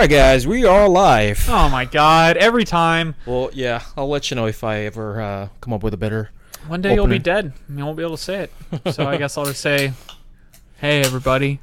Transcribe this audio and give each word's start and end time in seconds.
Right, 0.00 0.08
guys, 0.08 0.46
we 0.46 0.64
are 0.64 0.88
live. 0.88 1.44
Oh 1.50 1.68
my 1.68 1.84
god, 1.84 2.38
every 2.38 2.64
time. 2.64 3.16
Well, 3.26 3.50
yeah, 3.52 3.82
I'll 3.98 4.08
let 4.08 4.30
you 4.30 4.34
know 4.34 4.46
if 4.46 4.64
I 4.64 4.78
ever 4.78 5.20
uh, 5.20 5.48
come 5.60 5.74
up 5.74 5.82
with 5.82 5.92
a 5.92 5.98
better. 5.98 6.30
One 6.68 6.80
day 6.80 6.94
you'll 6.94 7.06
be 7.06 7.18
dead. 7.18 7.52
You 7.68 7.84
won't 7.84 7.98
be 7.98 8.02
able 8.02 8.16
to 8.16 8.22
say 8.22 8.48
it. 8.72 8.94
So 8.94 9.06
I 9.06 9.18
guess 9.18 9.36
I'll 9.36 9.44
just 9.44 9.60
say, 9.60 9.92
hey, 10.78 11.02
everybody. 11.02 11.60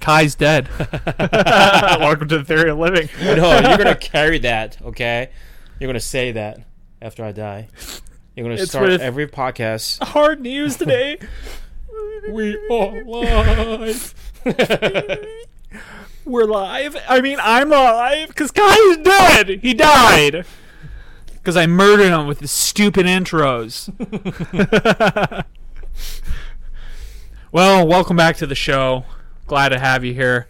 Kai's 0.00 0.34
dead. 0.34 0.66
Welcome 1.18 2.28
to 2.28 2.38
the 2.38 2.44
Theory 2.46 2.70
of 2.70 2.78
Living. 2.78 3.10
No, 3.20 3.60
you're 3.60 3.76
gonna 3.76 3.96
carry 3.96 4.38
that, 4.38 4.80
okay? 4.80 5.28
You're 5.78 5.88
gonna 5.88 6.00
say 6.00 6.32
that 6.32 6.58
after 7.02 7.22
I 7.22 7.32
die. 7.32 7.68
You're 8.34 8.44
gonna 8.44 8.62
It's 8.62 8.70
start 8.70 8.88
every 8.92 9.28
podcast. 9.28 10.02
Hard 10.02 10.40
news 10.40 10.78
today. 10.78 11.18
We 12.30 12.56
are 12.70 13.04
live. 13.04 14.14
We're 16.24 16.44
live. 16.44 16.96
I 17.08 17.20
mean, 17.20 17.38
I'm 17.42 17.72
alive 17.72 18.28
because 18.28 18.52
Kai's 18.52 18.96
dead. 18.98 19.48
He 19.60 19.74
died. 19.74 20.44
Because 21.32 21.56
I 21.56 21.66
murdered 21.66 22.12
him 22.12 22.28
with 22.28 22.38
his 22.38 22.52
stupid 22.52 23.06
intros. 23.06 23.90
well, 27.52 27.86
welcome 27.86 28.16
back 28.16 28.36
to 28.36 28.46
the 28.46 28.54
show. 28.54 29.04
Glad 29.48 29.70
to 29.70 29.80
have 29.80 30.04
you 30.04 30.14
here. 30.14 30.46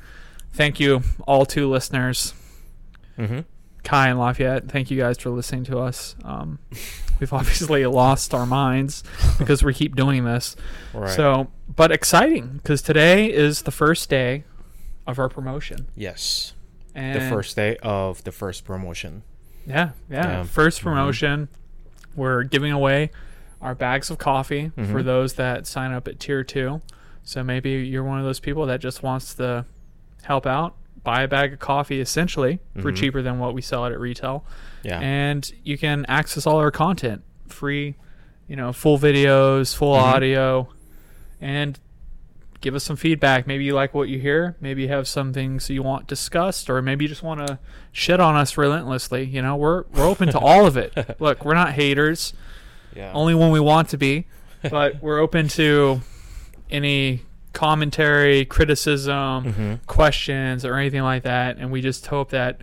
Thank 0.53 0.79
you, 0.79 1.03
all 1.27 1.47
two 1.47 1.71
listeners, 1.71 2.35
mm-hmm. 3.19 3.41
Kai 3.85 4.09
and 4.09 4.19
Lafayette. 4.19 4.69
Thank 4.69 4.91
you 4.91 4.99
guys 4.99 5.17
for 5.17 5.31
listening 5.31 5.65
to 5.65 5.79
us. 5.79 6.15
Um, 6.23 6.59
we've 7.19 7.33
obviously 7.33 7.87
lost 7.87 8.35
our 8.35 8.45
minds 8.45 9.03
because 9.39 9.63
we 9.63 9.73
keep 9.73 9.97
doing 9.97 10.25
this. 10.25 10.55
Right. 10.93 11.11
So, 11.11 11.49
but 11.75 11.91
exciting 11.91 12.59
because 12.59 12.83
today 12.83 13.33
is 13.33 13.63
the 13.63 13.71
first 13.71 14.11
day 14.11 14.45
of 15.07 15.19
our 15.19 15.29
promotion. 15.29 15.87
yes, 15.97 16.55
And 16.95 17.21
the 17.21 17.29
first 17.29 17.57
day 17.57 17.77
of 17.83 18.23
the 18.25 18.33
first 18.33 18.65
promotion. 18.65 19.23
yeah, 19.67 19.91
yeah, 20.11 20.27
Yeah. 20.39 20.43
first 20.45 20.81
Mhm. 20.81 20.85
promotion. 20.85 21.49
We're 22.15 22.43
giving 22.45 22.73
away 22.73 23.11
our 23.61 23.75
bags 23.75 24.11
of 24.11 24.19
coffee 24.19 24.71
for 24.77 25.01
Mhm. 25.03 25.05
those 25.05 25.35
that 25.35 25.67
sign 25.67 25.93
up 25.93 26.07
at 26.09 26.19
tier 26.21 26.45
two. 26.45 26.83
So 27.25 27.43
maybe 27.45 27.71
you're 27.71 28.03
one 28.05 28.19
of 28.19 28.25
those 28.25 28.41
people 28.41 28.67
that 28.67 28.81
just 28.81 29.03
wants 29.03 29.35
to 29.35 29.65
help 30.23 30.47
out, 30.47 30.75
buy 31.05 31.23
a 31.23 31.29
bag 31.29 31.53
of 31.55 31.59
coffee 31.59 32.01
essentially 32.01 32.59
for 32.81 32.93
Mhm. 32.93 32.97
cheaper 32.97 33.23
than 33.23 33.39
what 33.39 33.55
we 33.55 33.63
sell 33.63 33.85
it 33.87 33.93
at 33.93 33.99
retail, 34.01 34.45
Yeah. 34.83 34.99
and 35.01 35.51
you 35.65 35.79
can 35.79 36.05
access 36.07 36.47
all 36.47 36.59
our 36.59 36.71
content 36.71 37.23
free, 37.49 37.95
you 38.49 38.57
know, 38.57 38.73
full 38.73 38.99
videos, 38.99 39.75
full 39.75 39.97
Mhm. 39.97 40.03
audio, 40.03 40.69
and 41.41 41.79
give 42.63 42.75
us 42.75 42.85
some 42.85 42.97
feedback. 42.97 43.47
Maybe 43.47 43.65
you 43.65 43.75
like 43.75 43.93
what 43.93 44.09
you 44.09 44.19
hear. 44.19 44.57
Maybe 44.61 44.83
you 44.83 44.89
have 44.89 45.07
some 45.07 45.33
things 45.35 45.69
you 45.69 45.83
want 45.83 46.07
discussed, 46.07 46.71
or 46.71 46.81
maybe 46.81 47.05
you 47.05 47.09
just 47.09 47.23
want 47.23 47.47
to 47.47 47.59
shit 47.91 48.21
on 48.21 48.35
us 48.37 48.57
relentlessly. 48.57 49.25
You 49.25 49.43
know, 49.43 49.57
we're 49.57 49.85
we're 49.93 50.07
open 50.07 50.31
to 50.31 50.39
all 50.39 50.65
of 50.65 50.79
it. 50.79 50.95
Look, 51.21 51.45
we're 51.45 51.55
not 51.55 51.73
haters, 51.73 52.33
yeah. 52.97 53.13
only 53.13 53.35
when 53.35 53.51
we 53.51 53.61
want 53.61 53.91
to 53.91 53.99
be, 53.99 54.27
but 54.71 55.03
we're 55.03 55.19
open 55.19 55.49
to 55.49 56.01
any 56.71 57.23
commentary, 57.53 58.47
criticism, 58.47 59.53
hmm 59.53 59.75
questions, 59.87 60.65
or 60.65 60.77
anything 60.77 61.03
like 61.03 61.25
that. 61.25 61.59
And 61.59 61.71
we 61.71 61.83
just 61.83 62.07
hope 62.07 62.31
that 62.31 62.59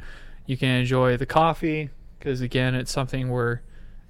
you 0.48 0.58
can 0.58 0.70
enjoy 0.70 1.18
the 1.18 1.28
coffee 1.28 1.90
because 2.18 2.42
again, 2.42 2.74
it's 2.74 2.92
something 2.92 3.30
we're 3.30 3.60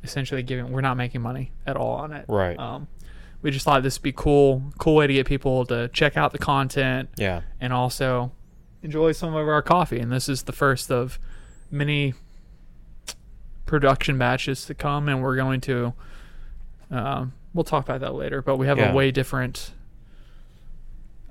essentially 0.03 0.43
giving. 0.43 0.71
We're 0.71 0.81
not 0.81 0.95
making 0.95 1.21
money 1.21 1.51
at 1.65 1.75
all 1.75 1.95
on 1.95 2.13
it. 2.13 2.25
Right. 2.27 2.57
Um, 2.57 2.87
we 3.41 3.51
just 3.51 3.65
thought 3.65 3.83
this 3.83 3.97
would 3.97 4.03
be 4.03 4.11
cool, 4.11 4.63
cool 4.77 4.95
way 4.95 5.07
to 5.07 5.13
get 5.13 5.25
people 5.25 5.65
to 5.65 5.87
check 5.89 6.17
out 6.17 6.31
the 6.31 6.37
content 6.37 7.09
yeah. 7.17 7.41
and 7.61 7.71
also 7.71 8.31
enjoy 8.83 9.11
some 9.11 9.35
of 9.35 9.47
our 9.47 9.61
coffee. 9.61 9.99
And 9.99 10.11
this 10.11 10.27
is 10.27 10.43
the 10.43 10.51
first 10.51 10.91
of 10.91 11.19
many 11.71 12.13
production 13.65 14.17
batches 14.17 14.65
to 14.65 14.73
come, 14.73 15.07
and 15.07 15.21
we're 15.21 15.35
going 15.35 15.61
to. 15.61 15.93
Um, 16.91 17.33
we'll 17.53 17.63
talk 17.63 17.85
about 17.85 18.01
that 18.01 18.13
later, 18.15 18.41
but 18.41 18.57
we 18.57 18.67
have 18.67 18.77
Yeah. 18.77 18.91
a 18.91 18.95
way 18.95 19.11
different. 19.11 19.71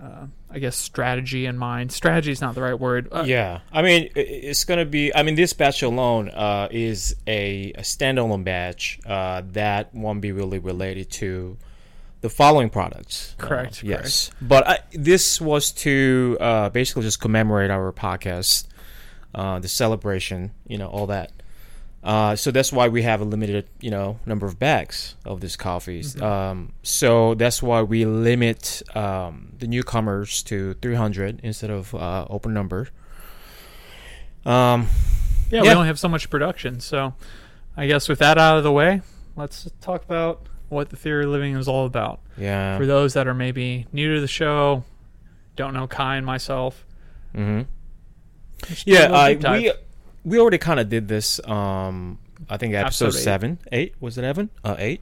Uh, 0.01 0.27
I 0.49 0.61
guess 0.61 0.77
strategy 0.77 1.45
in 1.45 1.59
mind. 1.59 1.91
Strategy 1.91 2.31
is 2.31 2.41
not 2.41 2.55
the 2.55 2.63
right 2.63 2.79
word. 2.79 3.09
Uh, 3.11 3.25
yeah, 3.27 3.61
I 3.73 3.83
mean, 3.83 4.11
it's 4.15 4.65
gonna 4.65 4.85
be. 4.85 5.13
I 5.13 5.25
mean, 5.25 5.35
this 5.35 5.53
batch 5.53 5.83
alone 5.83 6.29
uh, 6.29 6.69
is 6.71 7.17
a, 7.27 7.73
a 7.73 7.81
standalone 7.81 8.45
batch 8.45 9.01
uh, 9.05 9.43
that 9.53 9.93
won't 9.93 10.21
be 10.21 10.31
really 10.31 10.61
related 10.61 11.11
to 11.13 11.59
the 12.21 12.29
following 12.31 12.71
products. 12.71 13.34
Uh, 13.39 13.47
Correct, 13.47 13.83
yes, 13.83 14.31
but 14.41 14.67
I, 14.69 14.79
this 14.93 15.41
was 15.41 15.71
to 15.73 16.37
uh, 16.41 16.69
basically 16.71 17.03
just 17.03 17.21
commemorate 17.21 17.71
our 17.71 17.93
podcast, 17.93 18.67
uh, 19.34 19.59
the 19.59 19.69
celebration, 19.69 20.53
you 20.67 20.78
know, 20.78 20.89
all 20.89 21.07
that. 21.07 21.33
Uh, 22.03 22.37
so 22.37 22.51
that's 22.53 22.73
why 22.73 22.87
we 22.89 23.03
have 23.03 23.21
a 23.21 23.25
limited, 23.25 23.69
you 23.81 23.91
know, 23.91 24.21
number 24.25 24.47
of 24.47 24.59
bags 24.59 25.17
of 25.25 25.41
these 25.41 25.57
coffees. 25.57 26.15
Mhm. 26.15 26.23
Um, 26.23 26.73
so 26.84 27.34
that's 27.34 27.61
why 27.61 27.83
we 27.83 28.05
limit 28.07 28.83
um, 28.95 29.53
the 29.59 29.67
newcomers 29.67 30.43
to 30.45 30.75
300 30.75 31.41
instead 31.43 31.71
of 31.71 31.93
uh, 31.95 32.25
open 32.31 32.55
number. 32.55 32.89
Um, 34.47 34.87
yeah, 35.51 35.62
we 35.62 35.69
Yeah. 35.69 35.75
only 35.75 35.89
have 35.89 35.99
so 35.99 36.09
much 36.09 36.31
production. 36.31 36.81
So, 36.81 37.15
I 37.77 37.87
guess 37.87 38.09
with 38.09 38.21
that 38.21 38.39
out 38.39 38.57
of 38.57 38.62
the 38.65 38.73
way, 38.73 39.03
let's 39.37 39.69
talk 39.81 40.05
about 40.05 40.47
what 40.69 40.91
the 40.91 40.97
theory 40.97 41.25
of 41.25 41.31
living 41.31 41.56
is 41.56 41.69
all 41.69 41.87
about. 41.87 42.21
yeah. 42.37 42.77
For 42.79 42.87
those 42.87 43.15
that 43.15 43.27
are 43.27 43.34
maybe 43.34 43.87
new 43.93 44.15
to 44.15 44.21
the 44.21 44.29
show, 44.29 44.84
don't 45.56 45.75
know 45.75 45.87
Kai 45.87 46.17
and 46.17 46.27
myself. 46.27 46.84
hmm 47.34 47.62
let's 48.69 48.84
do 48.84 48.93
a 48.93 48.95
Yeah, 49.01 49.12
I, 49.12 49.34
we 49.59 49.73
we 50.25 50.39
already 50.39 50.59
kind 50.59 50.81
of 50.81 50.89
did 50.89 51.09
this. 51.09 51.41
Um, 51.47 52.19
I 52.49 52.57
think 52.57 52.75
episode, 52.75 53.07
Episode 53.07 53.19
eight. 53.19 53.23
seven, 53.25 53.59
eight 53.73 53.95
was 54.01 54.19
it 54.19 54.25
Evan? 54.25 54.51
Uh, 54.65 54.77
eight. 54.78 55.01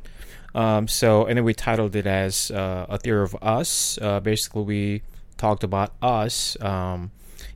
Um, 0.55 0.88
so 0.88 1.26
and 1.26 1.37
then 1.37 1.44
we 1.44 1.53
titled 1.53 1.94
it 1.97 2.06
as 2.06 2.50
uh, 2.50 2.87
a 2.88 2.99
theory 2.99 3.22
of 3.22 3.37
us. 3.43 3.99
Uh, 4.00 4.21
basically, 4.21 4.62
we 4.62 5.03
talked 5.37 5.62
about 5.65 5.93
us. 6.00 6.56
Um, 6.62 7.10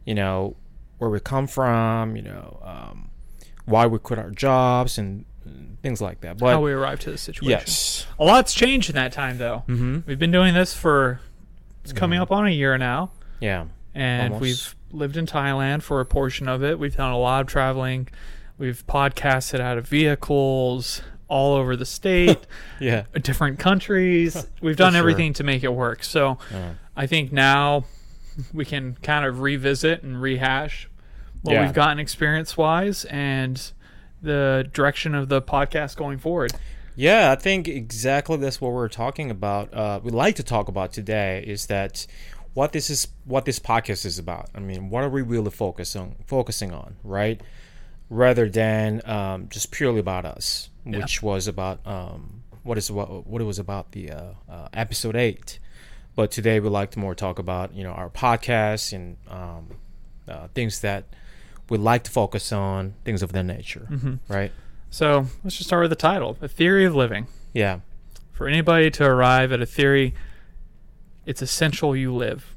you 0.04 0.14
know 0.14 0.56
where 0.98 1.08
we 1.08 1.20
come 1.20 1.46
from. 1.46 2.16
You 2.16 2.22
know 2.22 2.60
um, 2.62 3.10
why 3.64 3.86
we 3.86 3.98
quit 3.98 4.18
our 4.18 4.30
jobs 4.30 4.98
and 4.98 5.24
things 5.82 6.00
like 6.00 6.20
that. 6.20 6.38
But 6.38 6.50
how 6.52 6.60
we 6.60 6.72
arrived 6.72 7.02
to 7.02 7.10
this 7.10 7.22
situation. 7.22 7.48
yes. 7.50 8.06
A 8.18 8.24
lot's 8.24 8.52
changed 8.54 8.90
in 8.90 8.96
that 8.96 9.12
time, 9.12 9.38
though. 9.38 9.64
Mm-hmm. 9.68 10.00
We've 10.06 10.18
been 10.18 10.30
doing 10.32 10.54
this 10.54 10.74
for 10.74 11.20
it's 11.84 11.92
coming 11.92 12.18
Mhm. 12.18 12.22
up 12.22 12.30
on 12.32 12.46
a 12.46 12.50
year 12.50 12.76
now, 12.76 13.10
Yeah. 13.40 13.64
and 13.94 14.34
Almost. 14.34 14.42
we've 14.42 14.74
lived 15.00 15.16
in 15.16 15.24
Thailand 15.26 15.82
for 15.82 16.00
a 16.00 16.04
portion 16.04 16.48
of 16.48 16.62
it. 16.62 16.78
We've 16.78 16.94
done 16.96 17.10
a 17.12 17.18
lot 17.18 17.40
of 17.40 17.46
traveling. 17.46 18.08
We've 18.58 18.86
podcasted 18.86 19.60
out 19.60 19.78
of 19.78 19.88
vehicles 19.88 21.00
all 21.28 21.54
over 21.54 21.76
the 21.76 21.86
state, 21.86 22.38
Yeah. 22.80 23.04
different 23.22 23.58
countries. 23.58 24.46
We've 24.60 24.76
done 24.76 24.92
sure. 24.92 24.98
everything 24.98 25.32
to 25.34 25.44
make 25.44 25.64
it 25.64 25.72
work. 25.72 26.02
So 26.04 26.38
Uh, 26.52 26.72
I 26.96 27.06
think 27.06 27.32
now 27.32 27.84
we 28.52 28.64
can 28.66 28.96
kind 29.02 29.24
of 29.24 29.40
revisit 29.40 30.02
and 30.02 30.20
rehash 30.20 30.88
what 31.42 31.54
Yeah. 31.54 31.62
we've 31.64 31.72
gotten 31.72 31.98
experience 31.98 32.56
wise 32.58 33.04
and 33.06 33.72
the 34.22 34.68
direction 34.72 35.14
of 35.14 35.28
the 35.28 35.40
podcast 35.42 35.96
going 35.96 36.18
forward. 36.18 36.52
Yeah, 36.96 37.30
I 37.32 37.36
think 37.36 37.68
exactly 37.68 38.36
that's 38.36 38.60
what 38.60 38.72
we're 38.72 38.88
talking 38.88 39.30
about. 39.30 39.72
Uh, 39.72 40.00
we'd 40.02 40.12
like 40.12 40.34
to 40.36 40.42
talk 40.42 40.68
about 40.68 40.92
today 40.92 41.42
is 41.46 41.66
that 41.66 42.06
what 42.52 42.72
this 42.72 42.90
is, 42.90 43.08
what 43.24 43.44
this 43.44 43.58
podcast 43.58 44.04
is 44.04 44.18
about. 44.18 44.50
I 44.54 44.60
mean, 44.60 44.90
what 44.90 45.04
are 45.04 45.08
we 45.08 45.22
really 45.22 45.50
focus 45.50 45.94
on, 45.96 46.16
focusing 46.26 46.72
on, 46.72 46.96
right? 47.04 47.40
Rather 48.10 48.48
than 48.48 49.00
um, 49.08 49.48
just 49.48 49.70
purely 49.70 50.00
about 50.00 50.24
us, 50.24 50.68
Yeah. 50.84 50.98
which 50.98 51.22
was 51.22 51.46
about 51.46 51.86
um, 51.86 52.42
what 52.64 52.76
is 52.76 52.90
what 52.90 53.26
what 53.26 53.40
it 53.40 53.44
was 53.44 53.60
about 53.60 53.92
the 53.92 54.10
uh, 54.10 54.22
uh, 54.48 54.68
episode 54.74 55.14
eight. 55.16 55.60
But 56.16 56.32
today 56.32 56.58
we'd 56.58 56.70
like 56.70 56.90
to 56.90 56.98
more 56.98 57.14
talk 57.14 57.38
about 57.38 57.72
you 57.72 57.84
know 57.84 57.92
our 57.92 58.10
podcast 58.10 58.92
and 58.92 59.16
um, 59.28 59.70
uh, 60.28 60.48
things 60.54 60.80
that 60.80 61.04
we 61.70 61.78
like 61.78 62.02
to 62.04 62.10
focus 62.10 62.52
on, 62.52 62.94
things 63.04 63.22
of 63.22 63.32
that 63.32 63.44
nature, 63.44 63.86
hmm 63.88 64.14
right? 64.28 64.52
So 64.90 65.26
let's 65.44 65.56
just 65.56 65.68
start 65.68 65.82
with 65.82 65.90
the 65.90 65.96
title 65.96 66.34
The 66.34 66.48
Theory 66.48 66.84
of 66.84 66.94
Living. 66.94 67.26
Yeah, 67.54 67.80
For 68.32 68.48
anybody 68.48 68.90
to 68.92 69.04
arrive 69.04 69.52
at 69.52 69.60
a 69.60 69.66
theory, 69.66 70.14
it's 71.26 71.42
essential 71.42 71.94
you 71.96 72.14
live. 72.14 72.54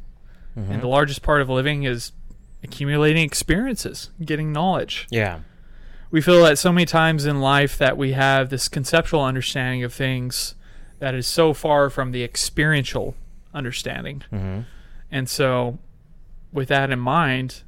Mhm. 0.57 0.69
And 0.71 0.81
the 0.81 0.87
largest 0.87 1.21
part 1.21 1.41
of 1.41 1.49
living 1.49 1.83
is 1.83 2.11
accumulating 2.63 3.23
experiences, 3.23 4.09
getting 4.23 4.51
knowledge. 4.51 5.07
yeah. 5.09 5.39
We 6.11 6.21
feel 6.21 6.43
that 6.43 6.59
so 6.59 6.71
many 6.71 6.85
times 6.85 7.25
in 7.25 7.41
life 7.41 7.75
that 7.79 7.97
we 7.97 8.11
have 8.13 8.49
this 8.51 8.67
conceptual 8.67 9.23
understanding 9.23 9.83
of 9.83 9.91
things 9.91 10.53
that 10.99 11.15
is 11.15 11.25
so 11.25 11.53
far 11.55 11.89
from 11.89 12.11
the 12.11 12.23
experiential 12.23 13.15
understanding. 13.53 14.21
hmm 14.29 14.59
And 15.11 15.27
so, 15.27 15.79
with 16.51 16.67
that 16.69 16.91
in 16.91 16.99
mind, 16.99 17.63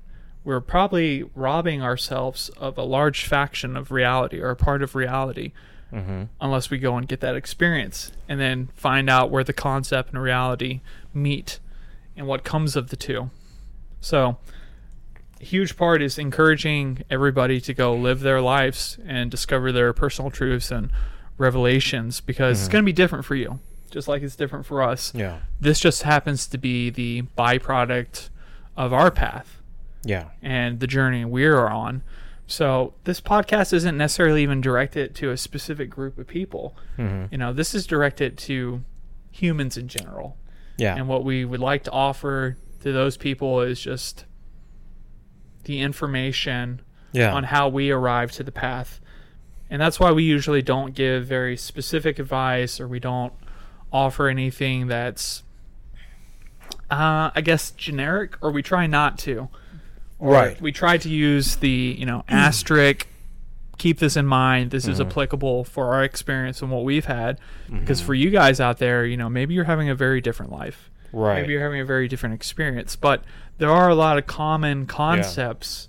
we're 0.46 0.62
probably 0.62 1.24
robbing 1.36 1.82
ourselves 1.82 2.50
of 2.58 2.78
a 2.78 2.84
large 2.84 3.26
faction 3.26 3.76
of 3.76 3.92
reality 3.92 4.40
or 4.40 4.52
a 4.52 4.56
part 4.56 4.82
of 4.82 4.96
reality 4.96 5.52
hmm 5.92 6.24
unless 6.42 6.70
we 6.70 6.78
go 6.78 6.96
and 6.98 7.08
get 7.08 7.20
that 7.20 7.36
experience 7.36 8.12
and 8.30 8.40
then 8.40 8.68
find 8.76 9.10
out 9.10 9.30
where 9.32 9.44
the 9.44 9.54
concept 9.54 10.12
and 10.14 10.22
reality 10.22 10.80
meet 11.14 11.60
and 12.18 12.26
what 12.28 12.44
comes 12.44 12.76
of 12.76 12.90
the 12.90 12.96
two. 12.96 13.30
So, 14.02 14.38
huge 15.40 15.76
part 15.78 16.02
is 16.02 16.18
encouraging 16.18 17.04
everybody 17.10 17.60
to 17.62 17.74
go 17.74 17.94
live 17.94 18.22
their 18.22 18.42
lives 18.42 18.98
and 19.06 19.30
discover 19.30 19.72
their 19.72 19.94
personal 19.94 20.32
truths 20.32 20.72
and 20.72 20.90
revelations 21.38 22.22
because 22.22 22.60
it's 22.60 22.70
Mhm. 22.70 22.72
going 22.72 22.84
to 22.84 22.86
be 22.86 22.94
different 22.94 23.26
for 23.26 23.36
you, 23.36 23.60
just 23.92 24.08
like 24.08 24.24
it's 24.24 24.36
different 24.36 24.66
for 24.66 24.82
us. 24.82 25.12
Yeah. 25.14 25.40
This 25.60 25.80
just 25.80 26.04
happens 26.04 26.48
to 26.48 26.58
be 26.58 26.90
the 26.90 27.24
byproduct 27.38 28.30
of 28.78 28.94
our 28.94 29.12
path 29.12 29.55
Yeah. 30.06 30.30
and 30.42 30.80
the 30.80 30.88
journey 30.88 31.26
we 31.26 31.46
are 31.46 31.70
on. 31.70 32.04
So 32.48 32.94
this 33.06 33.20
podcast 33.20 33.74
isn't 33.74 33.98
necessarily 33.98 34.44
even 34.44 34.62
directed 34.62 35.16
to 35.16 35.32
a 35.32 35.38
specific 35.38 35.90
group 35.90 36.18
of 36.18 36.28
people. 36.28 36.76
hmm 36.96 37.26
You 37.32 37.38
know, 37.38 37.52
this 37.54 37.74
is 37.74 37.88
directed 37.88 38.38
to 38.40 38.84
humans 39.32 39.78
in 39.78 39.88
general. 39.88 40.38
Yeah. 40.78 40.96
And 40.96 41.08
what 41.08 41.24
we 41.24 41.44
would 41.44 41.60
like 41.60 41.84
to 41.86 41.92
offer 41.92 42.58
to 42.82 42.92
those 42.92 43.18
people 43.18 43.62
is 43.62 43.80
just 43.82 44.26
the 45.64 45.82
information 45.82 46.82
yeah. 47.12 47.34
on 47.34 47.46
how 47.46 47.68
we 47.68 47.90
arrive 47.92 48.32
to 48.34 48.44
the 48.44 48.52
path. 48.52 49.00
And 49.70 49.82
that's 49.82 50.00
why 50.00 50.12
we 50.12 50.24
usually 50.24 50.62
don't 50.62 50.94
give 50.94 51.26
very 51.26 51.58
specific 51.58 52.20
advice 52.20 52.80
or 52.80 52.88
we 52.88 53.00
don't 53.00 53.34
offer 53.92 54.28
anything 54.28 54.88
that's, 54.88 55.42
uh, 56.92 57.32
I 57.34 57.42
guess, 57.44 57.72
generic, 57.72 58.36
or 58.42 58.52
we 58.52 58.62
try 58.62 58.86
not 58.86 59.18
to. 59.20 59.50
Right. 60.20 60.60
We 60.62 60.72
try 60.72 60.98
to 60.98 61.10
use 61.10 61.58
the, 61.58 61.96
you 62.00 62.06
know, 62.06 62.24
asterisk, 62.28 63.08
keep 63.78 64.00
this 64.00 64.16
in 64.16 64.26
mind. 64.26 64.72
This 64.72 64.88
is 64.88 65.00
Mhm. 65.00 65.08
applicable 65.08 65.66
for 65.66 65.94
our 65.94 66.04
experience 66.04 66.62
and 66.62 66.72
what 66.72 66.84
we've 66.86 67.06
had. 67.06 67.38
Because 67.70 68.02
Mhm. 68.02 68.06
for 68.06 68.14
you 68.14 68.30
guys 68.30 68.60
out 68.62 68.78
there, 68.78 69.06
you 69.06 69.18
know, 69.18 69.30
maybe 69.30 69.54
you're 69.54 69.66
having 69.66 69.90
a 69.90 69.96
very 69.96 70.22
different 70.22 70.52
life. 70.52 70.90
right. 71.12 71.42
Maybe 71.42 71.54
you're 71.54 71.62
having 71.64 71.80
a 71.80 71.86
very 71.86 72.10
different 72.10 72.36
experience. 72.36 72.98
But 72.98 73.24
there 73.58 73.70
are 73.72 73.88
a 73.90 73.96
lot 73.96 74.18
of 74.18 74.28
common 74.28 74.86
concepts 74.86 75.88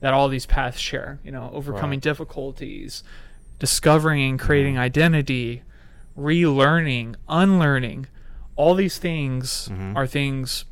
that 0.00 0.14
all 0.14 0.28
these 0.30 0.46
paths 0.46 0.78
share. 0.80 1.18
You 1.22 1.30
know, 1.30 1.50
overcoming 1.52 1.98
Right. 1.98 2.02
difficulties, 2.02 3.02
discovering 3.58 4.22
and 4.22 4.38
creating 4.38 4.78
identity, 4.78 5.62
relearning, 6.18 7.14
unlearning. 7.28 8.06
All 8.56 8.74
these 8.74 8.96
things 8.98 9.70
are 9.94 10.06
things. 10.06 10.64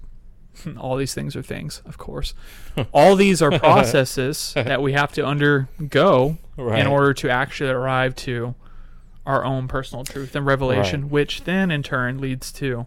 All 0.78 0.96
these 0.96 1.14
things 1.14 1.34
are 1.36 1.42
things, 1.42 1.82
of 1.86 1.98
course. 1.98 2.34
all 2.92 3.16
these 3.16 3.40
are 3.42 3.50
processes 3.58 4.52
that 4.54 4.80
we 4.82 4.92
have 4.92 5.12
to 5.12 5.24
undergo 5.24 6.38
Right. 6.56 6.78
in 6.80 6.86
order 6.86 7.14
to 7.14 7.30
actually 7.30 7.70
arrive 7.70 8.14
to 8.16 8.54
our 9.26 9.44
own 9.44 9.68
personal 9.68 10.04
truth 10.04 10.34
and 10.36 10.44
revelation, 10.46 11.02
Right. 11.02 11.10
which 11.10 11.44
then 11.44 11.70
in 11.70 11.82
turn 11.82 12.18
leads 12.20 12.52
to 12.52 12.86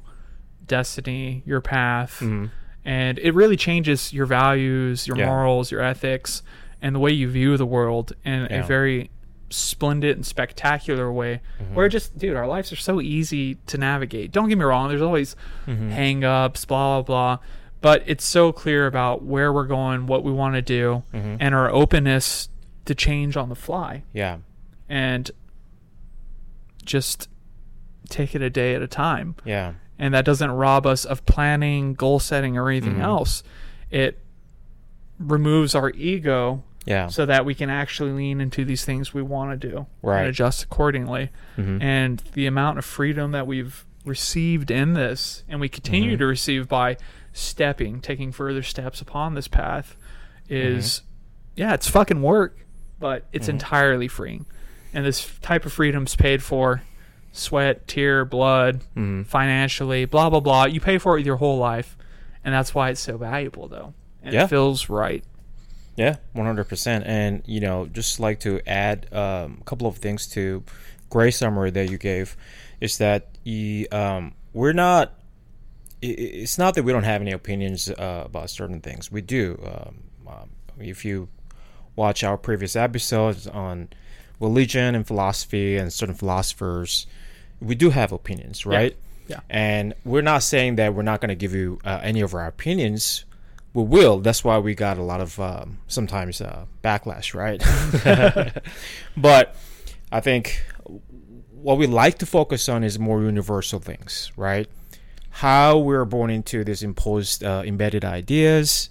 destiny, 0.65 1.43
your 1.45 1.61
path, 1.61 2.19
Mhm. 2.21 2.49
and 2.85 3.19
it 3.19 3.33
really 3.33 3.57
changes 3.57 4.13
your 4.13 4.25
values, 4.25 5.07
your 5.07 5.17
Yeah. 5.17 5.25
morals, 5.27 5.71
your 5.71 5.81
ethics, 5.81 6.41
and 6.81 6.95
the 6.95 6.99
way 6.99 7.11
you 7.11 7.29
view 7.29 7.57
the 7.57 7.65
world 7.65 8.13
in 8.25 8.47
Yeah. 8.49 8.59
a 8.59 8.63
very 8.63 9.09
splendid 9.49 10.15
and 10.17 10.25
spectacular 10.25 11.11
way. 11.11 11.39
Mm-hmm. 11.61 11.75
Where 11.75 11.87
just, 11.87 12.17
dude, 12.17 12.35
our 12.35 12.47
lives 12.47 12.71
are 12.73 12.75
so 12.77 12.99
easy 13.01 13.55
to 13.67 13.77
navigate. 13.77 14.31
Don't 14.31 14.49
get 14.49 14.57
me 14.57 14.63
wrong, 14.65 14.89
there's 14.89 15.01
always 15.01 15.35
Mhm. 15.67 15.91
hang-ups, 15.91 16.65
blah 16.65 17.01
blah 17.01 17.37
blah, 17.37 17.45
but 17.83 18.01
it's 18.05 18.23
so 18.23 18.53
clear 18.53 18.87
about 18.87 19.23
where 19.23 19.51
we're 19.51 19.65
going, 19.67 20.07
what 20.07 20.23
we 20.23 20.31
want 20.31 20.55
to 20.55 20.61
do, 20.61 21.03
Mhm. 21.13 21.35
and 21.41 21.53
our 21.53 21.69
openness 21.69 22.47
to 22.85 22.95
change 22.95 23.35
on 23.35 23.49
the 23.49 23.55
fly 23.55 24.03
Yeah. 24.13 24.37
and 24.87 25.29
just 26.85 27.27
take 28.09 28.33
it 28.35 28.41
a 28.41 28.49
day 28.49 28.73
at 28.73 28.81
a 28.81 28.87
time. 28.87 29.35
Yeah. 29.43 29.73
And 29.99 30.13
that 30.13 30.23
doesn't 30.23 30.51
rob 30.51 30.85
us 30.85 31.03
of 31.03 31.25
planning, 31.25 31.93
goal 31.93 32.19
setting, 32.19 32.57
or 32.57 32.69
anything 32.69 32.95
Mhm. 32.95 33.01
else. 33.03 33.43
It 33.91 34.19
removes 35.19 35.75
our 35.75 35.89
ego 35.91 36.63
Yeah. 36.85 37.07
so 37.07 37.25
that 37.25 37.43
we 37.45 37.53
can 37.53 37.69
actually 37.69 38.11
lean 38.13 38.39
into 38.39 38.63
these 38.63 38.85
things 38.85 39.13
we 39.13 39.21
want 39.21 39.59
to 39.59 39.69
do 39.69 39.87
Right. 40.01 40.19
and 40.21 40.29
adjust 40.29 40.63
accordingly. 40.63 41.31
Mhm. 41.57 41.81
And 41.83 42.23
the 42.33 42.45
amount 42.47 42.77
of 42.77 42.85
freedom 42.85 43.31
that 43.33 43.45
we've 43.45 43.85
received 44.05 44.71
in 44.71 44.93
this 44.93 45.43
and 45.49 45.59
we 45.59 45.67
continue 45.67 46.15
Mhm. 46.15 46.19
to 46.19 46.25
receive 46.27 46.69
by 46.69 46.95
stepping, 47.33 47.99
taking 47.99 48.31
further 48.31 48.63
steps 48.63 49.01
upon 49.01 49.33
this 49.33 49.47
path 49.47 49.95
is, 50.47 51.01
yeah, 51.55 51.73
it's 51.73 51.87
fucking 51.89 52.21
work, 52.21 52.65
but 52.99 53.25
it's 53.33 53.47
Mhm. 53.47 53.53
entirely 53.53 54.07
freeing. 54.07 54.45
And 54.93 55.05
this 55.05 55.29
type 55.41 55.65
of 55.65 55.73
freedom's 55.73 56.15
paid 56.15 56.41
for 56.43 56.83
sweat, 57.31 57.87
tear, 57.87 58.23
blood, 58.25 58.81
Mhm. 58.95 59.25
financially, 59.25 60.05
blah, 60.05 60.29
blah, 60.29 60.39
blah. 60.39 60.65
You 60.65 60.79
pay 60.79 60.99
for 60.99 61.13
it 61.15 61.21
with 61.21 61.25
your 61.25 61.37
whole 61.37 61.57
life. 61.57 61.97
And 62.45 62.53
that's 62.53 62.75
why 62.75 62.89
it's 62.89 63.01
so 63.01 63.17
valuable, 63.17 63.67
though. 63.67 63.93
And 64.21 64.33
Yeah. 64.33 64.43
it 64.43 64.49
feels 64.49 64.89
right. 64.89 65.23
Yeah, 65.95 66.17
one 66.33 66.45
hundred 66.45 66.65
percent. 66.65 67.05
And 67.07 67.41
you 67.45 67.59
know, 67.59 67.87
just 67.87 68.19
like 68.19 68.39
to 68.41 68.59
add 68.67 69.07
um, 69.13 69.57
a 69.61 69.63
couple 69.63 69.87
of 69.87 69.97
things 69.97 70.27
to 70.29 70.63
Gray's 71.09 71.37
summary 71.37 71.71
that 71.71 71.89
you 71.89 71.97
gave 71.97 72.35
is 72.81 72.97
that 72.97 73.27
you, 73.43 73.87
um, 73.91 74.33
we're 74.53 74.73
not. 74.73 75.13
It's 76.05 76.57
not 76.57 76.75
that 76.75 76.83
we 76.83 76.91
don't 76.91 77.03
have 77.03 77.21
any 77.21 77.31
opinions 77.31 77.89
uh, 77.89 78.23
about 78.25 78.49
certain 78.49 78.81
things. 78.81 79.11
We 79.11 79.21
do. 79.21 79.57
Um, 79.65 80.03
um, 80.27 80.49
if 80.79 81.05
you 81.05 81.29
watch 81.95 82.23
our 82.23 82.37
previous 82.37 82.75
episodes 82.75 83.47
on 83.47 83.89
religion 84.39 84.95
and 84.95 85.07
philosophy 85.07 85.77
and 85.77 85.93
certain 85.93 86.15
philosophers, 86.15 87.07
we 87.61 87.75
do 87.75 87.89
have 87.89 88.11
opinions, 88.11 88.65
right? 88.65 88.95
Yeah. 89.27 89.39
And 89.49 89.93
we're 90.03 90.21
not 90.21 90.43
saying 90.43 90.75
that 90.75 90.93
we're 90.93 91.03
not 91.03 91.21
going 91.21 91.29
to 91.29 91.35
give 91.35 91.53
you 91.53 91.79
uh, 91.85 92.01
any 92.03 92.19
of 92.19 92.33
our 92.33 92.45
opinions. 92.45 93.23
We 93.73 93.83
will. 93.83 94.19
That's 94.19 94.43
why 94.43 94.57
we 94.57 94.75
got 94.75 94.97
a 94.97 95.03
lot 95.03 95.21
of 95.21 95.39
um, 95.39 95.79
sometimes 95.87 96.41
uh, 96.41 96.65
backlash, 96.83 97.33
right? 97.33 97.63
but 99.17 99.55
I 100.11 100.19
think 100.19 100.63
what 101.51 101.77
we 101.77 101.87
like 101.87 102.17
to 102.19 102.25
focus 102.25 102.67
on 102.67 102.83
is 102.83 102.99
more 102.99 103.21
universal 103.21 103.79
things, 103.79 104.31
right? 104.35 104.67
How 105.37 105.77
we're 105.79 106.05
born 106.05 106.29
into 106.29 106.63
these 106.63 106.83
imposed, 106.83 107.43
uh, 107.43 107.63
embedded 107.65 108.05
ideas, 108.05 108.89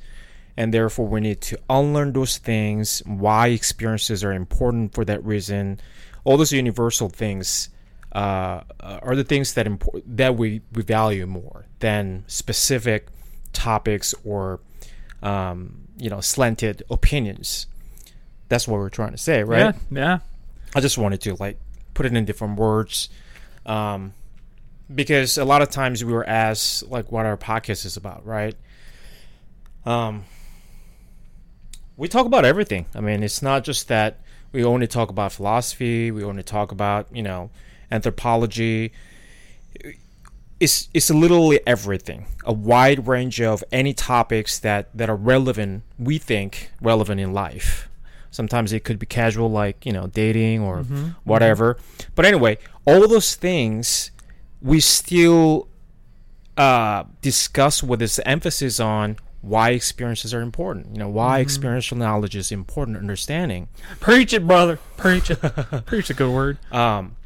and 0.57 0.75
therefore 0.75 1.07
we 1.07 1.21
need 1.21 1.41
to 1.43 1.59
unlearn 1.71 2.13
those 2.13 2.39
things. 2.39 3.01
Why 3.07 3.49
experiences 3.49 4.25
are 4.25 4.33
important 4.33 4.93
for 4.95 5.05
that 5.05 5.25
reason. 5.25 5.81
All 6.25 6.37
those 6.37 6.53
universal 6.53 7.09
things 7.09 7.69
uh, 8.13 8.63
are 8.81 9.17
the 9.17 9.25
things 9.25 9.55
that 9.55 9.67
impor- 9.67 10.03
that 10.05 10.37
we, 10.37 10.61
we 10.73 10.83
value 10.83 11.27
more 11.27 11.67
than 11.79 12.25
specific 12.27 13.09
topics 13.53 14.15
or 14.25 14.61
um, 15.23 15.87
you 15.97 16.11
know 16.11 16.21
slanted 16.21 16.83
opinions. 16.91 17.67
That's 18.49 18.69
what 18.69 18.79
we're 18.79 18.91
trying 18.91 19.13
to 19.13 19.19
say, 19.19 19.45
right? 19.45 19.75
Yeah. 19.91 20.03
Yeah. 20.03 20.19
I 20.75 20.81
just 20.81 20.99
wanted 20.99 21.21
to 21.23 21.35
like 21.37 21.59
put 21.95 22.07
it 22.07 22.15
in 22.15 22.25
different 22.25 22.59
words, 22.59 23.09
um, 23.65 24.13
because 24.95 25.39
a 25.39 25.45
lot 25.45 25.63
of 25.63 25.71
times 25.71 26.05
we 26.05 26.13
were 26.13 26.27
asked 26.29 26.89
like 26.89 27.11
what 27.13 27.27
our 27.27 27.37
podcast 27.37 27.85
is 27.87 27.97
about, 27.97 28.25
right? 28.27 28.55
Um, 29.87 30.25
we 31.97 32.09
talk 32.09 32.27
about 32.27 32.45
everything. 32.45 32.87
I 32.95 33.01
mean, 33.01 33.23
it's 33.23 33.43
not 33.43 33.65
just 33.65 33.89
that 33.89 34.21
we 34.53 34.65
only 34.65 34.87
talk 34.87 35.11
about 35.11 35.33
philosophy. 35.33 36.11
We 36.11 36.23
only 36.25 36.43
talk 36.43 36.73
about 36.73 37.07
you 37.13 37.23
know 37.23 37.51
anthropology. 37.91 38.93
It's 40.61 40.89
it's 40.95 41.11
literally 41.11 41.61
everything. 41.67 42.27
A 42.45 42.53
wide 42.53 43.09
range 43.09 43.41
of 43.41 43.65
any 43.73 43.93
topics 43.93 44.59
that 44.61 44.97
that 44.97 45.11
are 45.11 45.17
relevant. 45.17 45.83
We 45.99 46.19
think 46.19 46.71
relevant 46.81 47.21
in 47.21 47.33
life. 47.33 47.89
Sometimes 48.31 48.73
it 48.73 48.85
could 48.85 48.99
be 48.99 49.07
casual, 49.07 49.51
like 49.51 49.85
you 49.85 49.93
know, 49.93 50.07
dating 50.07 50.61
or 50.61 50.85
Mhm. 50.85 51.17
whatever. 51.25 51.77
But 52.15 52.25
anyway, 52.27 52.59
all 52.87 53.07
those 53.09 53.35
things 53.35 54.12
we 54.63 54.81
still 54.81 55.69
uh, 56.57 57.05
discuss 57.21 57.83
with 57.83 57.99
this 58.01 58.19
emphasis 58.27 58.79
on 58.79 59.17
why 59.41 59.71
experiences 59.71 60.33
are 60.33 60.41
important. 60.41 60.89
You 60.93 60.99
know, 61.01 61.09
why 61.09 61.39
Mhm. 61.41 61.43
experiential 61.43 61.97
knowledge 61.97 62.37
is 62.37 62.53
important 62.53 62.97
understanding. 62.97 63.69
Preach 64.01 64.33
it, 64.33 64.47
brother. 64.47 64.79
Preach 64.97 65.31
it. 65.31 65.37
Preach 65.87 66.11
a 66.11 66.15
good 66.15 66.31
word. 66.31 66.59
Um, 66.71 67.17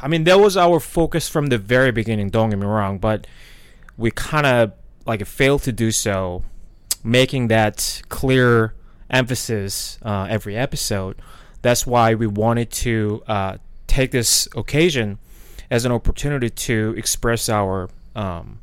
I 0.00 0.08
mean, 0.08 0.24
that 0.24 0.40
was 0.40 0.56
our 0.56 0.80
focus 0.80 1.28
from 1.28 1.46
the 1.48 1.58
very 1.58 1.90
beginning. 1.92 2.30
Don't 2.30 2.48
get 2.50 2.58
me 2.58 2.66
wrong, 2.66 2.98
but 2.98 3.26
we 3.98 4.10
kind 4.10 4.46
of 4.46 4.72
like 5.04 5.24
failed 5.26 5.62
to 5.64 5.72
do 5.72 5.90
so, 5.90 6.44
making 7.04 7.48
that 7.48 8.02
clear 8.08 8.74
emphasis 9.10 9.98
uh, 10.02 10.26
every 10.30 10.56
episode. 10.56 11.16
That's 11.60 11.86
why 11.86 12.14
we 12.14 12.26
wanted 12.26 12.70
to 12.70 13.22
uh, 13.26 13.56
take 13.86 14.12
this 14.12 14.48
occasion 14.56 15.18
as 15.70 15.84
an 15.84 15.92
opportunity 15.92 16.48
to 16.50 16.94
express 16.96 17.48
our, 17.48 17.88
um, 18.16 18.58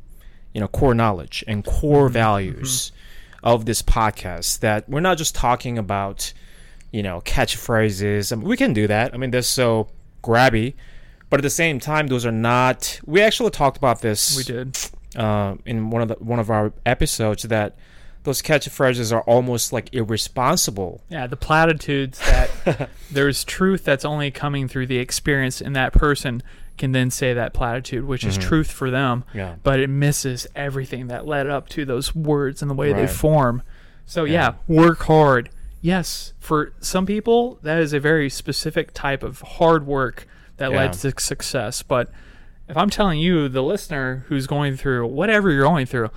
you 0.52 0.60
know, 0.60 0.68
core 0.68 0.94
knowledge 0.94 1.44
and 1.46 1.64
core 1.64 2.08
values 2.08 2.92
of 3.42 3.64
this 3.66 3.82
podcast. 3.82 4.60
That 4.60 4.88
we're 4.88 5.00
not 5.00 5.18
just 5.18 5.34
talking 5.34 5.78
about, 5.78 6.32
you 6.90 7.02
know, 7.02 7.20
catchphrases. 7.22 8.32
I 8.32 8.36
mean, 8.36 8.48
we 8.48 8.56
can 8.56 8.72
do 8.72 8.86
that. 8.86 9.14
I 9.14 9.16
mean, 9.18 9.30
they're 9.30 9.42
so 9.42 9.88
grabby, 10.22 10.74
but 11.30 11.40
at 11.40 11.42
the 11.42 11.50
same 11.50 11.78
time, 11.80 12.06
those 12.08 12.26
are 12.26 12.32
not. 12.32 13.00
We 13.04 13.20
actually 13.22 13.50
talked 13.50 13.76
about 13.76 14.00
this 14.00 14.36
We 14.36 14.42
did. 14.44 14.78
uh, 15.14 15.56
in 15.64 15.90
one 15.90 16.02
of 16.02 16.08
the 16.08 16.14
one 16.14 16.38
of 16.40 16.50
our 16.50 16.72
episodes 16.84 17.44
that 17.44 17.76
those 18.24 18.42
catchphrases 18.42 19.12
are 19.12 19.22
almost 19.22 19.72
like 19.72 19.88
irresponsible. 19.94 21.00
Yeah, 21.08 21.28
the 21.28 21.36
platitudes 21.36 22.18
that 22.18 22.90
there's 23.10 23.44
truth 23.44 23.84
that's 23.84 24.04
only 24.04 24.32
coming 24.32 24.66
through 24.66 24.86
the 24.88 24.98
experience, 24.98 25.60
in 25.60 25.74
that 25.74 25.92
person 25.92 26.42
can 26.76 26.92
then 26.92 27.10
say 27.10 27.32
that 27.34 27.52
platitude, 27.54 28.04
which 28.04 28.24
is 28.24 28.36
truth 28.36 28.70
for 28.70 28.90
them, 28.90 29.24
Yeah. 29.32 29.54
but 29.62 29.80
it 29.80 29.88
misses 29.88 30.46
everything 30.54 31.06
that 31.08 31.26
led 31.26 31.46
up 31.46 31.68
to 31.70 31.84
those 31.84 32.14
words 32.14 32.60
and 32.62 32.70
the 32.70 32.74
way 32.74 32.92
they 32.92 33.06
form. 33.06 33.62
So, 34.04 34.24
yeah. 34.24 34.32
Yeah. 34.68 34.76
work 34.76 35.02
hard. 35.04 35.50
Yes, 35.80 36.32
for 36.38 36.72
some 36.80 37.06
people, 37.06 37.58
that 37.62 37.78
is 37.78 37.92
a 37.92 38.00
very 38.00 38.28
specific 38.28 38.92
type 38.92 39.22
of 39.22 39.40
hard 39.40 39.86
work 39.86 40.26
that 40.58 40.70
Yeah. 40.70 40.76
led 40.76 40.92
to 40.94 41.12
success. 41.18 41.82
But 41.82 42.10
if 42.68 42.76
I'm 42.76 42.90
telling 42.90 43.20
you, 43.20 43.48
the 43.48 43.62
listener 43.62 44.24
who's 44.28 44.46
going 44.46 44.76
through 44.76 45.06
whatever 45.06 45.50
you're 45.50 45.62
going 45.64 45.86
through, 45.86 46.10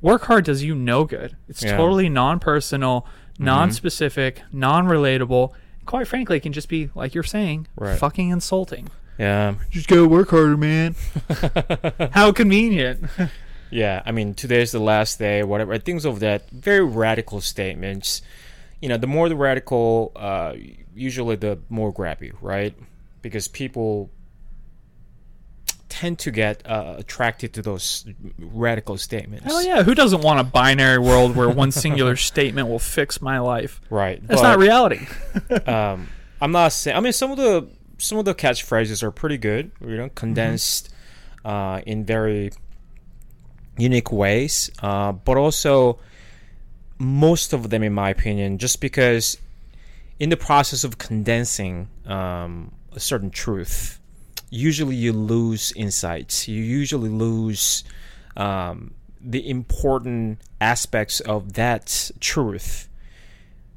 work 0.00 0.24
hard 0.24 0.44
does 0.44 0.62
you 0.64 0.74
no 0.74 1.04
good. 1.04 1.36
It's 1.48 1.62
Yeah. 1.62 1.70
Mm-hmm. 1.70 1.78
totally 1.78 2.08
non 2.08 2.38
personal, 2.40 3.06
non 3.38 3.70
specific, 3.72 4.42
non 4.52 4.86
relatable. 4.86 5.52
Quite 5.84 6.06
frankly, 6.06 6.36
it 6.36 6.40
can 6.40 6.52
just 6.52 6.68
be, 6.68 6.90
like 6.94 7.14
you're 7.14 7.24
saying, 7.24 7.66
Right. 7.76 7.98
fucking 7.98 8.30
insulting. 8.30 8.88
Yeah. 9.18 9.54
Just 9.70 9.88
go 9.88 10.06
work 10.06 10.30
harder, 10.30 10.56
man. 10.56 10.94
How 12.12 12.32
convenient. 12.32 13.04
Yeah, 13.72 14.02
I 14.04 14.12
mean, 14.12 14.34
today's 14.34 14.70
the 14.70 14.80
last 14.80 15.18
day, 15.18 15.42
whatever. 15.42 15.78
Things 15.78 16.04
of 16.04 16.20
that. 16.20 16.50
Very 16.50 16.84
radical 16.84 17.40
statements. 17.40 18.20
You 18.82 18.90
know, 18.90 18.98
the 18.98 19.06
more 19.06 19.30
the 19.30 19.34
radical, 19.34 20.12
uh, 20.14 20.52
usually 20.94 21.36
the 21.36 21.58
more 21.70 21.90
grab 21.90 22.22
you, 22.22 22.36
right? 22.42 22.74
Because 23.22 23.48
people 23.48 24.10
tend 25.88 26.18
to 26.18 26.30
get 26.30 26.66
uh, 26.66 26.96
attracted 26.98 27.54
to 27.54 27.62
those 27.62 28.04
radical 28.38 28.98
statements. 28.98 29.46
Hell 29.46 29.62
yeah. 29.62 29.82
Who 29.82 29.94
doesn't 29.94 30.20
want 30.20 30.40
a 30.40 30.44
binary 30.44 30.98
world 30.98 31.34
where 31.34 31.48
one 31.48 31.72
singular 31.72 32.16
statement 32.16 32.68
will 32.68 32.78
fix 32.78 33.22
my 33.22 33.38
life? 33.38 33.80
Right. 33.88 34.20
That's 34.26 34.42
but, 34.42 34.48
not 34.48 34.58
reality. 34.58 35.06
um, 35.66 36.10
I'm 36.42 36.52
not 36.52 36.72
saying. 36.72 36.94
I 36.94 37.00
mean, 37.00 37.14
some 37.14 37.30
of 37.30 37.38
the 37.38 37.68
some 38.02 38.18
of 38.18 38.24
the 38.24 38.34
catchphrases 38.34 39.02
are 39.02 39.10
pretty 39.10 39.38
good. 39.38 39.70
You 39.80 39.96
know, 39.96 40.08
condensed 40.10 40.92
uh, 41.44 41.80
in 41.86 42.04
very 42.04 42.50
unique 43.78 44.12
ways, 44.12 44.70
uh, 44.82 45.12
but 45.12 45.36
also 45.36 45.98
most 46.98 47.52
of 47.52 47.70
them, 47.70 47.82
in 47.82 47.92
my 47.92 48.10
opinion, 48.10 48.58
just 48.58 48.80
because 48.80 49.38
in 50.18 50.28
the 50.30 50.36
process 50.36 50.84
of 50.84 50.98
condensing 50.98 51.88
um, 52.06 52.72
a 52.92 53.00
certain 53.00 53.30
truth, 53.30 53.98
usually 54.50 54.94
you 54.96 55.12
lose 55.12 55.72
insights. 55.74 56.46
You 56.48 56.60
usually 56.62 57.08
lose 57.08 57.84
um, 58.36 58.94
the 59.20 59.48
important 59.48 60.40
aspects 60.60 61.20
of 61.20 61.54
that 61.54 62.10
truth. 62.20 62.88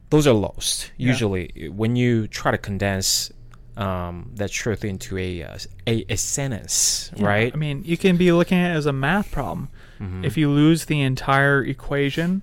Those 0.10 0.28
are 0.28 0.34
lost 0.34 0.92
Yeah. 0.98 1.08
usually 1.08 1.70
when 1.74 1.96
you 1.96 2.28
try 2.28 2.52
to 2.52 2.58
condense 2.58 3.32
um, 3.78 4.32
that 4.36 4.52
truth 4.52 4.86
into 4.86 5.18
a, 5.18 5.44
uh, 5.44 5.58
a 5.88 6.06
a 6.10 6.16
sentence, 6.16 7.12
Yeah, 7.16 7.26
right? 7.28 7.54
I 7.54 7.58
mean, 7.58 7.84
you 7.86 7.98
can 7.98 8.16
be 8.18 8.32
looking 8.32 8.58
at 8.58 8.72
it 8.72 8.78
as 8.78 8.86
a 8.86 8.94
math 8.94 9.32
problem. 9.32 9.70
Mm-hmm. 10.00 10.24
If 10.26 10.38
you 10.38 10.50
lose 10.50 10.86
the 10.86 11.02
entire 11.02 11.64
equation 11.64 12.42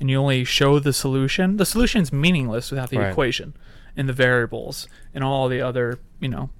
and 0.00 0.10
you 0.10 0.18
only 0.18 0.44
show 0.44 0.78
the 0.78 0.92
solution, 0.92 1.56
the 1.56 1.64
solution's 1.66 2.12
meaningless 2.12 2.70
without 2.70 2.90
the 2.90 2.98
Right. 2.98 3.10
equation 3.10 3.54
and 3.96 4.08
the 4.08 4.12
variables 4.12 4.88
and 5.14 5.22
all 5.24 5.48
the 5.48 5.60
other, 5.60 5.98
you 6.20 6.28
know, 6.28 6.50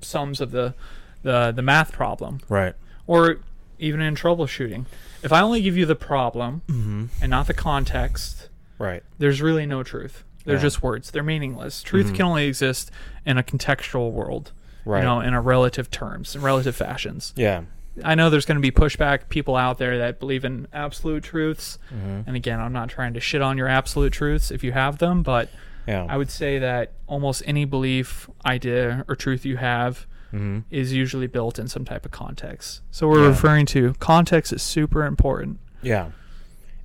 sums 0.00 0.40
of 0.40 0.50
the 0.50 0.74
the, 1.22 1.50
the 1.52 1.62
math 1.62 1.90
problem. 1.92 2.40
right. 2.48 2.74
Or 3.06 3.38
even 3.80 4.00
in 4.00 4.14
troubleshooting. 4.14 4.86
If 5.22 5.32
I 5.32 5.40
only 5.40 5.62
give 5.62 5.76
you 5.76 5.84
the 5.86 5.96
problem 5.96 6.62
Mm-hmm. 6.68 7.04
and 7.20 7.30
not 7.30 7.46
the 7.48 7.54
context, 7.54 8.48
Right. 8.78 9.02
there's 9.18 9.40
really 9.42 9.66
no 9.66 9.82
truth. 9.82 10.22
They're 10.48 10.56
Yeah. 10.56 10.62
just 10.62 10.82
words. 10.82 11.10
They're 11.10 11.22
meaningless. 11.22 11.82
Truth 11.82 12.08
Mhm. 12.12 12.16
can 12.16 12.24
only 12.26 12.46
exist 12.46 12.90
in 13.26 13.36
a 13.38 13.42
contextual 13.42 14.10
world, 14.12 14.50
Right. 14.84 15.00
you 15.00 15.04
know, 15.04 15.20
in 15.20 15.34
a 15.34 15.40
relative 15.40 15.90
terms, 15.90 16.34
in 16.34 16.40
relative 16.42 16.74
fashions. 16.74 17.32
yeah. 17.36 17.60
I 18.04 18.14
know 18.14 18.30
there's 18.30 18.46
going 18.46 18.56
to 18.56 18.62
be 18.62 18.70
pushback 18.70 19.28
people 19.28 19.56
out 19.56 19.78
there 19.78 19.98
that 19.98 20.20
believe 20.20 20.44
in 20.44 20.68
absolute 20.72 21.24
truths. 21.24 21.78
Mm-hmm. 21.92 22.20
And 22.28 22.36
again, 22.36 22.60
I'm 22.60 22.72
not 22.72 22.88
trying 22.88 23.12
to 23.14 23.20
shit 23.20 23.42
on 23.42 23.58
your 23.58 23.66
absolute 23.66 24.12
truths 24.12 24.52
if 24.52 24.62
you 24.62 24.70
have 24.70 24.98
them, 24.98 25.22
but 25.24 25.48
Yeah. 25.86 26.06
I 26.08 26.16
would 26.16 26.30
say 26.30 26.58
that 26.60 26.92
almost 27.08 27.42
any 27.44 27.64
belief, 27.64 28.30
idea, 28.46 29.04
or 29.08 29.16
truth 29.16 29.44
you 29.44 29.56
have 29.56 30.06
mm-hmm. 30.32 30.60
is 30.70 30.92
usually 30.92 31.26
built 31.26 31.58
in 31.58 31.66
some 31.66 31.84
type 31.84 32.04
of 32.04 32.12
context. 32.12 32.82
So 32.92 33.08
we're 33.08 33.22
Yeah. 33.22 33.28
referring 33.28 33.66
to 33.66 33.94
context 33.98 34.52
is 34.52 34.62
super 34.62 35.04
important. 35.04 35.58
Yeah. 35.82 36.10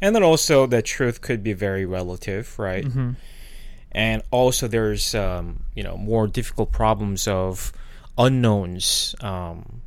And 0.02 0.16
then 0.16 0.24
also 0.24 0.66
that 0.66 0.84
truth 0.86 1.22
could 1.22 1.44
be 1.44 1.54
very 1.54 1.86
relative, 1.86 2.58
right? 2.58 2.86
hmm 2.86 3.12
And 3.96 4.22
also 4.32 4.68
there's 4.68 5.14
um, 5.16 5.64
you 5.76 5.84
know, 5.84 5.98
more 5.98 6.28
difficult 6.28 6.72
problems 6.72 7.28
of 7.28 7.72
unknowns, 8.18 9.16
um, 9.22 9.82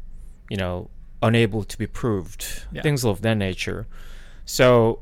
you 0.50 0.56
know, 0.56 0.90
unable 1.22 1.64
to 1.64 1.78
be 1.78 1.86
proved. 1.86 2.64
Yeah. 2.72 2.82
Things 2.82 3.04
of 3.04 3.22
that 3.22 3.34
nature. 3.36 3.86
So 4.44 5.00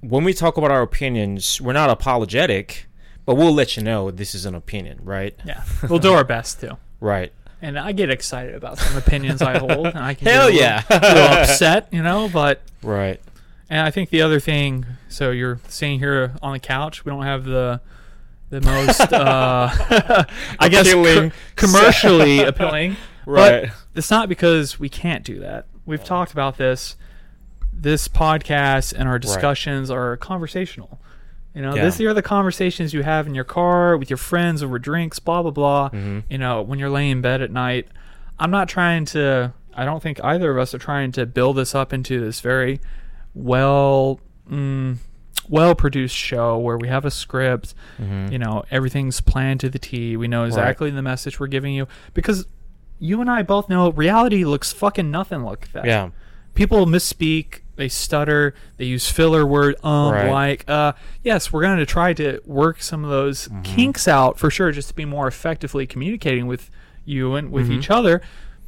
when 0.00 0.24
we 0.24 0.32
talk 0.32 0.56
about 0.56 0.70
our 0.70 0.82
opinions, 0.82 1.60
we're 1.60 1.72
not 1.72 1.90
apologetic, 1.90 2.86
but 3.26 3.34
we'll 3.34 3.54
let 3.54 3.76
you 3.76 3.82
know 3.82 4.10
this 4.10 4.34
is 4.34 4.46
an 4.46 4.54
opinion, 4.54 5.00
right? 5.02 5.34
Yeah, 5.44 5.62
we'll 5.88 5.98
do 5.98 6.12
our 6.12 6.24
best 6.24 6.60
to. 6.60 6.78
Right. 7.02 7.32
And 7.62 7.78
I 7.78 7.92
get 7.92 8.10
excited 8.10 8.54
about 8.54 8.76
some 8.78 8.94
opinions 8.98 9.40
I 9.40 9.56
hold, 9.58 9.86
and 9.86 9.98
I 9.98 10.12
can 10.12 10.26
Hell 10.28 10.46
little- 10.48 10.60
yeah. 10.60 10.82
a 10.90 10.94
little 11.00 11.22
upset, 11.42 11.88
you 11.90 12.02
know. 12.02 12.28
But 12.30 12.60
Right. 12.82 13.22
and 13.70 13.80
I 13.80 13.90
think 13.90 14.10
the 14.10 14.20
other 14.20 14.38
thing, 14.38 14.84
so 15.08 15.30
you're 15.30 15.60
sitting 15.66 15.98
here 15.98 16.34
on 16.42 16.52
the 16.52 16.58
couch. 16.58 17.04
We 17.06 17.10
don't 17.10 17.22
have 17.22 17.44
the 17.44 17.80
the 18.50 18.60
most, 18.60 19.00
uh, 19.12 19.70
I 20.58 20.68
guess, 20.68 20.92
co- 20.92 21.30
commercially 21.56 22.40
appealing. 22.44 22.96
Right. 23.26 23.62
But 23.68 23.72
it's 23.94 24.10
not 24.10 24.28
because 24.28 24.78
we 24.78 24.88
can't 24.88 25.24
do 25.24 25.40
that. 25.40 25.66
We've 25.86 26.02
talked 26.04 26.32
about 26.32 26.56
this. 26.56 26.96
This 27.72 28.08
podcast 28.08 28.92
and 28.92 29.08
our 29.08 29.18
discussions 29.18 29.90
are 29.90 30.16
conversational. 30.18 31.00
You 31.54 31.62
know, 31.62 31.74
Yeah. 31.74 31.84
these 31.84 32.00
are 32.02 32.12
the 32.14 32.22
conversations 32.22 32.92
you 32.92 33.02
have 33.02 33.26
in 33.26 33.34
your 33.34 33.44
car 33.44 33.96
with 33.96 34.10
your 34.10 34.16
friends 34.18 34.62
over 34.62 34.78
drinks, 34.78 35.18
blah 35.18 35.42
blah 35.42 35.50
blah. 35.50 35.88
Mhm. 35.90 36.24
You 36.28 36.38
know, 36.38 36.62
when 36.62 36.78
you're 36.78 36.90
laying 36.90 37.10
in 37.12 37.20
bed 37.20 37.40
at 37.42 37.50
night. 37.50 37.88
I'm 38.38 38.50
not 38.50 38.68
trying 38.68 39.04
to. 39.06 39.52
I 39.74 39.84
don't 39.84 40.02
think 40.02 40.22
either 40.24 40.50
of 40.50 40.58
us 40.58 40.74
are 40.74 40.78
trying 40.78 41.12
to 41.12 41.26
build 41.26 41.56
this 41.56 41.74
up 41.74 41.92
into 41.92 42.20
this 42.20 42.40
very 42.40 42.80
well, 43.34 44.20
mm, 44.50 44.96
well 45.50 45.74
produced 45.74 46.14
show 46.16 46.56
where 46.56 46.78
we 46.78 46.88
have 46.88 47.04
a 47.04 47.10
script. 47.10 47.74
Mhm. 48.00 48.32
You 48.32 48.38
know, 48.38 48.64
everything's 48.70 49.20
planned 49.20 49.60
to 49.60 49.68
the 49.68 49.78
T. 49.78 50.16
We 50.16 50.28
know 50.28 50.44
exactly 50.44 50.90
the 50.90 51.02
message 51.02 51.38
we're 51.38 51.48
giving 51.48 51.74
you 51.74 51.86
because 52.14 52.46
you 52.98 53.20
and 53.20 53.30
I 53.30 53.42
both 53.42 53.68
know 53.68 53.90
reality 53.90 54.44
looks 54.44 54.72
fucking 54.72 55.10
nothing 55.10 55.42
like 55.42 55.72
that. 55.72 55.84
Yeah. 55.84 56.10
People 56.54 56.86
misspeak, 56.86 57.60
they 57.76 57.88
stutter, 57.88 58.54
they 58.76 58.84
use 58.84 59.10
filler 59.10 59.46
word, 59.46 59.76
um, 59.84 60.12
Right. 60.12 60.30
like, 60.30 60.64
uh, 60.68 60.92
yes, 61.24 61.52
we're 61.52 61.62
going 61.62 61.78
to 61.78 61.86
try 61.86 62.12
to 62.14 62.40
work 62.44 62.82
some 62.82 63.04
of 63.04 63.10
those 63.10 63.48
Mm-hmm. 63.48 63.62
kinks 63.62 64.06
out 64.08 64.38
for 64.38 64.50
sure, 64.50 64.70
just 64.72 64.88
to 64.88 64.94
be 64.94 65.04
more 65.04 65.26
effectively 65.28 65.86
communicating 65.86 66.46
with 66.46 66.70
you 67.04 67.34
and 67.34 67.50
with 67.50 67.64
Mm-hmm. 67.68 67.78
each 67.78 67.90
other. 67.90 68.20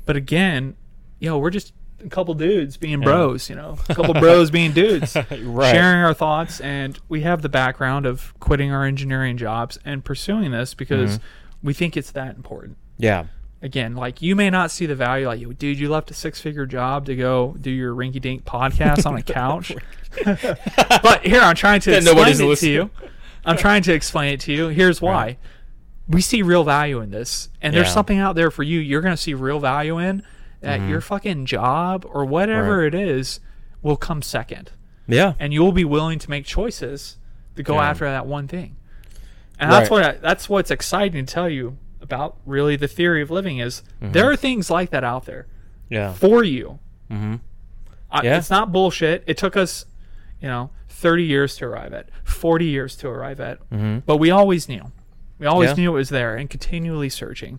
But 0.07 0.17
again, 0.17 0.75
you 1.21 1.29
know, 1.29 1.39
we're 1.39 1.51
just 1.51 1.73
a 2.05 2.09
couple 2.09 2.35
dudes 2.35 2.77
being 2.77 3.01
bros, 3.01 3.49
you 3.51 3.57
know, 3.57 3.79
a 3.89 3.95
couple 3.95 4.15
bros 4.15 4.51
being 4.51 4.73
dudes. 4.73 5.17
Right. 5.31 5.73
sharing 5.73 6.03
our 6.03 6.15
thoughts 6.15 6.61
and 6.61 6.99
we 7.09 7.23
have 7.23 7.43
the 7.43 7.49
background 7.49 8.07
of 8.07 8.33
quitting 8.41 8.71
our 8.73 8.85
engineering 8.85 9.37
jobs 9.37 9.79
and 9.85 10.05
pursuing 10.05 10.51
this 10.51 10.75
because 10.75 11.19
Mm-hmm. 11.19 11.67
we 11.67 11.73
think 11.75 11.97
it's 11.97 12.11
that 12.13 12.37
important. 12.37 12.77
Yeah. 12.99 13.25
again 13.63 13.95
like 13.97 14.21
you 14.23 14.35
may 14.37 14.51
not 14.51 14.71
see 14.71 14.87
the 14.87 14.95
value 14.95 15.27
like 15.27 15.59
dude 15.59 15.79
you 15.79 15.89
left 15.89 16.11
a 16.11 16.15
six 16.15 16.41
figure 16.41 16.67
job 16.67 17.07
to 17.07 17.15
go 17.17 17.57
do 17.61 17.71
your 17.71 17.95
rinky 17.95 18.21
dink 18.21 18.45
podcast 18.45 19.07
on 19.07 19.17
a 19.17 19.23
couch. 19.39 19.73
But 21.03 21.25
here 21.25 21.41
i'm 21.41 21.55
trying 21.57 21.81
to 21.83 21.91
Yeah, 21.91 21.97
explain 21.99 22.17
nobody's 22.17 22.41
it 22.41 22.59
to 22.59 22.71
you. 22.71 22.91
I'm 23.45 23.57
trying 23.57 23.83
to 23.85 23.93
explain 23.93 24.35
it 24.35 24.41
to 24.41 24.53
you. 24.53 24.69
Here's 24.69 25.01
why. 25.03 25.13
Right. 25.25 25.39
we 26.09 26.21
see 26.21 26.43
real 26.43 26.65
value 26.65 27.01
in 27.01 27.11
this 27.11 27.49
and 27.61 27.75
there's 27.75 27.93
something 27.93 28.19
out 28.19 28.35
there 28.37 28.51
for 28.51 28.63
you 28.63 28.79
you're 28.81 29.01
going 29.01 29.15
to 29.15 29.21
see 29.23 29.35
real 29.35 29.59
value 29.61 29.99
in 29.99 30.23
that 30.63 30.89
your 30.89 31.01
fucking 31.01 31.47
job 31.47 32.07
or 32.09 32.25
whatever 32.25 32.79
Mm-hmm. 32.89 32.97
Right. 32.97 33.03
it 33.07 33.09
is 33.19 33.41
will 33.83 33.97
come 33.97 34.23
second 34.23 34.71
Yeah. 35.07 35.35
and 35.39 35.53
you'll 35.53 35.73
be 35.73 35.85
willing 35.85 36.19
to 36.21 36.31
make 36.31 36.45
choices 36.47 37.19
to 37.57 37.63
go 37.63 37.75
Yeah. 37.75 37.91
after 37.91 38.05
that 38.07 38.27
one 38.27 38.49
thing. 38.49 38.77
And 39.59 39.71
that's 39.71 39.91
what 39.91 40.03
I, 40.05 40.13
that's 40.13 40.49
what's 40.49 40.71
exciting 40.71 41.27
to 41.27 41.33
tell 41.33 41.49
you 41.49 41.77
about 42.01 42.37
really 42.47 42.77
the 42.77 42.89
theory 42.89 43.23
of 43.23 43.31
living 43.31 43.59
is 43.59 43.83
Mm-hmm. 44.01 44.13
there 44.13 44.31
are 44.31 44.37
things 44.37 44.71
like 44.71 44.91
that 44.91 45.05
out 45.05 45.25
there 45.27 45.47
Yeah. 45.91 46.13
for 46.13 46.43
you. 46.43 46.79
Mm-hmm. 47.11 47.37
I, 48.11 48.23
Yeah. 48.23 48.39
It's 48.39 48.51
not 48.51 48.73
bullshit. 48.73 49.25
It 49.27 49.37
took 49.37 49.57
us, 49.57 49.85
you 50.41 50.49
know, 50.49 50.71
30 50.89 51.25
years 51.25 51.57
to 51.57 51.65
arrive 51.67 51.93
at, 51.93 52.09
40 52.25 52.65
years 52.67 52.97
to 52.97 53.09
arrive 53.09 53.41
at, 53.41 53.59
Mm-hmm. 53.71 53.99
but 54.07 54.17
we 54.19 54.31
always 54.31 54.69
knew. 54.69 54.93
We 55.39 55.47
always 55.47 55.71
Yeah. 55.71 55.75
knew 55.77 55.91
it 55.91 55.99
was 55.99 56.09
there 56.11 56.37
and 56.37 56.49
continually 56.49 57.09
searching. 57.09 57.59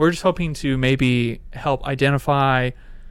We're 0.00 0.12
just 0.12 0.22
hoping 0.22 0.54
to 0.54 0.78
maybe 0.78 1.42
help 1.52 1.84
identify 1.86 2.70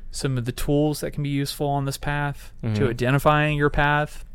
some 0.10 0.40
of 0.40 0.46
the 0.46 0.52
tools 0.52 1.02
that 1.02 1.12
can 1.12 1.22
be 1.22 1.30
useful 1.30 1.68
on 1.68 1.86
this 1.86 2.00
path 2.00 2.52
to 2.64 2.68
Mhm. 2.68 2.90
identifying 2.90 3.56
your 3.60 3.70
path 3.70 4.26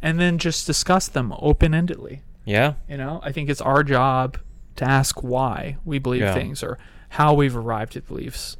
and 0.00 0.18
then 0.18 0.38
just 0.38 0.66
discuss 0.66 1.06
them 1.06 1.34
open 1.38 1.72
endedly. 1.72 2.20
Yeah. 2.46 2.76
You 2.88 2.96
know, 2.96 3.20
I 3.22 3.30
think 3.30 3.50
it's 3.50 3.60
our 3.60 3.84
job 3.84 4.38
to 4.76 4.88
ask 4.88 5.22
why 5.22 5.76
we 5.84 5.98
believe 5.98 6.22
Yeah. 6.22 6.32
things 6.32 6.62
or 6.62 6.78
how 7.10 7.34
we've 7.34 7.54
arrived 7.54 7.94
at 7.94 8.08
beliefs 8.08 8.56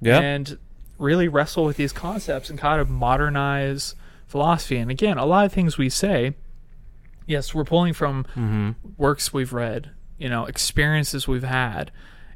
Yeah. 0.00 0.20
and 0.20 0.56
really 0.98 1.26
wrestle 1.26 1.64
with 1.64 1.78
these 1.78 1.92
concepts 1.92 2.48
and 2.48 2.60
kind 2.60 2.80
of 2.80 2.88
modernize 2.88 3.96
philosophy. 4.28 4.76
And 4.76 4.88
again, 4.88 5.18
a 5.18 5.26
lot 5.26 5.44
of 5.46 5.52
things 5.52 5.78
we 5.78 5.88
say, 5.88 6.34
yes, 7.26 7.52
we're 7.52 7.64
pulling 7.64 7.92
from 7.92 8.22
mm-hmm. 8.36 8.70
works 8.96 9.32
we've 9.32 9.52
read, 9.52 9.90
you 10.16 10.28
know, 10.28 10.44
experiences 10.44 11.26
we've 11.26 11.42
had, 11.42 11.90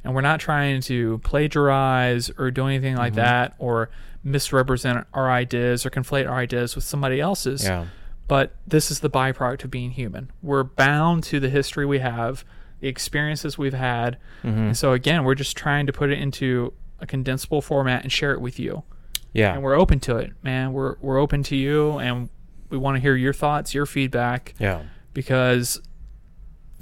and 0.04 0.14
we're 0.14 0.20
not 0.20 0.40
trying 0.40 0.80
to 0.82 1.18
plagiarize 1.18 2.30
or 2.38 2.50
do 2.50 2.66
anything 2.66 2.96
like 2.96 3.14
that 3.14 3.54
or 3.58 3.90
misrepresent 4.24 5.06
our 5.12 5.30
ideas 5.30 5.84
or 5.84 5.90
conflate 5.90 6.28
our 6.28 6.36
ideas 6.36 6.74
with 6.74 6.84
somebody 6.84 7.20
else's. 7.20 7.64
Yeah. 7.64 7.86
But 8.28 8.54
this 8.66 8.90
is 8.90 9.00
the 9.00 9.10
byproduct 9.10 9.64
of 9.64 9.70
being 9.70 9.90
human. 9.90 10.30
We're 10.42 10.62
bound 10.64 11.24
to 11.24 11.40
the 11.40 11.50
history 11.50 11.84
we 11.84 11.98
have, 11.98 12.44
the 12.80 12.88
experiences 12.88 13.58
we've 13.58 13.74
had. 13.74 14.16
Mm-hmm. 14.42 14.58
And 14.58 14.76
so 14.76 14.92
again, 14.92 15.24
we're 15.24 15.34
just 15.34 15.56
trying 15.56 15.86
to 15.86 15.92
put 15.92 16.10
it 16.10 16.18
into 16.18 16.72
a 17.00 17.06
condensable 17.06 17.62
format 17.62 18.02
and 18.04 18.12
share 18.12 18.32
it 18.32 18.40
with 18.40 18.58
you. 18.58 18.84
Yeah. 19.32 19.54
And 19.54 19.62
we're 19.62 19.74
open 19.74 19.98
to 20.00 20.16
it, 20.18 20.32
man. 20.42 20.72
We're 20.72 20.96
we're 21.00 21.18
open 21.18 21.42
to 21.44 21.56
you 21.56 21.98
and 21.98 22.28
we 22.70 22.78
want 22.78 22.96
to 22.96 23.00
hear 23.00 23.16
your 23.16 23.32
thoughts, 23.32 23.74
your 23.74 23.86
feedback 23.86 24.54
Yeah. 24.58 24.82
because 25.14 25.80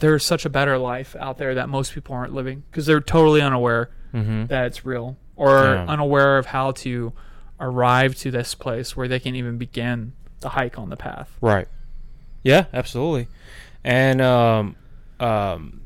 there's 0.01 0.25
such 0.25 0.45
a 0.45 0.51
better 0.51 0.77
life 0.79 1.15
out 1.19 1.39
there 1.39 1.55
that 1.55 1.69
most 1.69 1.93
people 1.95 2.15
aren't 2.15 2.35
living 2.35 2.63
because 2.71 2.87
they're 2.87 3.01
totally 3.01 3.41
unaware 3.41 3.91
Mm-hmm. 4.13 4.47
that 4.47 4.67
it's 4.67 4.85
real 4.85 5.17
or 5.37 5.51
Yeah. 5.75 5.85
unaware 5.87 6.37
of 6.39 6.47
how 6.47 6.73
to 6.73 7.13
arrive 7.61 8.17
to 8.17 8.31
this 8.33 8.57
place 8.57 8.97
where 8.97 9.07
they 9.07 9.21
can 9.21 9.37
even 9.37 9.57
begin 9.57 10.15
the 10.41 10.49
hike 10.49 10.79
on 10.79 10.89
the 10.91 10.97
path. 10.97 11.31
Right. 11.41 11.69
Yeah, 12.43 12.65
absolutely. 12.73 13.29
And 13.85 14.21
um, 14.21 14.75
um, 15.21 15.83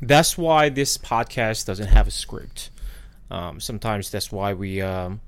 that's 0.00 0.36
why 0.38 0.68
this 0.68 0.98
podcast 0.98 1.66
doesn't 1.66 1.88
have 1.88 2.06
a 2.08 2.10
script. 2.10 2.70
Um, 3.30 3.60
sometimes 3.60 4.10
that's 4.10 4.32
why 4.32 4.54
we 4.54 4.80
um, 4.80 5.20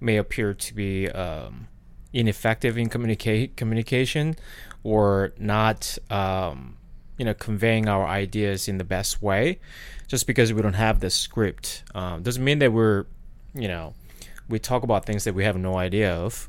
may 0.00 0.16
appear 0.16 0.52
to 0.52 0.74
be 0.74 1.08
um, 1.10 1.68
ineffective 2.12 2.76
in 2.76 2.88
communicate 2.88 3.56
communication 3.56 4.36
or 4.82 5.32
not, 5.38 5.96
um, 6.10 6.76
you 7.18 7.24
know, 7.24 7.34
conveying 7.34 7.88
our 7.88 8.06
ideas 8.06 8.68
in 8.68 8.78
the 8.78 8.84
best 8.84 9.22
way, 9.22 9.58
just 10.06 10.26
because 10.26 10.52
we 10.52 10.62
don't 10.62 10.74
have 10.74 11.00
the 11.00 11.10
script. 11.10 11.82
Um, 11.94 12.22
doesn't 12.22 12.44
mean 12.44 12.58
that 12.58 12.72
we're, 12.72 13.06
you 13.54 13.68
know, 13.68 13.94
we 14.48 14.58
talk 14.58 14.82
about 14.82 15.04
things 15.06 15.24
that 15.24 15.34
we 15.34 15.44
have 15.44 15.56
no 15.56 15.76
idea 15.76 16.14
of. 16.14 16.48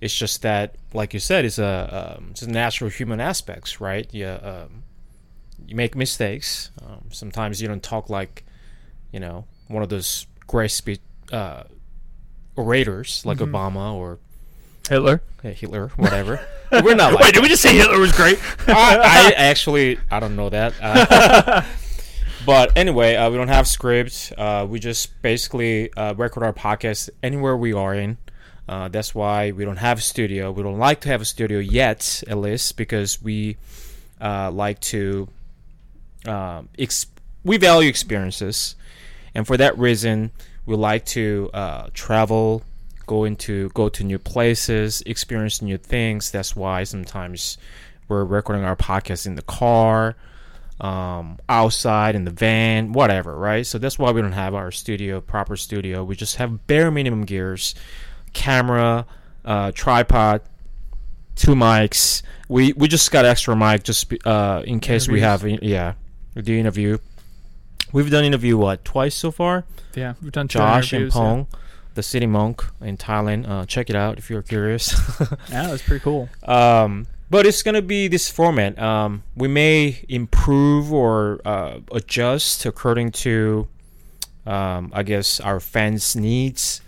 It's 0.00 0.14
just 0.14 0.42
that, 0.42 0.74
like 0.92 1.14
you 1.14 1.20
said, 1.20 1.44
it's 1.44 1.58
a 1.58 2.16
um, 2.18 2.34
natural 2.50 2.90
human 2.90 3.20
aspects, 3.20 3.80
right? 3.80 4.06
Yeah, 4.12 4.34
um, 4.34 4.82
you 5.66 5.74
make 5.76 5.96
mistakes. 5.96 6.70
Um, 6.84 7.06
sometimes 7.10 7.62
you 7.62 7.68
don't 7.68 7.82
talk 7.82 8.10
like, 8.10 8.44
you 9.12 9.20
know, 9.20 9.46
one 9.68 9.82
of 9.82 9.88
those 9.88 10.26
great 10.46 10.70
speech 10.70 11.00
uh, 11.32 11.64
orators 12.56 13.24
like 13.24 13.38
Mm-hmm. 13.38 13.54
Obama 13.54 13.94
or 13.94 14.18
Hitler. 14.88 15.22
uh, 15.44 15.48
Hitler, 15.48 15.88
whatever. 15.96 16.40
We're 16.72 16.94
not 16.94 17.12
like 17.12 17.24
Wait, 17.24 17.34
did 17.34 17.42
we 17.42 17.48
just 17.48 17.62
say 17.62 17.76
Hitler 17.76 17.98
was 17.98 18.12
great? 18.12 18.38
I, 18.68 18.96
I 18.96 19.32
actually 19.36 19.98
I 20.10 20.20
don't 20.20 20.36
know 20.36 20.48
that. 20.48 20.74
Uh, 20.80 21.62
but 22.46 22.76
anyway, 22.76 23.14
uh, 23.14 23.30
we 23.30 23.36
don't 23.36 23.48
have 23.48 23.66
scripts. 23.68 24.32
Uh, 24.36 24.66
we 24.68 24.80
just 24.80 25.20
basically 25.22 25.92
uh, 25.94 26.14
record 26.14 26.42
our 26.42 26.52
podcast 26.52 27.10
anywhere 27.22 27.56
we 27.56 27.72
are 27.72 27.94
in. 27.94 28.18
Uh, 28.68 28.88
that's 28.88 29.14
why 29.14 29.52
we 29.52 29.64
don't 29.64 29.76
have 29.76 29.98
a 29.98 30.02
studio. 30.02 30.50
We 30.50 30.62
don't 30.62 30.78
like 30.78 31.00
to 31.02 31.08
have 31.08 31.20
a 31.20 31.24
studio 31.24 31.58
yet, 31.60 32.24
at 32.26 32.36
least, 32.38 32.76
because 32.76 33.22
we 33.22 33.58
uh, 34.20 34.50
like 34.50 34.80
to 34.80 35.28
um, 36.26 36.68
we 37.44 37.58
value 37.58 37.88
experiences, 37.88 38.74
and 39.34 39.46
for 39.46 39.56
that 39.56 39.78
reason, 39.78 40.32
we 40.64 40.74
like 40.74 41.04
to 41.06 41.48
uh, 41.54 41.88
travel, 41.94 42.64
go 43.06 43.24
into 43.24 43.68
go 43.70 43.88
to 43.88 44.04
new 44.04 44.18
places, 44.18 45.02
experience 45.06 45.62
new 45.62 45.78
things. 45.78 46.30
That's 46.30 46.54
why 46.54 46.84
sometimes 46.84 47.58
we're 48.08 48.24
recording 48.24 48.64
our 48.64 48.76
podcast 48.76 49.26
in 49.26 49.34
the 49.34 49.42
car, 49.42 50.16
um, 50.80 51.38
outside 51.48 52.14
in 52.14 52.24
the 52.24 52.30
van, 52.30 52.92
whatever, 52.92 53.36
right? 53.36 53.66
So 53.66 53.78
that's 53.78 53.98
why 53.98 54.10
we 54.10 54.20
don't 54.20 54.32
have 54.32 54.54
our 54.54 54.70
studio, 54.70 55.20
proper 55.20 55.56
studio. 55.56 56.04
We 56.04 56.16
just 56.16 56.36
have 56.36 56.66
bare 56.66 56.90
minimum 56.90 57.24
gears, 57.24 57.74
camera, 58.32 59.06
uh, 59.44 59.72
tripod, 59.74 60.42
two 61.34 61.54
mics. 61.54 62.22
We 62.48 62.72
we 62.74 62.88
just 62.88 63.10
got 63.10 63.24
extra 63.24 63.56
mic 63.56 63.84
just 63.84 64.12
uh, 64.26 64.62
in 64.66 64.80
case 64.80 65.08
we 65.08 65.20
have 65.20 65.46
yeah, 65.46 65.94
the 66.34 66.58
interview. 66.58 66.98
We've 67.92 68.10
done 68.10 68.24
interview 68.24 68.56
what 68.56 68.84
twice 68.84 69.14
so 69.14 69.30
far. 69.30 69.64
Yeah, 69.94 70.14
we've 70.20 70.32
done 70.32 70.48
two 70.48 70.58
Josh 70.58 70.92
and 70.92 71.10
Pong. 71.10 71.46
yeah. 71.50 71.58
The 71.96 72.02
city 72.02 72.26
monk 72.26 72.62
in 72.80 72.96
Thailand. 72.96 73.48
Uh, 73.48 73.64
check 73.66 73.90
it 73.90 73.96
out 73.96 74.18
if 74.18 74.30
you're 74.30 74.42
curious. 74.42 74.94
Yeah, 75.50 75.66
that's 75.68 75.82
pretty 75.82 76.02
cool. 76.04 76.28
um, 76.44 77.06
but 77.30 77.44
it's 77.46 77.62
gonna 77.62 77.82
be 77.82 78.06
this 78.08 78.30
format. 78.30 78.78
Um, 78.78 79.22
we 79.34 79.48
may 79.48 80.04
improve 80.08 80.92
or 80.92 81.40
uh, 81.44 81.80
adjust 81.90 82.64
according 82.66 83.10
to, 83.26 83.66
um, 84.46 84.92
I 84.94 85.02
guess, 85.02 85.40
our 85.40 85.58
fans' 85.58 86.14
needs, 86.14 86.80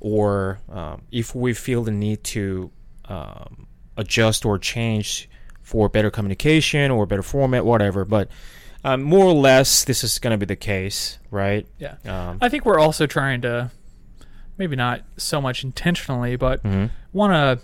or 0.00 0.58
um, 0.68 1.02
if 1.10 1.34
we 1.34 1.54
feel 1.54 1.82
the 1.84 1.92
need 1.92 2.22
to 2.24 2.70
um, 3.08 3.66
adjust 3.96 4.44
or 4.44 4.58
change 4.58 5.28
for 5.62 5.88
better 5.88 6.10
communication 6.10 6.90
or 6.90 7.06
better 7.06 7.22
format, 7.22 7.64
whatever. 7.64 8.04
But 8.04 8.28
um, 8.84 9.02
more 9.02 9.24
or 9.26 9.34
less, 9.34 9.84
this 9.84 10.02
is 10.04 10.18
gonna 10.18 10.38
be 10.38 10.46
the 10.46 10.56
case, 10.56 11.18
right? 11.30 11.66
Yeah. 11.78 11.94
Um, 12.04 12.38
I 12.40 12.48
think 12.48 12.64
we're 12.66 12.78
also 12.80 13.06
trying 13.06 13.42
to, 13.42 13.70
maybe 14.60 14.76
not 14.76 15.00
so 15.16 15.40
much 15.40 15.64
intentionally, 15.64 16.36
but 16.36 16.62
mhm. 16.62 16.90
want 17.12 17.32
to 17.32 17.58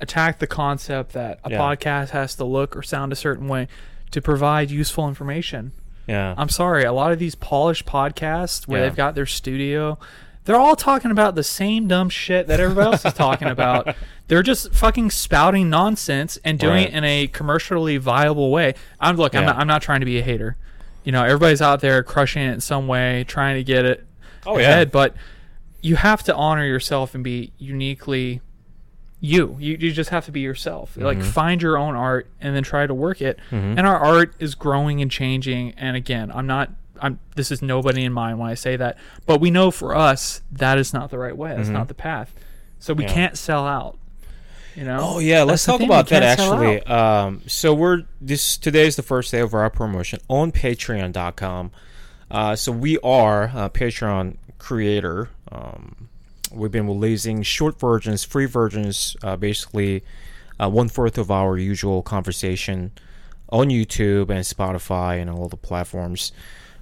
attack 0.00 0.38
the 0.38 0.46
concept 0.46 1.12
that 1.12 1.38
a 1.44 1.50
Yeah. 1.50 1.58
podcast 1.58 2.10
has 2.10 2.34
to 2.36 2.44
look 2.44 2.76
or 2.76 2.82
sound 2.82 3.12
a 3.12 3.16
certain 3.16 3.48
way 3.48 3.68
to 4.12 4.22
provide 4.22 4.70
useful 4.70 5.06
information. 5.08 5.72
Yeah. 6.06 6.34
I'm 6.36 6.48
sorry, 6.48 6.84
a 6.84 6.92
lot 6.92 7.12
of 7.12 7.18
these 7.18 7.34
polished 7.34 7.86
podcasts 7.86 8.66
where 8.68 8.80
Yeah. 8.80 8.86
they've 8.88 8.96
got 8.96 9.14
their 9.14 9.26
studio, 9.26 9.98
they're 10.44 10.56
all 10.60 10.76
talking 10.76 11.10
about 11.10 11.34
the 11.34 11.42
same 11.42 11.88
dumb 11.88 12.08
shit 12.10 12.46
that 12.48 12.60
everybody 12.60 12.92
else 12.92 13.04
is 13.04 13.14
talking 13.14 13.48
about. 13.48 13.94
They're 14.28 14.42
just 14.42 14.74
fucking 14.74 15.10
spouting 15.10 15.68
nonsense 15.70 16.38
and 16.44 16.58
doing 16.58 16.74
Right. 16.84 16.88
it 16.88 16.94
in 16.94 17.04
a 17.04 17.26
commercially 17.28 17.96
viable 17.98 18.50
way. 18.50 18.74
I'm 19.00 19.16
look, 19.16 19.34
I'm 19.34 19.44
not 19.46 19.56
I'm 19.58 19.66
not 19.66 19.80
trying 19.82 20.00
to 20.00 20.06
be 20.06 20.18
a 20.18 20.22
hater. 20.22 20.56
You 21.02 21.12
know, 21.12 21.22
everybody's 21.24 21.60
out 21.62 21.80
there 21.80 22.02
crushing 22.02 22.42
it 22.42 22.52
in 22.52 22.60
some 22.60 22.86
way, 22.86 23.24
trying 23.28 23.56
to 23.56 23.64
get 23.64 23.84
it 23.86 24.06
Oh, 24.46 24.58
yeah. 24.58 24.84
but 24.86 25.14
you 25.84 25.96
have 25.96 26.22
to 26.24 26.34
honor 26.34 26.64
yourself 26.64 27.14
and 27.14 27.22
be 27.22 27.52
uniquely 27.58 28.40
you. 29.20 29.56
You, 29.60 29.76
you 29.78 29.92
just 29.92 30.10
have 30.10 30.24
to 30.26 30.32
be 30.32 30.40
yourself. 30.40 30.96
Like 30.96 31.18
Mm-hmm. 31.18 31.28
find 31.28 31.60
your 31.62 31.76
own 31.78 31.94
art 31.94 32.26
and 32.40 32.56
then 32.56 32.62
try 32.62 32.86
to 32.86 32.94
work 32.94 33.20
it. 33.20 33.38
Mhm. 33.50 33.76
And 33.78 33.80
our 33.86 33.98
art 33.98 34.34
is 34.38 34.54
growing 34.54 35.00
and 35.02 35.10
changing. 35.10 35.72
And 35.76 35.96
again, 35.96 36.30
I'm 36.34 36.46
not. 36.46 36.70
I'm. 37.00 37.18
This 37.36 37.50
is 37.50 37.60
nobody 37.60 38.04
in 38.04 38.12
mind 38.12 38.38
when 38.38 38.48
I 38.50 38.54
say 38.54 38.76
that. 38.76 38.96
But 39.26 39.40
we 39.40 39.50
know 39.50 39.70
for 39.70 39.94
us 39.94 40.40
that 40.52 40.78
is 40.78 40.92
not 40.94 41.10
the 41.10 41.18
right 41.18 41.36
way. 41.36 41.54
That's 41.56 41.68
not 41.68 41.88
the 41.88 41.94
path. 41.94 42.34
So 42.78 42.94
we 42.94 43.04
Mm-hmm. 43.04 43.08
Yeah. 43.08 43.14
can't 43.14 43.38
sell 43.38 43.66
out. 43.66 43.98
You 44.74 44.84
know. 44.84 44.98
Oh 45.00 45.18
yeah, 45.20 45.42
let's 45.42 45.64
That's 45.66 45.78
talk 45.78 45.86
about 45.86 46.08
that 46.08 46.22
actually. 46.22 46.82
Um, 46.84 47.42
so 47.46 47.72
we're 47.74 48.04
this 48.20 48.56
today 48.56 48.86
is 48.86 48.96
the 48.96 49.02
first 49.02 49.30
day 49.32 49.40
of 49.40 49.52
our 49.54 49.68
promotion 49.70 50.18
on 50.28 50.50
Patreon.com. 50.50 51.70
Uh, 52.30 52.56
so 52.56 52.72
we 52.72 52.98
are 53.00 53.44
a 53.54 53.70
Patreon 53.70 54.36
creator. 54.64 55.28
Um, 55.52 56.08
we've 56.50 56.72
been 56.72 56.86
releasing 56.86 57.42
short 57.42 57.78
versions, 57.78 58.24
free 58.24 58.46
versions, 58.46 59.16
uh, 59.22 59.36
basically 59.36 60.02
uh, 60.58 60.70
one 60.70 60.88
fourth 60.88 61.18
of 61.18 61.30
our 61.30 61.58
usual 61.58 62.02
conversation 62.02 62.92
on 63.50 63.68
YouTube 63.68 64.30
and 64.30 64.40
Spotify 64.40 65.20
and 65.20 65.28
all 65.28 65.48
the 65.48 65.56
platforms. 65.56 66.32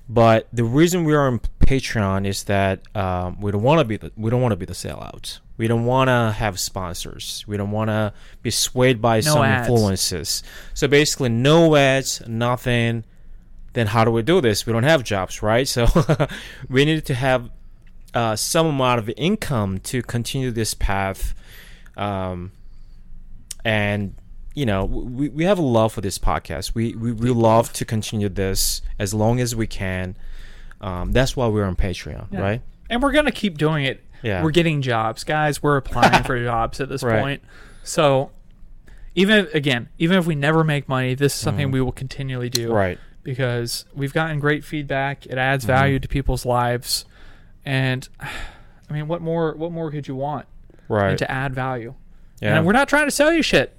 But 0.08 0.46
the 0.52 0.64
reason 0.64 1.04
we 1.04 1.14
are 1.14 1.26
on 1.26 1.40
Patreon 1.60 2.26
is 2.26 2.44
that 2.44 2.80
um, 2.96 3.40
we 3.40 3.50
don't 3.50 3.62
want 3.62 3.80
to 3.80 3.84
be 3.84 3.96
the 3.96 4.12
we 4.16 4.30
don't 4.30 4.42
want 4.42 4.52
to 4.52 4.56
be 4.56 4.66
the 4.66 4.74
sellouts. 4.74 5.40
We 5.56 5.68
don't 5.68 5.84
want 5.84 6.08
to 6.08 6.34
have 6.36 6.58
sponsors. 6.58 7.44
We 7.46 7.56
don't 7.56 7.70
want 7.70 7.88
to 7.88 8.12
be 8.42 8.50
swayed 8.50 9.00
by 9.00 9.20
some 9.20 9.42
ads. 9.42 9.68
influences. 9.68 10.42
So 10.74 10.88
basically, 10.88 11.28
no 11.30 11.76
ads, 11.76 12.22
nothing. 12.26 13.04
Then 13.72 13.86
how 13.86 14.04
do 14.04 14.10
we 14.10 14.22
do 14.22 14.40
this? 14.40 14.66
We 14.66 14.72
don't 14.72 14.82
have 14.82 15.02
jobs, 15.02 15.42
right? 15.42 15.66
So 15.76 15.86
we 16.68 16.84
need 16.84 17.06
to 17.06 17.14
have 17.14 17.50
uh, 18.14 18.36
some 18.36 18.66
amount 18.66 18.98
of 18.98 19.10
income 19.16 19.78
to 19.80 20.02
continue 20.02 20.50
this 20.50 20.74
path. 20.74 21.34
Um, 21.96 22.52
and 23.64 24.14
you 24.54 24.66
know 24.66 24.84
we, 24.84 25.28
we 25.28 25.44
have 25.44 25.58
a 25.58 25.62
love 25.62 25.92
for 25.92 26.00
this 26.00 26.18
podcast 26.18 26.74
we, 26.74 26.94
we 26.94 27.12
we 27.12 27.30
love 27.30 27.72
to 27.74 27.84
continue 27.84 28.28
this 28.28 28.82
as 28.98 29.14
long 29.14 29.40
as 29.40 29.54
we 29.56 29.66
can 29.66 30.16
um, 30.80 31.12
that's 31.12 31.36
why 31.36 31.46
we're 31.46 31.64
on 31.64 31.76
patreon 31.76 32.26
Yeah. 32.32 32.40
right 32.40 32.62
And 32.90 33.02
we're 33.02 33.12
gonna 33.12 33.30
keep 33.32 33.56
doing 33.56 33.84
it. 33.84 34.02
Yeah. 34.22 34.42
We're 34.44 34.50
getting 34.52 34.82
jobs, 34.82 35.24
guys. 35.24 35.62
We're 35.62 35.76
applying 35.78 36.22
for 36.28 36.38
jobs 36.42 36.80
at 36.80 36.88
this 36.88 37.02
Right. 37.02 37.20
point. 37.20 37.42
So 37.82 38.30
even 39.14 39.46
if, 39.46 39.54
again, 39.54 39.88
even 39.98 40.18
if 40.18 40.26
we 40.26 40.34
never 40.34 40.62
make 40.64 40.88
money, 40.88 41.14
this 41.14 41.34
is 41.34 41.40
something 41.40 41.68
Mhm. 41.68 41.72
we 41.72 41.80
will 41.80 41.92
continually 41.92 42.48
do 42.50 42.72
Right. 42.72 42.98
because 43.22 43.84
we've 43.94 44.12
gotten 44.12 44.38
great 44.40 44.64
feedback. 44.64 45.24
It 45.26 45.38
adds 45.38 45.64
Mhm. 45.64 45.68
value 45.68 45.98
to 46.00 46.06
people's 46.08 46.44
lives, 46.46 47.04
and 47.64 48.08
I 48.20 48.92
mean, 48.92 49.08
what 49.08 49.22
more? 49.22 49.52
What 49.54 49.72
more 49.72 49.90
could 49.90 50.06
you 50.08 50.14
want 50.14 50.46
Right. 50.88 51.16
to 51.16 51.30
add 51.30 51.54
value? 51.54 51.94
Yeah. 52.40 52.56
And 52.56 52.66
we're 52.66 52.72
not 52.72 52.88
trying 52.88 53.06
to 53.06 53.10
sell 53.10 53.32
you 53.32 53.42
shit. 53.42 53.74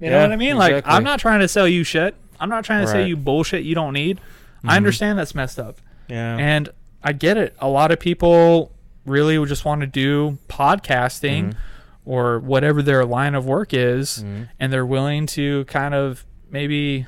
You 0.00 0.10
know 0.10 0.20
what 0.22 0.32
I 0.32 0.36
mean? 0.36 0.56
Like. 0.56 0.84
I'm 0.86 1.04
not 1.04 1.20
trying 1.20 1.40
to 1.40 1.48
sell 1.48 1.68
you 1.68 1.84
shit. 1.84 2.14
I'm 2.40 2.48
not 2.48 2.64
trying 2.64 2.84
to 2.84 2.90
sell 2.90 3.04
you 3.06 3.16
bullshit 3.16 3.64
you 3.64 3.74
don't 3.74 3.92
need. 3.92 4.20
I 4.64 4.72
Mhm. 4.74 4.76
understand 4.78 5.18
that's 5.18 5.34
messed 5.34 5.58
up. 5.58 5.78
yeah. 6.08 6.36
And 6.36 6.70
I 7.02 7.12
get 7.12 7.36
it. 7.36 7.54
A 7.60 7.68
lot 7.68 7.90
of 7.92 8.00
people 8.00 8.72
really 9.04 9.38
would 9.38 9.48
just 9.48 9.64
want 9.64 9.80
to 9.82 9.86
do 9.86 10.38
podcasting 10.48 11.50
Mhm. 11.50 11.54
or 12.04 12.38
whatever 12.40 12.80
their 12.82 13.04
line 13.04 13.34
of 13.34 13.44
work 13.46 13.72
is, 13.74 14.24
Mhm. 14.24 14.48
and 14.58 14.72
they're 14.72 14.86
willing 14.86 15.26
to 15.26 15.64
kind 15.66 15.94
of 15.94 16.24
maybe, 16.50 17.06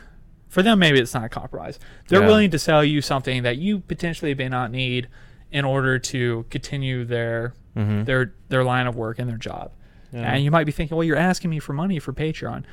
for 0.48 0.62
them, 0.62 0.78
maybe 0.78 0.98
it's 1.00 1.14
not 1.14 1.24
a 1.24 1.28
compromise. 1.28 1.78
They're 2.08 2.20
Yeah. 2.20 2.26
willing 2.26 2.50
to 2.50 2.58
sell 2.58 2.84
you 2.84 3.00
something 3.00 3.42
that 3.42 3.56
you 3.58 3.80
potentially 3.80 4.34
may 4.34 4.48
not 4.48 4.70
need 4.70 5.08
in 5.52 5.64
order 5.64 5.98
to 5.98 6.44
continue 6.50 7.04
their 7.04 7.54
Mhm. 7.76 8.04
their 8.04 8.34
their 8.48 8.64
line 8.64 8.86
of 8.86 8.96
work 8.96 9.18
and 9.18 9.28
their 9.28 9.36
job. 9.38 9.72
Yeah. 10.12 10.32
And 10.32 10.42
you 10.44 10.50
might 10.50 10.64
be 10.64 10.72
thinking, 10.72 10.96
well, 10.96 11.04
you're 11.04 11.16
asking 11.16 11.50
me 11.50 11.58
for 11.60 11.72
money 11.72 11.98
for 12.00 12.12
Patreon. 12.12 12.64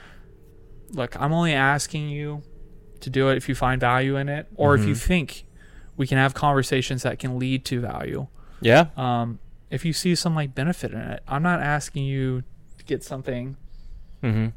Look, 0.92 1.20
I'm 1.22 1.34
only 1.34 1.54
asking 1.54 2.10
you 2.10 2.42
to 3.02 3.10
do 3.10 3.30
it 3.30 3.38
if 3.38 3.48
you 3.48 3.54
find 3.56 3.80
value 3.80 4.16
in 4.16 4.28
it, 4.30 4.48
or 4.56 4.74
if 4.74 4.86
you 4.86 4.94
Mhm. 4.94 5.02
think 5.06 5.46
we 5.98 6.08
can 6.08 6.18
have 6.18 6.34
conversations 6.34 7.04
that 7.04 7.20
can 7.20 7.38
lead 7.38 7.63
to 7.66 7.80
value. 7.82 8.28
yeah. 8.60 8.88
Um, 8.98 9.38
if 9.70 9.86
you 9.86 9.94
see 9.94 10.16
some 10.16 10.34
like 10.34 10.56
benefit 10.56 10.92
in 10.94 11.00
it, 11.00 11.22
I'm 11.28 11.44
not 11.44 11.62
asking 11.62 12.06
you 12.06 12.42
to 12.80 12.86
get 12.86 13.04
something 13.04 13.56
Mm-hmm. 14.24 14.48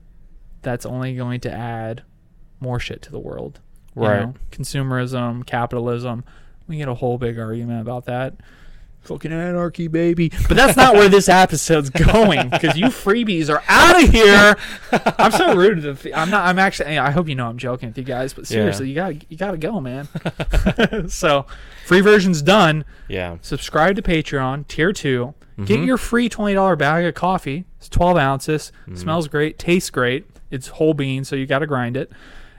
that's 0.63 0.87
only 0.87 1.15
going 1.17 1.41
to 1.41 1.53
add 1.53 2.03
more 2.61 2.79
shit 2.81 3.03
to 3.03 3.11
the 3.11 3.19
world. 3.19 3.61
you 3.97 4.03
Right. 4.03 4.21
know? 4.21 4.35
Consumerism, 4.53 5.45
capitalism. 5.45 6.25
We 6.71 6.79
get 6.79 6.89
a 6.89 6.95
whole 6.95 7.19
big 7.19 7.39
argument 7.39 7.81
about 7.83 8.05
that. 8.07 8.35
Fucking 9.03 9.33
anarchy, 9.33 9.89
baby. 9.89 10.31
But 10.47 10.57
that's 10.57 10.77
not 10.77 10.95
where 10.95 11.09
this 11.09 11.29
episode's 11.29 11.89
going 12.13 12.49
because 12.51 12.77
you 12.77 12.87
freebies 12.87 13.49
are 13.49 13.63
out 13.67 14.03
of 14.03 14.11
here. 14.11 14.57
I'm 15.19 15.33
so 15.33 15.57
rude 15.57 15.83
to 15.83 15.95
the. 15.95 16.15
I'm 16.15 16.31
not. 16.31 16.47
I'm 16.47 16.59
actually. 16.59 16.99
I 16.99 17.11
hope 17.11 17.27
you 17.29 17.35
know 17.35 17.49
I'm 17.49 17.57
joking 17.59 17.89
with 17.89 17.99
you 17.99 18.05
guys, 18.05 18.35
but 18.35 18.43
Yeah. 18.43 18.57
seriously, 18.57 18.89
you 18.91 18.95
got 18.95 19.31
you 19.31 19.37
got 19.39 19.51
to 19.53 19.57
go, 19.59 19.81
man. 19.81 20.07
so, 21.09 21.47
free 21.87 22.01
version's 22.03 22.43
done. 22.43 22.85
Yeah. 23.09 23.39
Subscribe 23.41 23.97
to 23.97 24.03
Patreon, 24.03 24.67
tier 24.69 24.93
2 24.93 25.35
Get 25.65 25.81
Mhm. 25.81 25.87
your 25.87 25.97
free 25.99 26.29
twenty 26.29 26.55
dollar 26.55 26.77
bag 26.77 27.05
of 27.05 27.15
coffee. 27.15 27.65
It's 27.79 27.89
twelve 27.89 28.17
ounces. 28.17 28.71
Mhm. 28.89 28.97
Smells 28.99 29.29
great. 29.29 29.59
Tastes 29.59 29.91
great. 29.91 30.25
It's 30.51 30.69
whole 30.69 30.95
bean, 30.95 31.25
so 31.25 31.37
you 31.37 31.47
got 31.47 31.59
to 31.61 31.67
grind 31.67 31.97
it. 31.97 32.11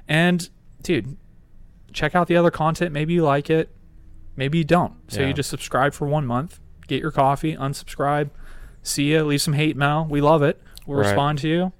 And 0.08 0.50
dude, 0.84 1.18
check 1.94 2.14
out 2.16 2.28
the 2.28 2.36
other 2.38 2.52
content. 2.52 2.92
Maybe 2.94 3.14
you 3.14 3.24
like 3.24 3.50
it. 3.50 3.70
Maybe 4.36 4.58
you 4.60 4.64
don't. 4.64 4.94
So 5.10 5.22
Yeah. 5.22 5.28
you 5.28 5.34
just 5.34 5.50
subscribe 5.50 5.94
for 5.94 6.08
one 6.08 6.26
month. 6.26 6.60
Get 6.88 7.02
your 7.02 7.12
coffee. 7.12 7.56
Unsubscribe. 7.56 8.30
See 8.84 9.14
ya. 9.14 9.24
Leave 9.24 9.42
some 9.42 9.54
hate 9.54 9.76
mail. 9.78 10.06
We 10.10 10.22
love 10.22 10.42
it. 10.44 10.62
We'll 10.86 10.98
Right. 11.00 11.08
respond 11.08 11.40
to 11.40 11.48
you 11.48 11.72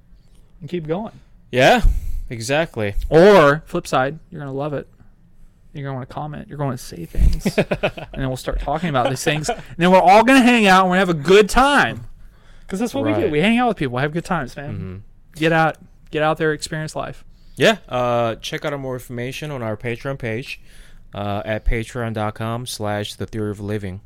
and 0.60 0.70
keep 0.70 0.88
going. 0.88 1.14
Yeah. 1.52 1.82
Exactly. 2.30 2.96
Or 3.10 3.64
flip 3.66 3.86
side, 3.88 4.20
you're 4.30 4.40
gonna 4.40 4.54
love 4.54 4.74
it. 4.74 4.88
You're 5.74 5.84
gonna 5.86 5.96
want 5.98 6.08
to 6.10 6.14
comment. 6.14 6.48
You're 6.48 6.58
going 6.58 6.72
to 6.72 6.78
say 6.78 7.06
things, 7.06 7.46
and 7.58 7.68
then 8.14 8.28
we'll 8.28 8.38
start 8.38 8.60
talking 8.60 8.90
about 8.90 9.10
these 9.10 9.24
things. 9.24 9.50
And 9.50 9.62
then 9.78 9.92
we're 9.92 10.00
all 10.02 10.24
gonna 10.24 10.42
hang 10.42 10.66
out 10.68 10.82
and 10.84 10.90
we're 10.92 10.98
gonna 10.98 11.08
have 11.08 11.10
a 11.26 11.28
good 11.28 11.50
time. 11.50 12.06
Because 12.62 12.80
that's 12.80 12.94
what 12.94 13.04
we 13.06 13.14
do. 13.14 13.30
We 13.30 13.40
hang 13.42 13.58
out 13.58 13.68
with 13.70 13.78
people. 13.78 13.96
We 13.96 14.02
Have 14.02 14.14
good 14.14 14.24
times, 14.26 14.56
man. 14.56 14.76
hmm 14.76 14.98
Get 15.36 15.52
out, 15.54 15.78
get 16.10 16.24
out 16.24 16.38
there, 16.38 16.52
experience 16.54 16.96
life. 16.96 17.24
Yeah. 17.56 17.78
Uh, 17.90 18.36
check 18.36 18.64
out 18.66 18.78
more 18.80 18.94
information 18.96 19.50
on 19.52 19.62
our 19.62 19.76
Patreon 19.78 20.18
page 20.20 20.62
uh, 21.14 21.42
at 21.46 21.66
patreon.com 21.66 22.66
slash 22.66 23.16
the 23.16 23.26
theory 23.26 23.52
of 23.52 23.60
living. 23.60 24.02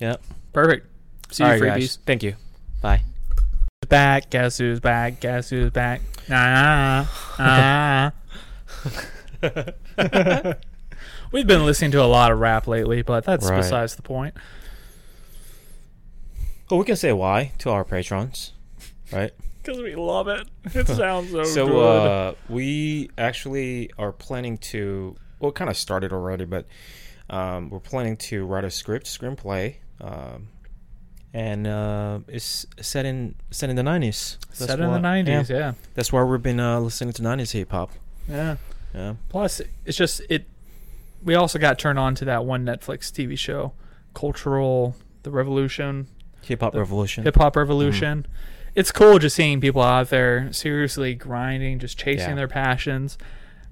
Yep. 0.00 0.22
Perfect. 0.52 0.86
See 1.30 1.42
you, 1.42 1.48
All 1.48 1.54
right, 1.54 1.62
freebies. 1.62 1.74
guys. 1.74 1.98
Thank 2.06 2.22
you. 2.22 2.34
Bye. 2.80 3.02
Back. 3.88 4.30
Guess 4.30 4.58
who's 4.58 4.80
back? 4.80 5.20
Guess 5.20 5.50
who's 5.50 5.70
back? 5.70 6.00
Ah. 6.30 7.10
ah. 7.38 8.12
We've 11.32 11.46
been 11.46 11.64
listening 11.66 11.90
to 11.92 12.02
a 12.02 12.06
lot 12.06 12.30
of 12.32 12.38
rap 12.38 12.66
lately, 12.66 13.02
but 13.02 13.24
that's 13.24 13.48
Right. 13.48 13.56
besides 13.58 13.96
the 13.96 14.02
point. 14.02 14.34
Well, 16.70 16.78
we 16.78 16.84
can 16.86 16.96
say 16.96 17.12
why 17.12 17.52
to 17.58 17.70
our 17.70 17.84
patrons, 17.84 18.52
right? 19.12 19.32
Because 19.62 19.82
we 19.82 19.96
love 19.96 20.28
it. 20.28 20.46
It 20.74 20.86
sounds 20.86 21.32
so, 21.32 21.42
so 21.42 21.66
good. 21.66 22.06
uh, 22.06 22.34
we 22.48 23.10
actually 23.18 23.90
are 23.98 24.12
planning 24.12 24.58
to 24.58 25.16
well 25.40 25.50
it 25.50 25.54
kind 25.54 25.70
of 25.70 25.76
started 25.76 26.12
already 26.12 26.44
but 26.44 26.66
um, 27.28 27.70
we're 27.70 27.80
planning 27.80 28.16
to 28.16 28.44
write 28.46 28.64
a 28.64 28.70
script 28.70 29.06
screenplay 29.06 29.76
um, 30.00 30.48
and 31.34 31.66
uh, 31.66 32.20
it's 32.28 32.66
set 32.80 33.04
in 33.04 33.34
set 33.50 33.68
in 33.68 33.76
the 33.76 33.82
90s 33.82 34.38
That's 34.48 34.58
Set 34.66 34.80
in 34.80 34.86
why- 34.88 34.94
the 34.94 35.00
nineties, 35.00 35.50
yeah. 35.50 35.58
yeah. 35.58 35.72
that's 35.94 36.12
why 36.12 36.22
we've 36.22 36.42
been 36.42 36.60
uh, 36.60 36.80
listening 36.80 37.12
to 37.14 37.22
90s 37.22 37.52
hip-hop 37.52 37.90
yeah. 38.28 38.56
yeah 38.94 39.14
Plus, 39.28 39.60
it's 39.84 39.96
just 39.96 40.20
it. 40.28 40.46
We 41.22 41.34
also 41.34 41.58
got 41.58 41.78
turned 41.78 41.98
on 41.98 42.14
to 42.16 42.24
that 42.26 42.44
one 42.44 42.64
Netflix 42.64 43.10
TV 43.10 43.36
show, 43.38 43.72
Cultural 44.14 44.94
the 45.24 45.30
Revolution, 45.30 46.06
hip-hop 46.42 46.74
revolution 46.74 47.24
Hip 47.24 47.36
Hop 47.36 47.56
Revolution. 47.56 48.26
It's 48.74 48.92
cool 48.92 49.18
just 49.18 49.34
seeing 49.36 49.60
people 49.60 49.82
out 49.82 50.10
there 50.10 50.52
seriously 50.52 51.14
grinding, 51.14 51.78
just 51.80 51.98
chasing 51.98 52.30
Yeah. 52.30 52.34
their 52.36 52.48
passions. 52.48 53.16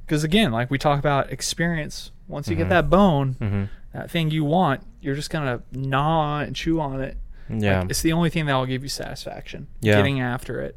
Because 0.06 0.24
again, 0.24 0.52
like 0.52 0.70
we 0.70 0.78
talk 0.78 0.98
about 0.98 1.30
experience, 1.32 2.10
once 2.28 2.48
you 2.48 2.54
Mhm. 2.54 2.58
get 2.58 2.68
that 2.70 2.90
bone, 2.90 3.34
mm-hmm. 3.40 3.64
that 3.92 4.10
thing 4.10 4.30
you 4.30 4.44
want, 4.44 4.82
you're 5.00 5.14
just 5.14 5.30
gonna 5.30 5.62
gnaw 5.72 6.40
and 6.40 6.54
chew 6.56 6.80
on 6.80 7.00
it. 7.00 7.16
yeah 7.48 7.80
Like, 7.80 7.90
it's 7.90 8.00
the 8.02 8.12
only 8.12 8.30
thing 8.30 8.46
that 8.46 8.54
will 8.54 8.66
give 8.66 8.82
you 8.82 8.88
satisfaction. 8.88 9.66
Yeah. 9.80 9.96
Getting 9.96 10.18
after 10.20 10.60
it. 10.62 10.76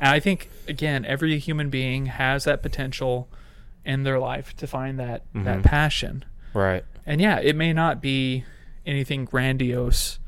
And 0.00 0.08
I 0.10 0.18
think 0.20 0.48
again, 0.68 1.04
every 1.04 1.38
human 1.38 1.68
being 1.70 2.06
has 2.06 2.44
that 2.44 2.62
potential 2.62 3.28
in 3.84 4.02
their 4.02 4.18
life 4.18 4.56
to 4.56 4.66
find 4.66 4.98
that 4.98 5.22
that 5.34 5.58
Mhm. 5.58 5.62
passion. 5.64 6.24
right 6.54 6.84
And 7.04 7.20
yeah, 7.20 7.38
it 7.38 7.54
may 7.54 7.72
not 7.74 8.00
be 8.02 8.44
anything 8.86 9.24
grandiose 9.26 10.18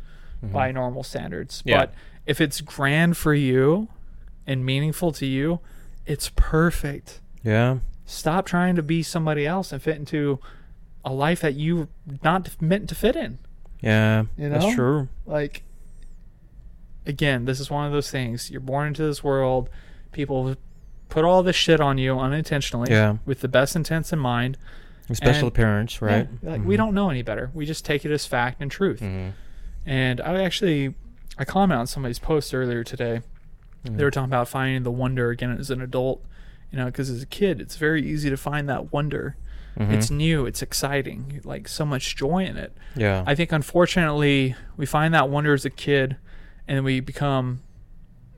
Mhm. 0.45 0.53
by 0.53 0.71
normal 0.73 1.03
standards, 1.03 1.63
Yeah. 1.65 1.79
but 1.79 1.95
if 2.27 2.41
it's 2.41 2.61
grand 2.61 3.17
for 3.17 3.33
you 3.35 3.89
and 4.47 4.65
meaningful 4.65 5.11
to 5.13 5.27
you, 5.27 5.61
it's 6.07 6.31
perfect. 6.37 7.21
yeah 7.43 7.79
Stop 8.11 8.47
trying 8.47 8.75
to 8.77 8.83
be 8.83 9.03
somebody 9.03 9.47
else 9.47 9.71
and 9.71 9.83
fit 9.83 9.97
into 9.97 10.38
a 11.05 11.12
life 11.12 11.40
that 11.42 11.55
you're 11.55 11.88
not 12.25 12.51
meant 12.61 12.88
to 12.88 12.94
fit 12.94 13.14
in. 13.16 13.38
yeah 13.81 14.25
You 14.37 14.49
know? 14.49 14.59
that's 14.59 14.75
true. 14.75 15.09
Like 15.27 15.62
again 17.07 17.44
this 17.44 17.61
is 17.61 17.71
one 17.71 17.87
of 17.87 17.92
those 17.92 18.11
things. 18.11 18.51
You're 18.51 18.61
born 18.61 18.88
into 18.88 19.03
this 19.03 19.23
world. 19.23 19.68
People 20.12 20.57
put 21.09 21.25
all 21.25 21.42
this 21.42 21.57
shit 21.57 21.81
on 21.81 21.99
you 21.99 22.18
unintentionally 22.18 22.90
Yeah. 22.90 23.16
with 23.27 23.40
the 23.40 23.49
best 23.49 23.77
intents 23.77 24.12
in 24.12 24.18
mind. 24.18 24.57
Special 25.12 25.49
And- 25.49 25.49
appearance 25.49 26.03
right? 26.03 26.29
Yeah, 26.42 26.51
like 26.53 26.64
we 26.64 26.77
don't 26.77 26.94
know 26.94 27.11
any 27.11 27.23
better. 27.23 27.51
We 27.55 27.64
just 27.66 27.85
take 27.85 28.05
it 28.05 28.11
as 28.11 28.27
fact 28.27 28.61
and 28.61 28.71
truth. 28.71 29.01
Mm-hmm. 29.01 29.31
and 29.87 30.21
i 30.21 30.42
actually 30.42 30.94
i 31.38 31.44
commented 31.44 31.81
on 31.81 31.87
somebody's 31.87 32.18
post 32.18 32.55
earlier 32.55 32.83
today. 32.85 33.21
They 33.85 34.03
were 34.05 34.11
talking 34.11 34.29
about 34.29 34.49
finding 34.49 34.83
the 34.83 34.90
wonder 34.90 35.31
again 35.31 35.57
as 35.59 35.71
an 35.71 35.81
adult 35.81 36.23
you 36.71 36.79
know 36.79 36.87
because 36.87 37.09
as 37.11 37.23
a 37.23 37.27
kid 37.27 37.61
it's 37.61 37.77
very 37.77 38.07
easy 38.07 38.29
to 38.31 38.37
find 38.37 38.69
that 38.69 38.93
wonder 38.93 39.37
Mm-hmm. 39.79 39.93
it's 39.95 40.11
new 40.11 40.45
it's 40.45 40.61
exciting 40.61 41.41
like 41.45 41.69
so 41.69 41.85
much 41.85 42.17
joy 42.17 42.45
in 42.45 42.57
it 42.57 42.77
yeah 42.97 43.23
I 43.29 43.37
think 43.37 43.53
unfortunately 43.53 44.57
we 44.77 44.87
find 44.87 45.15
that 45.15 45.29
wonder 45.29 45.53
as 45.55 45.65
a 45.65 45.71
kid 45.71 46.17
and 46.67 46.85
we 46.85 46.99
become 46.99 47.61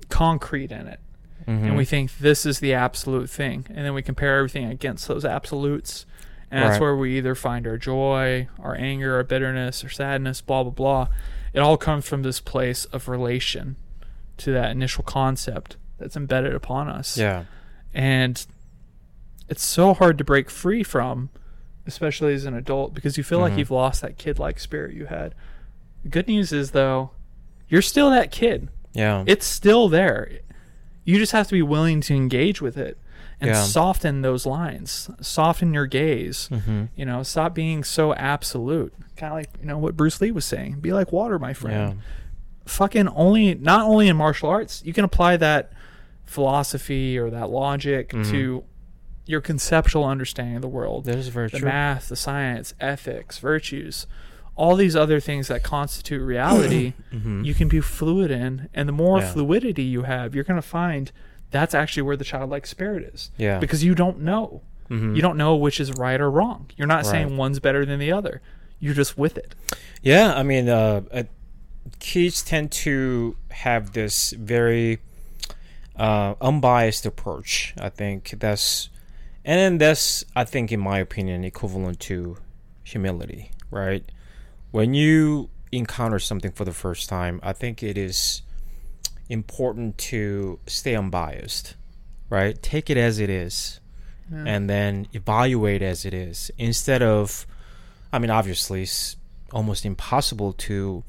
concrete 0.09 0.71
in 0.71 0.87
it. 0.87 1.01
Mhm. 1.47 1.62
And 1.69 1.77
we 1.77 1.85
think 1.85 2.19
this 2.19 2.45
is 2.45 2.61
the 2.61 2.75
absolute 2.75 3.31
thing. 3.31 3.64
And 3.71 3.85
then 3.87 3.95
we 3.95 4.03
compare 4.03 4.37
everything 4.38 4.66
against 4.66 5.09
those 5.09 5.25
absolutes. 5.25 6.05
And 6.51 6.62
that's 6.62 6.73
Right. 6.73 6.81
where 6.83 6.97
we 6.97 7.16
either 7.16 7.35
find 7.35 7.66
our 7.66 7.79
joy, 7.79 8.49
our 8.59 8.75
anger, 8.75 9.14
our 9.16 9.25
bitterness, 9.25 9.83
our 9.85 9.90
sadness, 9.90 10.40
blah, 10.40 10.62
blah, 10.64 10.73
blah. 10.73 11.09
It 11.53 11.61
all 11.61 11.77
comes 11.77 12.07
from 12.07 12.23
this 12.23 12.40
place 12.40 12.85
of 12.87 13.09
relation 13.09 13.77
to 14.38 14.53
that 14.53 14.71
initial 14.73 15.05
concept 15.05 15.77
that's 15.99 16.16
embedded 16.16 16.55
upon 16.55 16.88
us. 16.88 17.16
yeah 17.16 17.45
And 17.94 18.44
it's 19.48 19.64
so 19.64 19.94
hard 19.94 20.18
to 20.18 20.24
break 20.24 20.48
free 20.50 20.83
from, 20.83 21.31
especially 21.87 22.35
as 22.35 22.44
an 22.44 22.55
adult, 22.55 22.94
because 22.94 23.16
you 23.16 23.24
feel 23.24 23.40
like 23.40 23.55
Mhm. 23.55 23.59
you've 23.59 23.70
lost 23.70 24.00
that 24.03 24.16
kid 24.18 24.38
like 24.38 24.61
spirit 24.61 24.94
you 24.94 25.07
had. 25.07 25.35
The 26.05 26.09
good 26.09 26.29
news 26.29 26.53
is, 26.53 26.70
though, 26.70 27.11
you're 27.68 27.83
still 27.83 28.11
that 28.11 28.31
kid. 28.31 28.68
yeah 28.92 29.22
It's 29.26 29.46
still 29.46 29.88
there. 29.88 30.29
You 31.05 31.18
just 31.18 31.33
have 31.33 31.46
to 31.48 31.53
be 31.53 31.62
willing 31.62 32.00
to 32.03 32.14
engage 32.14 32.61
with 32.61 32.76
it 32.76 32.98
and 33.40 33.50
Yeah. 33.50 33.62
soften 33.62 34.22
those 34.22 34.46
lines, 34.46 35.09
soften 35.20 35.72
your 35.72 35.87
gaze. 35.87 36.48
mm-hmm. 36.53 36.85
You 36.96 37.07
know, 37.07 37.22
stop 37.22 37.55
being 37.55 37.85
so 37.85 38.12
absolute. 38.14 38.92
Kind 39.16 39.33
of 39.33 39.38
like, 39.38 39.50
you 39.61 39.66
know, 39.66 39.79
what 39.79 39.96
Bruce 39.96 40.20
Lee 40.20 40.31
was 40.31 40.44
saying 40.44 40.79
be 40.81 40.92
like 40.92 41.12
water, 41.12 41.38
my 41.38 41.53
friend 41.55 41.94
yeah 41.96 42.03
fucking 42.66 43.09
only 43.09 43.55
not 43.57 43.85
only 43.85 44.07
in 44.07 44.16
martial 44.16 44.48
arts 44.48 44.81
you 44.85 44.92
can 44.92 45.05
apply 45.05 45.37
that 45.37 45.72
philosophy 46.31 47.19
or 47.19 47.29
that 47.31 47.51
logic 47.51 48.11
Mhm. 48.11 48.31
to 48.31 48.64
your 49.27 49.40
conceptual 49.40 50.05
understanding 50.05 50.57
of 50.57 50.62
the 50.62 50.69
world 50.69 51.05
That 51.05 51.19
is 51.19 51.29
very 51.29 51.49
the 51.49 51.59
true. 51.59 51.69
math, 51.69 52.09
the 52.09 52.16
science, 52.16 52.73
ethics, 52.81 53.38
virtues, 53.38 54.07
all 54.57 54.77
these 54.77 54.95
other 54.97 55.19
things 55.21 55.49
that 55.49 55.62
constitute 55.62 56.23
reality, 56.23 56.93
Mhm. 57.12 57.45
you 57.45 57.55
can 57.55 57.69
be 57.69 57.81
fluid 57.81 58.31
in. 58.31 58.69
And 58.75 58.88
the 58.88 58.93
more 58.93 59.19
Yeah. 59.19 59.33
fluidity 59.33 59.83
you 59.83 60.03
have, 60.03 60.35
you're 60.35 60.45
going 60.45 60.61
to 60.61 60.66
find 60.66 61.11
that's 61.51 61.75
actually 61.75 62.03
where 62.03 62.16
the 62.16 62.25
childlike 62.25 62.66
spirit 62.66 63.03
is. 63.12 63.31
Yeah. 63.37 63.59
Because 63.59 63.83
you 63.83 63.95
don't 63.97 64.21
know. 64.21 64.62
Mhm. 64.88 65.16
You 65.16 65.23
don't 65.23 65.37
know 65.37 65.57
which 65.57 65.81
is 65.81 65.93
right 65.95 66.21
or 66.21 66.31
wrong. 66.31 66.66
You're 66.77 66.87
not 66.88 67.07
saying 67.07 67.37
one's 67.37 67.59
better 67.61 67.85
than 67.85 67.99
the 67.99 68.12
other. 68.12 68.40
You're 68.79 68.95
just 68.95 69.19
with 69.19 69.37
it. 69.37 69.55
Yeah, 70.03 70.33
I 70.35 70.43
mean, 70.45 70.69
uh, 70.69 71.03
uh, 71.12 71.23
kids 71.99 72.43
tend 72.43 72.71
to 72.73 73.37
have 73.51 73.93
this 73.93 74.31
very 74.33 75.01
uh, 76.00 76.34
unbiased 76.40 77.04
approach. 77.06 77.74
I 77.78 77.90
think 77.90 78.34
that's, 78.44 78.88
and 79.44 79.56
then 79.58 79.78
that's, 79.78 80.24
I 80.34 80.44
think, 80.44 80.72
in 80.72 80.80
my 80.80 80.98
opinion, 80.98 81.44
equivalent 81.44 82.00
to 82.08 82.36
humility, 82.82 83.50
right? 83.70 84.04
When 84.70 84.94
you 84.94 85.50
encounter 85.72 86.18
something 86.18 86.52
for 86.52 86.64
the 86.64 86.72
first 86.72 87.08
time, 87.08 87.38
I 87.42 87.52
think 87.52 87.82
it 87.82 87.96
is 87.98 88.42
important 89.28 89.98
to 90.10 90.58
stay 90.66 90.94
unbiased, 90.96 91.76
right? 92.28 92.60
Take 92.62 92.90
it 92.90 92.96
as 92.96 93.18
it 93.18 93.30
is 93.30 93.80
Yeah. 94.32 94.44
and 94.46 94.70
then 94.70 95.06
evaluate 95.12 95.82
as 95.82 96.04
it 96.04 96.14
is 96.14 96.52
instead 96.56 97.02
of 97.02 97.46
i 98.12 98.18
mean 98.20 98.30
obviously 98.30 98.82
it's 98.82 99.16
almost 99.52 99.84
impossible 99.84 100.52
to 100.68 101.02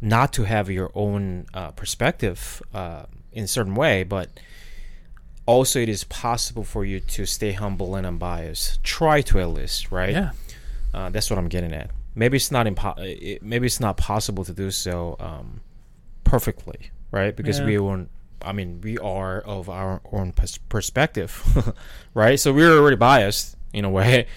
not 0.00 0.32
to 0.32 0.42
have 0.44 0.66
your 0.68 0.90
own 0.94 1.46
uh, 1.54 1.70
perspective 1.80 2.60
uh, 2.74 3.04
in 3.32 3.44
a 3.44 3.48
certain 3.48 3.74
way 3.74 4.02
but 4.02 4.28
also 5.46 5.80
it 5.80 5.88
is 5.88 6.04
possible 6.04 6.64
for 6.64 6.84
you 6.84 7.00
to 7.00 7.26
stay 7.26 7.52
humble 7.52 7.94
and 7.96 8.06
unbiased 8.06 8.82
try 8.84 9.20
to 9.20 9.40
at 9.40 9.48
least 9.48 9.90
right 9.90 10.10
yeah. 10.12 10.30
uh, 10.94 11.08
that's 11.10 11.30
what 11.30 11.38
i'm 11.38 11.48
getting 11.48 11.72
at 11.72 11.90
maybe 12.14 12.36
it's 12.36 12.50
not 12.50 12.66
impo- 12.66 12.98
it, 12.98 13.42
maybe 13.42 13.66
it's 13.66 13.80
not 13.80 13.96
possible 13.96 14.44
to 14.44 14.52
do 14.52 14.70
so 14.70 15.16
um, 15.20 15.60
perfectly 16.24 16.90
right 17.10 17.34
because 17.36 17.58
Yeah. 17.58 17.66
we 17.66 17.78
won't 17.78 18.10
I 18.42 18.52
mean, 18.52 18.80
we 18.80 18.96
are 18.96 19.40
of 19.40 19.68
our 19.68 20.00
own 20.10 20.32
pers- 20.32 20.56
perspective, 20.70 21.44
right? 22.14 22.40
So 22.40 22.54
we're 22.54 22.72
already 22.72 22.96
biased 22.96 23.54
in 23.74 23.84
a 23.84 23.90
way, 23.90 24.28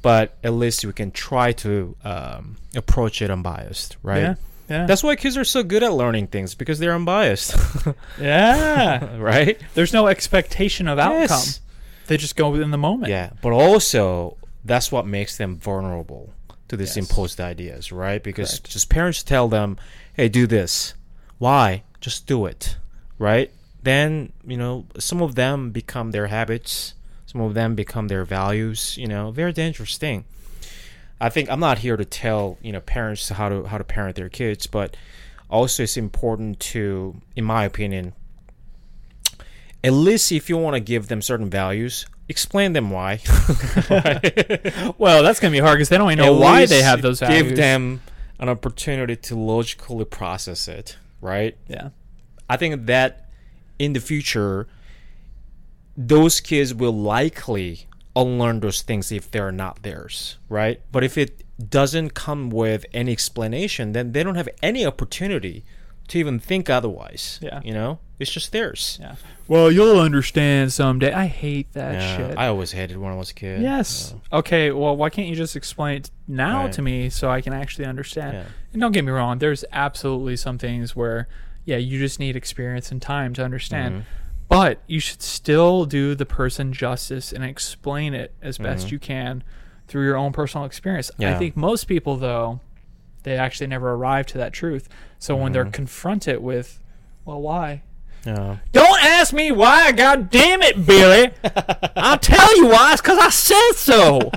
but 0.00 0.36
at 0.44 0.52
least 0.52 0.84
we 0.84 0.92
can 0.92 1.10
try 1.10 1.50
to 1.52 1.96
um, 2.04 2.56
approach 2.76 3.20
it 3.20 3.30
unbiased, 3.32 3.96
right? 4.02 4.22
Yeah. 4.22 4.34
Yeah. 4.68 4.86
That's 4.86 5.02
why 5.02 5.16
kids 5.16 5.36
are 5.36 5.44
so 5.44 5.62
good 5.62 5.82
at 5.82 5.92
learning 5.92 6.26
things 6.28 6.54
because 6.54 6.78
they're 6.78 6.94
unbiased, 6.94 7.56
yeah. 8.20 9.16
right? 9.18 9.58
There's 9.74 9.92
no 9.92 10.06
expectation 10.08 10.88
of 10.88 10.98
outcome. 10.98 11.20
Yes. 11.22 11.60
They 12.06 12.16
just 12.16 12.36
go 12.36 12.54
in 12.54 12.70
the 12.70 12.78
moment. 12.78 13.10
Yeah, 13.10 13.30
but 13.42 13.52
also 13.52 14.36
that's 14.64 14.90
what 14.92 15.06
makes 15.06 15.36
them 15.36 15.56
vulnerable 15.56 16.32
to 16.68 16.76
these 16.76 16.96
Yes. 16.96 17.08
imposed 17.08 17.40
ideas, 17.40 17.92
right? 17.92 18.22
Because 18.22 18.50
Correct. 18.60 18.70
just 18.70 18.88
parents 18.90 19.22
tell 19.22 19.48
them, 19.48 19.76
"Hey, 20.14 20.28
do 20.28 20.46
this." 20.46 20.94
Why? 21.38 21.82
Just 22.00 22.26
do 22.26 22.46
it, 22.46 22.76
right? 23.18 23.50
Then 23.82 24.32
you 24.46 24.56
know 24.56 24.86
some 24.98 25.22
of 25.22 25.34
them 25.34 25.70
become 25.70 26.10
their 26.10 26.26
habits. 26.28 26.94
Some 27.26 27.40
of 27.42 27.54
them 27.54 27.74
become 27.74 28.08
their 28.08 28.24
values. 28.24 28.96
You 28.98 29.06
know, 29.06 29.30
very 29.30 29.52
dangerous 29.52 29.96
thing. 29.98 30.24
I 31.20 31.28
think 31.30 31.50
I'm 31.50 31.60
not 31.60 31.78
here 31.78 31.96
to 31.96 32.04
tell 32.04 32.58
you 32.62 32.72
know 32.72 32.80
parents 32.80 33.28
how 33.28 33.48
to 33.48 33.64
how 33.64 33.78
to 33.78 33.84
parent 33.84 34.16
their 34.16 34.28
kids, 34.28 34.66
but 34.66 34.96
also 35.50 35.82
it's 35.82 35.96
important 35.96 36.60
to, 36.60 37.20
in 37.34 37.44
my 37.44 37.64
opinion, 37.64 38.12
at 39.82 39.92
least 39.92 40.30
if 40.32 40.48
you 40.48 40.56
want 40.56 40.74
to 40.74 40.80
give 40.80 41.08
them 41.08 41.22
certain 41.22 41.50
values, 41.50 42.06
explain 42.28 42.72
them 42.72 42.90
why. 42.90 43.20
Well, 44.98 45.22
that's 45.22 45.40
gonna 45.40 45.52
be 45.52 45.58
hard 45.58 45.76
because 45.76 45.88
they 45.88 45.98
don't 45.98 46.12
even 46.12 46.24
know 46.24 46.34
At 46.34 46.40
why 46.40 46.66
they 46.66 46.82
have 46.82 47.02
those 47.02 47.20
values. 47.20 47.42
Give 47.42 47.56
them 47.56 48.00
an 48.38 48.48
opportunity 48.48 49.16
to 49.16 49.36
logically 49.36 50.04
process 50.04 50.68
it, 50.68 50.96
right? 51.20 51.56
Yeah. 51.68 51.90
I 52.48 52.56
think 52.56 52.86
that 52.86 53.30
in 53.78 53.92
the 53.92 54.00
future, 54.00 54.66
those 55.96 56.40
kids 56.40 56.74
will 56.74 56.96
likely 56.96 57.87
unlearn 58.20 58.60
those 58.60 58.82
things 58.82 59.12
if 59.12 59.30
they're 59.30 59.52
not 59.52 59.82
theirs, 59.82 60.38
right? 60.48 60.80
But 60.92 61.04
if 61.04 61.16
it 61.16 61.44
doesn't 61.70 62.14
come 62.14 62.50
with 62.50 62.84
any 62.92 63.12
explanation, 63.12 63.92
then 63.92 64.12
they 64.12 64.22
don't 64.22 64.34
have 64.34 64.48
any 64.62 64.84
opportunity 64.86 65.64
to 66.08 66.18
even 66.18 66.38
think 66.38 66.68
otherwise. 66.70 67.38
Yeah. 67.42 67.60
You 67.64 67.72
know? 67.74 67.98
It's 68.18 68.30
just 68.30 68.50
theirs. 68.52 68.98
Yeah. 69.00 69.14
Well, 69.46 69.70
you'll 69.70 70.00
understand 70.00 70.72
someday. 70.72 71.12
I 71.12 71.26
hate 71.26 71.72
that 71.74 71.94
Yeah, 71.94 72.16
shit. 72.16 72.38
I 72.38 72.46
always 72.48 72.72
hated 72.72 72.96
when 72.96 73.12
I 73.12 73.16
was 73.16 73.30
a 73.30 73.34
kid. 73.34 73.60
yes. 73.62 74.14
Uh, 74.32 74.38
Okay. 74.38 74.70
Well, 74.70 74.96
why 74.96 75.10
can't 75.10 75.28
you 75.28 75.36
just 75.36 75.54
explain 75.56 75.98
it 75.98 76.10
now 76.26 76.64
Right. 76.64 76.72
to 76.72 76.82
me 76.82 77.10
so 77.10 77.30
I 77.30 77.40
can 77.40 77.52
actually 77.52 77.84
understand? 77.86 78.32
yeah. 78.34 78.44
And 78.72 78.80
don't 78.80 78.92
get 78.92 79.04
me 79.04 79.12
wrong. 79.12 79.38
There's 79.38 79.64
absolutely 79.72 80.36
some 80.36 80.58
things 80.58 80.96
where, 80.96 81.28
yeah, 81.64 81.76
you 81.76 81.98
just 81.98 82.18
need 82.18 82.36
experience 82.36 82.90
and 82.90 83.00
time 83.02 83.32
to 83.34 83.44
understand. 83.44 83.94
Mhm. 83.96 84.02
But 84.48 84.80
you 84.86 84.98
should 85.00 85.20
still 85.22 85.84
do 85.84 86.14
the 86.14 86.24
person 86.26 86.72
justice 86.72 87.32
and 87.32 87.44
explain 87.44 88.14
it 88.14 88.34
as 88.40 88.56
best 88.58 88.86
Mhm. 88.86 88.92
you 88.92 88.98
can 88.98 89.44
through 89.86 90.04
your 90.04 90.16
own 90.16 90.32
personal 90.32 90.64
experience. 90.64 91.10
I 91.20 91.34
think 91.38 91.56
most 91.56 91.84
people, 91.84 92.16
though, 92.16 92.60
they 93.24 93.36
actually 93.36 93.66
never 93.66 93.92
arrive 93.92 94.26
to 94.26 94.38
that 94.38 94.52
truth. 94.54 94.88
So 95.18 95.36
when 95.36 95.52
they're 95.52 95.64
Mhm. 95.66 95.72
confronted 95.72 96.40
with, 96.40 96.80
well, 97.24 97.40
why? 97.42 97.82
Yeah. 98.24 98.56
Don't 98.72 99.04
ask 99.04 99.32
me 99.32 99.52
why, 99.52 99.92
god 99.92 100.30
damn 100.30 100.62
it, 100.62 100.84
Billy. 100.84 101.30
I'll 101.96 102.18
tell 102.18 102.56
you 102.56 102.68
why, 102.68 102.92
it's 102.92 103.00
because 103.00 103.18
I 103.18 103.30
said 103.30 103.72
so. 103.72 104.30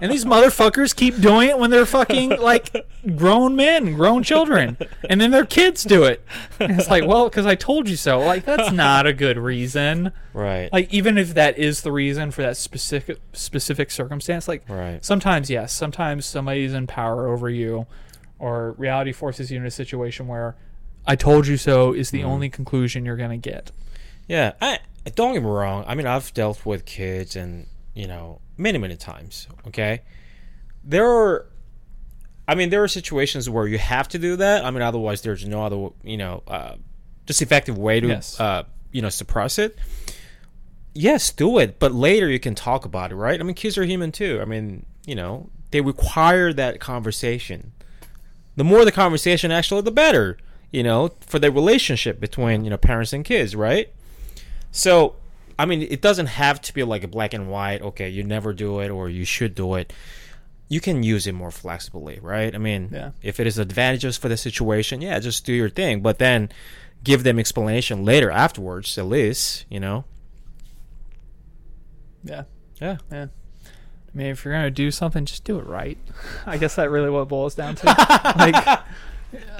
and 0.00 0.10
these 0.10 0.24
motherfuckers 0.24 0.94
keep 0.94 1.20
doing 1.20 1.48
it 1.48 1.58
when 1.58 1.70
they're 1.70 1.86
fucking 1.86 2.40
like 2.40 2.86
grown 3.16 3.56
men, 3.56 3.94
grown 3.94 4.22
children. 4.22 4.76
And 5.08 5.20
then 5.20 5.30
their 5.30 5.46
kids 5.46 5.84
do 5.84 6.04
it. 6.04 6.24
And 6.58 6.78
it's 6.78 6.90
like, 6.90 7.06
well, 7.06 7.28
because 7.28 7.46
I 7.46 7.54
told 7.54 7.88
you 7.88 7.96
so. 7.96 8.20
Like, 8.20 8.44
that's 8.44 8.72
not 8.72 9.06
a 9.06 9.12
good 9.12 9.38
reason. 9.38 10.12
Right. 10.32 10.72
Like, 10.72 10.92
even 10.92 11.18
if 11.18 11.34
that 11.34 11.58
is 11.58 11.82
the 11.82 11.92
reason 11.92 12.30
for 12.30 12.42
that 12.42 12.56
specific 12.56 13.18
specific 13.32 13.90
circumstance, 13.90 14.48
like 14.48 14.68
right. 14.68 15.04
sometimes 15.04 15.50
yes, 15.50 15.72
sometimes 15.72 16.26
somebody's 16.26 16.74
in 16.74 16.86
power 16.86 17.28
over 17.28 17.48
you 17.48 17.86
or 18.38 18.72
reality 18.72 19.12
forces 19.12 19.50
you 19.50 19.58
in 19.58 19.66
a 19.66 19.70
situation 19.70 20.26
where 20.26 20.56
I 21.06 21.16
told 21.16 21.46
you 21.46 21.56
so 21.56 21.92
is 21.92 22.10
the 22.10 22.20
Mhm. 22.20 22.26
only 22.26 22.48
conclusion 22.50 23.04
you're 23.04 23.16
going 23.16 23.40
to 23.40 23.50
get. 23.50 23.70
Yeah, 24.28 24.52
I 24.60 24.78
don't 25.14 25.32
get 25.34 25.42
me 25.42 25.48
wrong. 25.48 25.84
I 25.86 25.94
mean, 25.94 26.06
I've 26.06 26.32
dealt 26.34 26.64
with 26.64 26.84
kids, 26.84 27.34
and 27.36 27.66
you 27.94 28.06
know, 28.06 28.40
many, 28.56 28.78
many 28.78 28.96
times. 28.96 29.48
Okay, 29.66 30.02
there 30.84 31.06
are. 31.06 31.46
I 32.46 32.54
mean, 32.54 32.70
there 32.70 32.82
are 32.82 32.88
situations 32.88 33.48
where 33.48 33.66
you 33.66 33.78
have 33.78 34.08
to 34.08 34.18
do 34.18 34.36
that. 34.36 34.64
I 34.64 34.70
mean, 34.70 34.82
otherwise, 34.82 35.22
there's 35.22 35.46
no 35.46 35.62
other, 35.64 35.88
you 36.02 36.16
know, 36.16 36.42
uh, 36.48 36.74
just 37.26 37.40
effective 37.42 37.78
way 37.78 38.00
to, 38.00 38.08
Yes. 38.08 38.40
uh, 38.40 38.64
you 38.90 39.00
know, 39.02 39.08
suppress 39.08 39.56
it. 39.58 39.78
Yes, 40.92 41.30
do 41.30 41.58
it, 41.58 41.78
but 41.78 41.92
later 41.94 42.28
you 42.28 42.40
can 42.40 42.56
talk 42.56 42.84
about 42.84 43.12
it, 43.12 43.14
right? 43.14 43.38
I 43.38 43.42
mean, 43.44 43.54
kids 43.54 43.78
are 43.78 43.84
human 43.84 44.10
too. 44.10 44.40
I 44.42 44.44
mean, 44.46 44.84
you 45.06 45.14
know, 45.14 45.48
they 45.70 45.80
require 45.80 46.52
that 46.52 46.80
conversation. 46.80 47.70
The 48.56 48.64
more 48.64 48.84
the 48.84 48.90
conversation, 48.90 49.52
actually, 49.52 49.82
the 49.82 49.92
better 49.92 50.36
you 50.70 50.82
know, 50.82 51.10
for 51.20 51.38
the 51.38 51.50
relationship 51.50 52.20
between, 52.20 52.64
you 52.64 52.70
know, 52.70 52.76
parents 52.76 53.12
and 53.12 53.24
kids, 53.24 53.54
right? 53.56 53.92
So, 54.70 55.16
I 55.58 55.66
mean, 55.66 55.82
it 55.82 56.00
doesn't 56.00 56.26
have 56.26 56.60
to 56.62 56.72
be 56.74 56.82
like 56.84 57.02
a 57.04 57.08
black 57.08 57.34
and 57.34 57.50
white, 57.50 57.82
okay, 57.82 58.08
you 58.08 58.22
never 58.22 58.52
do 58.52 58.80
it 58.80 58.88
or 58.90 59.08
you 59.08 59.24
should 59.24 59.54
do 59.54 59.74
it. 59.74 59.92
You 60.68 60.80
can 60.80 61.02
use 61.02 61.26
it 61.26 61.32
more 61.32 61.50
flexibly, 61.50 62.20
right? 62.22 62.54
I 62.54 62.58
mean, 62.58 62.90
Yeah. 62.92 63.10
if 63.22 63.40
it 63.40 63.46
is 63.48 63.58
advantageous 63.58 64.16
for 64.16 64.28
the 64.28 64.36
situation, 64.36 65.00
yeah, 65.02 65.18
just 65.18 65.44
do 65.44 65.52
your 65.52 65.68
thing, 65.68 66.00
but 66.00 66.18
then 66.18 66.48
give 67.02 67.24
them 67.24 67.38
explanation 67.38 68.04
later 68.04 68.30
afterwards 68.30 68.96
at 68.96 69.06
least, 69.06 69.64
you 69.68 69.80
know. 69.80 70.04
Yeah. 72.22 72.44
Yeah. 72.80 72.98
Yeah. 73.10 73.26
I 73.64 74.16
mean, 74.18 74.26
if 74.28 74.44
you're 74.44 74.54
gonna 74.54 74.70
do 74.70 74.90
something, 74.90 75.24
just 75.24 75.44
do 75.44 75.58
it 75.58 75.66
right. 75.66 75.98
I 76.46 76.56
guess 76.58 76.76
that 76.76 76.90
really 76.90 77.10
what 77.10 77.22
it 77.22 77.28
boils 77.28 77.54
down 77.54 77.74
to. 77.76 77.86
like, 78.36 78.66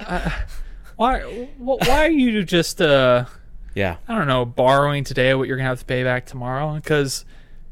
uh, 0.07 0.29
why? 1.01 1.47
Why 1.57 2.05
are 2.05 2.09
you 2.09 2.43
just 2.43 2.79
uh, 2.81 3.25
Yeah. 3.73 3.97
I 4.07 4.17
don't 4.17 4.27
know, 4.27 4.45
borrowing 4.45 5.03
today 5.03 5.33
what 5.33 5.47
you're 5.47 5.57
gonna 5.57 5.69
have 5.69 5.79
to 5.79 5.85
pay 5.85 6.03
back 6.03 6.25
tomorrow? 6.27 6.75
Because 6.75 7.25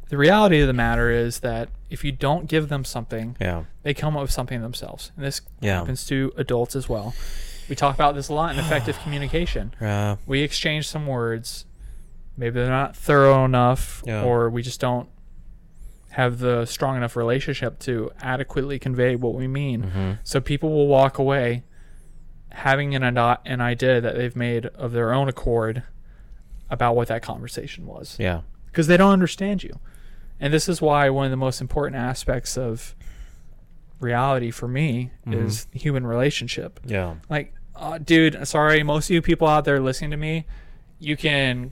the 0.09 0.17
reality 0.17 0.59
of 0.61 0.67
the 0.67 0.73
matter 0.73 1.11
is 1.11 1.41
that 1.41 1.69
if 1.91 2.03
you 2.03 2.11
don't 2.11 2.47
give 2.47 2.69
them 2.69 2.83
something, 2.83 3.35
Yeah. 3.39 3.65
they 3.83 3.93
come 3.93 4.15
up 4.15 4.23
with 4.23 4.31
something 4.31 4.61
themselves, 4.61 5.11
and 5.15 5.23
this 5.25 5.41
Yeah. 5.61 5.79
happens 5.79 6.05
to 6.07 6.31
adults 6.37 6.75
as 6.75 6.89
well. 6.89 7.13
We 7.69 7.75
talk 7.75 7.93
about 7.93 8.15
this 8.15 8.29
a 8.29 8.33
lot 8.33 8.53
in 8.53 8.59
effective 8.65 8.97
communication. 9.03 9.73
Yeah. 9.79 10.15
we 10.25 10.41
exchange 10.41 10.87
some 10.87 11.05
words. 11.05 11.65
Maybe 12.35 12.55
they're 12.59 12.69
not 12.69 12.95
thorough 12.95 13.45
enough, 13.45 14.01
Yeah. 14.07 14.23
or 14.23 14.49
we 14.49 14.63
just 14.63 14.79
don't 14.79 15.07
have 16.11 16.39
the 16.39 16.65
strong 16.65 16.97
enough 16.97 17.15
relationship 17.15 17.77
to 17.79 18.11
adequately 18.21 18.79
convey 18.79 19.15
what 19.15 19.35
we 19.35 19.47
mean. 19.47 19.83
hmm 19.83 20.11
So 20.23 20.41
people 20.41 20.71
will 20.71 20.87
walk 20.87 21.19
away 21.19 21.63
having 22.51 22.95
an, 22.95 23.03
an 23.03 23.61
idea 23.61 24.01
that 24.01 24.15
they've 24.15 24.35
made 24.35 24.65
of 24.67 24.91
their 24.91 25.13
own 25.13 25.29
accord 25.29 25.83
about 26.69 26.95
what 26.95 27.07
that 27.07 27.21
conversation 27.21 27.85
was 27.85 28.15
Yeah. 28.19 28.41
because 28.67 28.87
they 28.87 28.97
don't 28.97 29.11
understand 29.11 29.63
you. 29.63 29.79
And 30.39 30.53
this 30.53 30.69
is 30.69 30.81
why 30.81 31.09
one 31.09 31.25
of 31.25 31.31
the 31.31 31.37
most 31.37 31.61
important 31.61 31.97
aspects 31.97 32.57
of 32.57 32.95
reality 33.99 34.51
for 34.51 34.67
me 34.67 35.11
Mhm. 35.27 35.45
is 35.45 35.67
human 35.73 36.05
relationship. 36.07 36.79
Yeah. 36.85 37.15
Like, 37.29 37.53
uh, 37.75 37.97
dude, 37.97 38.47
sorry, 38.47 38.81
most 38.83 39.09
of 39.09 39.13
you 39.13 39.21
people 39.21 39.47
out 39.47 39.65
there 39.65 39.79
listening 39.79 40.11
to 40.11 40.17
me, 40.17 40.45
you 40.99 41.17
can 41.17 41.71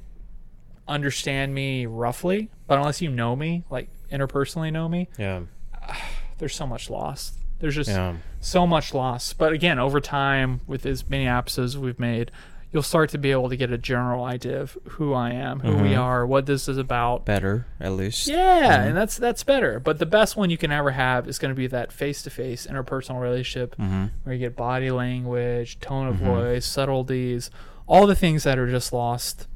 understand 0.88 1.54
me 1.54 1.86
roughly, 1.86 2.50
but 2.66 2.78
unless 2.78 3.02
you 3.02 3.10
know 3.10 3.36
me, 3.36 3.64
like 3.70 3.90
interpersonally 4.12 4.72
know 4.72 4.88
me, 4.90 5.08
Yeah. 5.18 5.42
there's 6.38 6.56
so 6.56 6.68
much 6.68 6.90
lost. 6.90 7.36
There's 7.60 7.76
just 7.76 7.90
Yeah. 7.90 8.16
so 8.40 8.68
much 8.68 8.94
loss. 8.94 9.34
But 9.34 9.54
again, 9.54 9.80
over 9.80 10.00
time, 10.00 10.62
with 10.68 10.86
as 10.86 11.08
many 11.10 11.28
episodes 11.28 11.76
as 11.76 11.80
we've 11.80 12.00
made, 12.00 12.32
you'll 12.72 12.84
start 12.84 13.10
to 13.10 13.18
be 13.18 13.32
able 13.32 13.50
to 13.50 13.56
get 13.56 13.72
a 13.72 13.78
general 13.78 14.26
idea 14.26 14.62
of 14.62 14.78
who 14.90 15.14
I 15.14 15.32
am, 15.32 15.62
who 15.62 15.78
we 15.78 15.92
Mhm. 15.92 16.00
are, 16.00 16.28
what 16.28 16.46
this 16.46 16.68
is 16.68 16.78
about. 16.78 17.26
Better, 17.26 17.66
at 17.80 17.94
least. 17.94 18.28
Yeah, 18.28 18.78
Mhm. 18.84 18.88
and 18.90 18.98
that's 18.98 19.18
that's 19.18 19.42
better. 19.44 19.80
But 19.80 20.00
the 20.00 20.06
best 20.06 20.36
one 20.36 20.50
you 20.50 20.58
can 20.58 20.72
ever 20.72 20.92
have 20.92 21.28
is 21.28 21.40
going 21.40 21.50
to 21.54 21.56
be 21.58 21.68
that 21.68 21.92
face-to-face 21.94 22.68
interpersonal 22.68 23.22
relationship 23.22 23.76
Mm-hmm. 23.78 24.06
where 24.24 24.34
you 24.36 24.40
get 24.40 24.56
body 24.58 24.92
language, 24.92 25.80
tone 25.80 26.08
of 26.08 26.18
Mhm. 26.18 26.26
voice, 26.26 26.66
subtleties, 26.66 27.50
all 27.88 28.06
the 28.06 28.16
things 28.16 28.44
that 28.44 28.60
are 28.60 28.70
just 28.70 28.92
lost 28.92 29.48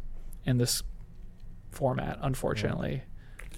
in 0.46 0.58
this 0.58 0.82
format, 1.70 2.18
unfortunately. 2.22 3.04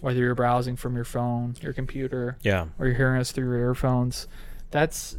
Whether 0.03 0.19
you're 0.19 0.35
browsing 0.35 0.75
from 0.75 0.95
your 0.95 1.05
phone, 1.05 1.55
your 1.61 1.71
computer, 1.71 2.37
Yeah. 2.41 2.65
or 2.77 2.87
you're 2.87 2.95
hearing 2.95 3.21
us 3.21 3.31
through 3.31 3.45
your 3.45 3.57
earphones, 3.69 4.27
that's 4.69 5.15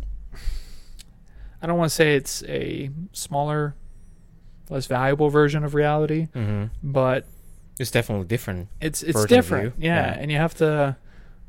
I 1.63 1.67
don't 1.67 1.79
want 1.79 1.89
to 1.91 1.95
say 1.95 2.17
it's 2.17 2.43
a 2.45 2.91
smaller, 3.13 3.75
less 4.69 4.87
valuable 4.87 5.31
version 5.31 5.65
of 5.65 5.73
reality, 5.75 6.29
Mm-hmm. 6.35 6.65
but 6.83 7.25
It's 7.79 7.91
definitely 7.91 8.27
different. 8.27 8.69
it's 8.79 9.03
it's 9.03 9.25
different. 9.25 9.75
Yeah. 9.79 10.07
Yeah. 10.13 10.19
and 10.21 10.31
you 10.31 10.37
have 10.37 10.55
to 10.57 10.97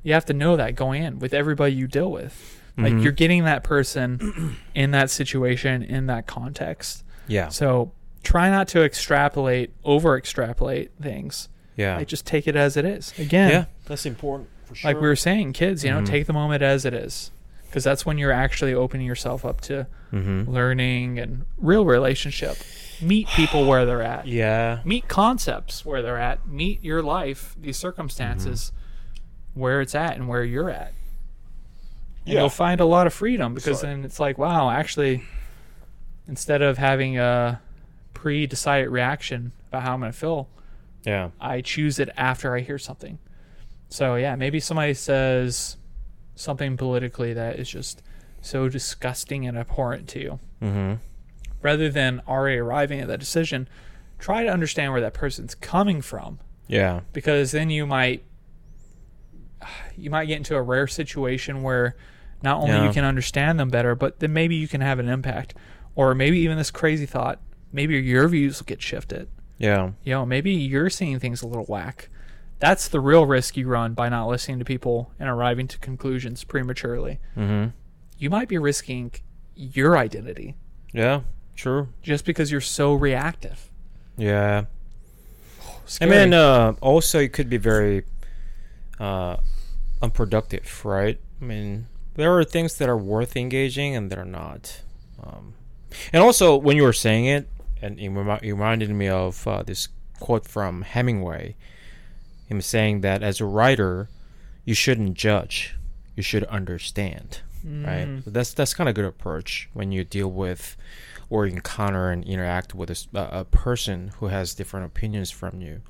you 0.01 0.13
have 0.13 0.25
to 0.27 0.33
know 0.33 0.55
that 0.55 0.75
going 0.75 1.03
in 1.03 1.19
with 1.19 1.33
everybody 1.33 1.73
you 1.73 1.87
deal 1.87 2.09
with. 2.09 2.61
Like 2.77 2.93
Mhm. 2.93 3.03
you're 3.03 3.11
getting 3.11 3.43
that 3.43 3.63
person 3.65 4.55
in 4.73 4.91
that 4.91 5.09
situation 5.09 5.83
in 5.83 6.05
that 6.05 6.25
context. 6.25 7.03
Yeah. 7.27 7.49
So 7.49 7.91
try 8.23 8.49
not 8.49 8.69
to 8.69 8.81
extrapolate, 8.83 9.71
over 9.83 10.15
extrapolate 10.17 10.91
things. 11.01 11.49
Yeah. 11.75 11.97
Like 11.97 12.07
just 12.07 12.25
take 12.25 12.47
it 12.47 12.55
as 12.55 12.77
it 12.77 12.85
is. 12.85 13.13
Again, 13.19 13.49
yeah. 13.51 13.65
That's 13.85 14.05
important 14.05 14.49
for 14.65 14.75
sure. 14.75 14.89
like 14.91 15.01
we 15.01 15.07
were 15.07 15.15
saying, 15.15 15.53
kids, 15.53 15.83
you 15.83 15.91
know, 15.91 16.01
Mhm. 16.01 16.05
take 16.05 16.25
the 16.27 16.33
moment 16.33 16.61
as 16.63 16.85
it 16.85 16.93
is. 16.93 17.31
Because 17.67 17.83
that's 17.83 18.05
when 18.05 18.17
you're 18.17 18.31
actually 18.31 18.73
opening 18.73 19.05
yourself 19.05 19.43
up 19.45 19.59
to 19.61 19.87
Mm-hmm. 20.13 20.49
learning 20.49 21.19
and 21.19 21.45
real 21.57 21.83
relationship. 21.85 22.55
Meet 23.01 23.27
people 23.29 23.65
where 23.67 23.85
they're 23.85 24.01
at. 24.01 24.25
Yeah. 24.41 24.79
Meet 24.85 25.09
concepts 25.09 25.85
where 25.85 26.01
they're 26.01 26.17
at. 26.17 26.47
Meet 26.47 26.81
your 26.83 27.01
life, 27.03 27.53
these 27.59 27.75
circumstances, 27.77 28.71
Mm-hmm. 28.71 29.59
where 29.59 29.81
it's 29.81 29.93
at 29.95 30.15
and 30.15 30.29
where 30.29 30.43
you're 30.43 30.69
at. 30.69 30.93
And 32.25 32.33
Yeah. 32.33 32.39
you'll 32.41 32.49
find 32.49 32.79
a 32.79 32.85
lot 32.85 33.05
of 33.07 33.13
freedom 33.13 33.53
because 33.53 33.81
Sorry. 33.81 33.93
then 33.93 34.05
it's 34.05 34.19
like, 34.19 34.37
wow, 34.37 34.69
actually, 34.71 35.23
instead 36.27 36.61
of 36.61 36.77
having 36.77 37.17
a 37.19 37.59
pre-decided 38.13 38.89
reaction 38.89 39.51
about 39.69 39.83
how 39.83 39.93
I'm 39.93 39.99
going 39.99 40.11
to 40.13 40.17
feel, 40.17 40.47
Yeah. 41.05 41.29
I 41.39 41.61
choose 41.61 41.99
it 41.99 42.09
after 42.17 42.55
I 42.55 42.61
hear 42.61 42.77
something. 42.77 43.19
So 43.89 44.15
yeah, 44.15 44.35
maybe 44.35 44.59
somebody 44.59 44.93
says 44.93 45.77
something 46.35 46.75
politically 46.77 47.33
that 47.33 47.57
is 47.59 47.69
just 47.69 48.01
so 48.41 48.67
disgusting 48.69 49.45
and 49.47 49.57
abhorrent 49.57 50.07
to 50.09 50.19
you. 50.19 50.39
Mm-hmm. 50.61 50.93
Rather 51.61 51.89
than 51.89 52.21
already 52.27 52.57
arriving 52.57 52.99
at 52.99 53.07
that 53.07 53.19
decision, 53.19 53.67
try 54.19 54.43
to 54.43 54.49
understand 54.49 54.91
where 54.91 55.01
that 55.01 55.13
person's 55.13 55.55
coming 55.55 56.01
from 56.01 56.39
Yeah. 56.67 57.01
because 57.13 57.51
then 57.51 57.69
you 57.69 57.85
might 57.85 58.23
you 59.97 60.09
might 60.09 60.25
get 60.25 60.37
into 60.37 60.55
a 60.55 60.61
rare 60.61 60.87
situation 60.87 61.63
where 61.63 61.95
not 62.43 62.57
only 62.57 62.71
Yeah. 62.75 62.85
you 62.87 62.91
can 62.93 63.03
understand 63.05 63.59
them 63.59 63.69
better, 63.69 63.95
but 63.95 64.19
then 64.19 64.33
maybe 64.33 64.55
you 64.55 64.67
can 64.67 64.81
have 64.81 64.99
an 64.99 65.09
impact. 65.09 65.55
Or 65.95 66.13
maybe 66.13 66.37
even 66.39 66.57
this 66.57 66.69
crazy 66.71 67.05
thought, 67.05 67.39
maybe 67.71 67.95
your 67.99 68.27
views 68.27 68.59
will 68.59 68.65
get 68.65 68.81
shifted. 68.81 69.27
Yeah. 69.57 69.91
You 70.03 70.13
know, 70.13 70.25
maybe 70.25 70.51
you're 70.51 70.89
seeing 70.89 71.19
things 71.19 71.41
a 71.41 71.47
little 71.47 71.65
whack. 71.65 72.09
That's 72.59 72.87
the 72.87 72.99
real 72.99 73.25
risk 73.25 73.57
you 73.57 73.67
run 73.67 73.93
by 73.93 74.09
not 74.09 74.27
listening 74.27 74.59
to 74.59 74.65
people 74.65 75.11
and 75.19 75.29
arriving 75.29 75.67
to 75.69 75.77
conclusions 75.79 76.43
prematurely. 76.43 77.19
Mm-hmm. 77.37 77.69
You 78.17 78.29
might 78.29 78.47
be 78.47 78.57
risking 78.57 79.11
your 79.55 79.97
identity 79.97 80.55
Yeah. 80.93 81.21
True. 81.55 81.89
just 82.01 82.25
because 82.25 82.51
you're 82.51 82.61
so 82.61 82.93
reactive. 82.93 83.69
Yeah. 84.17 84.65
Scary. 85.85 86.11
I 86.11 86.23
mean, 86.25 86.33
uh, 86.33 86.73
also 86.81 87.19
it 87.19 87.31
could 87.33 87.49
be 87.49 87.57
very 87.57 88.03
uh, 88.99 89.37
unproductive, 90.01 90.83
right? 90.85 91.19
I 91.41 91.45
mean, 91.45 91.87
there 92.15 92.35
are 92.37 92.43
things 92.43 92.77
that 92.77 92.89
are 92.89 92.97
worth 92.97 93.35
engaging 93.37 93.95
and 93.95 94.09
that 94.11 94.17
are 94.17 94.25
not. 94.25 94.81
Um, 95.21 95.53
and 96.11 96.21
also, 96.23 96.55
when 96.55 96.75
you 96.77 96.83
were 96.83 96.93
saying 96.93 97.25
it, 97.25 97.47
and 97.85 97.99
it 97.99 98.09
remi- 98.09 98.39
it 98.47 98.51
reminded 98.51 98.89
me 98.89 99.07
of 99.07 99.47
uh, 99.47 99.63
this 99.63 99.87
quote 100.19 100.45
from 100.47 100.81
Hemingway. 100.83 101.55
Him 102.47 102.61
saying 102.61 103.01
that 103.01 103.23
as 103.23 103.41
a 103.41 103.45
writer, 103.45 104.09
you 104.65 104.73
shouldn't 104.75 105.15
judge, 105.15 105.75
you 106.15 106.23
should 106.23 106.43
understand, 106.45 107.41
right? 107.63 108.07
Mm, 108.07 108.23
So 108.23 108.29
that's 108.31 108.53
that's 108.53 108.73
kind 108.73 108.87
of 108.89 108.95
good 108.95 109.05
approach 109.05 109.69
when 109.73 109.91
you 109.91 110.03
deal 110.03 110.29
with 110.31 110.77
or 111.29 111.47
encounter 111.47 112.11
and 112.11 112.23
interact 112.23 112.75
with 112.75 112.89
a 113.15 113.45
person 113.45 114.11
who 114.19 114.27
has 114.27 114.53
different 114.53 114.85
opinions 114.85 115.31
from 115.31 115.59
you. 115.61 115.81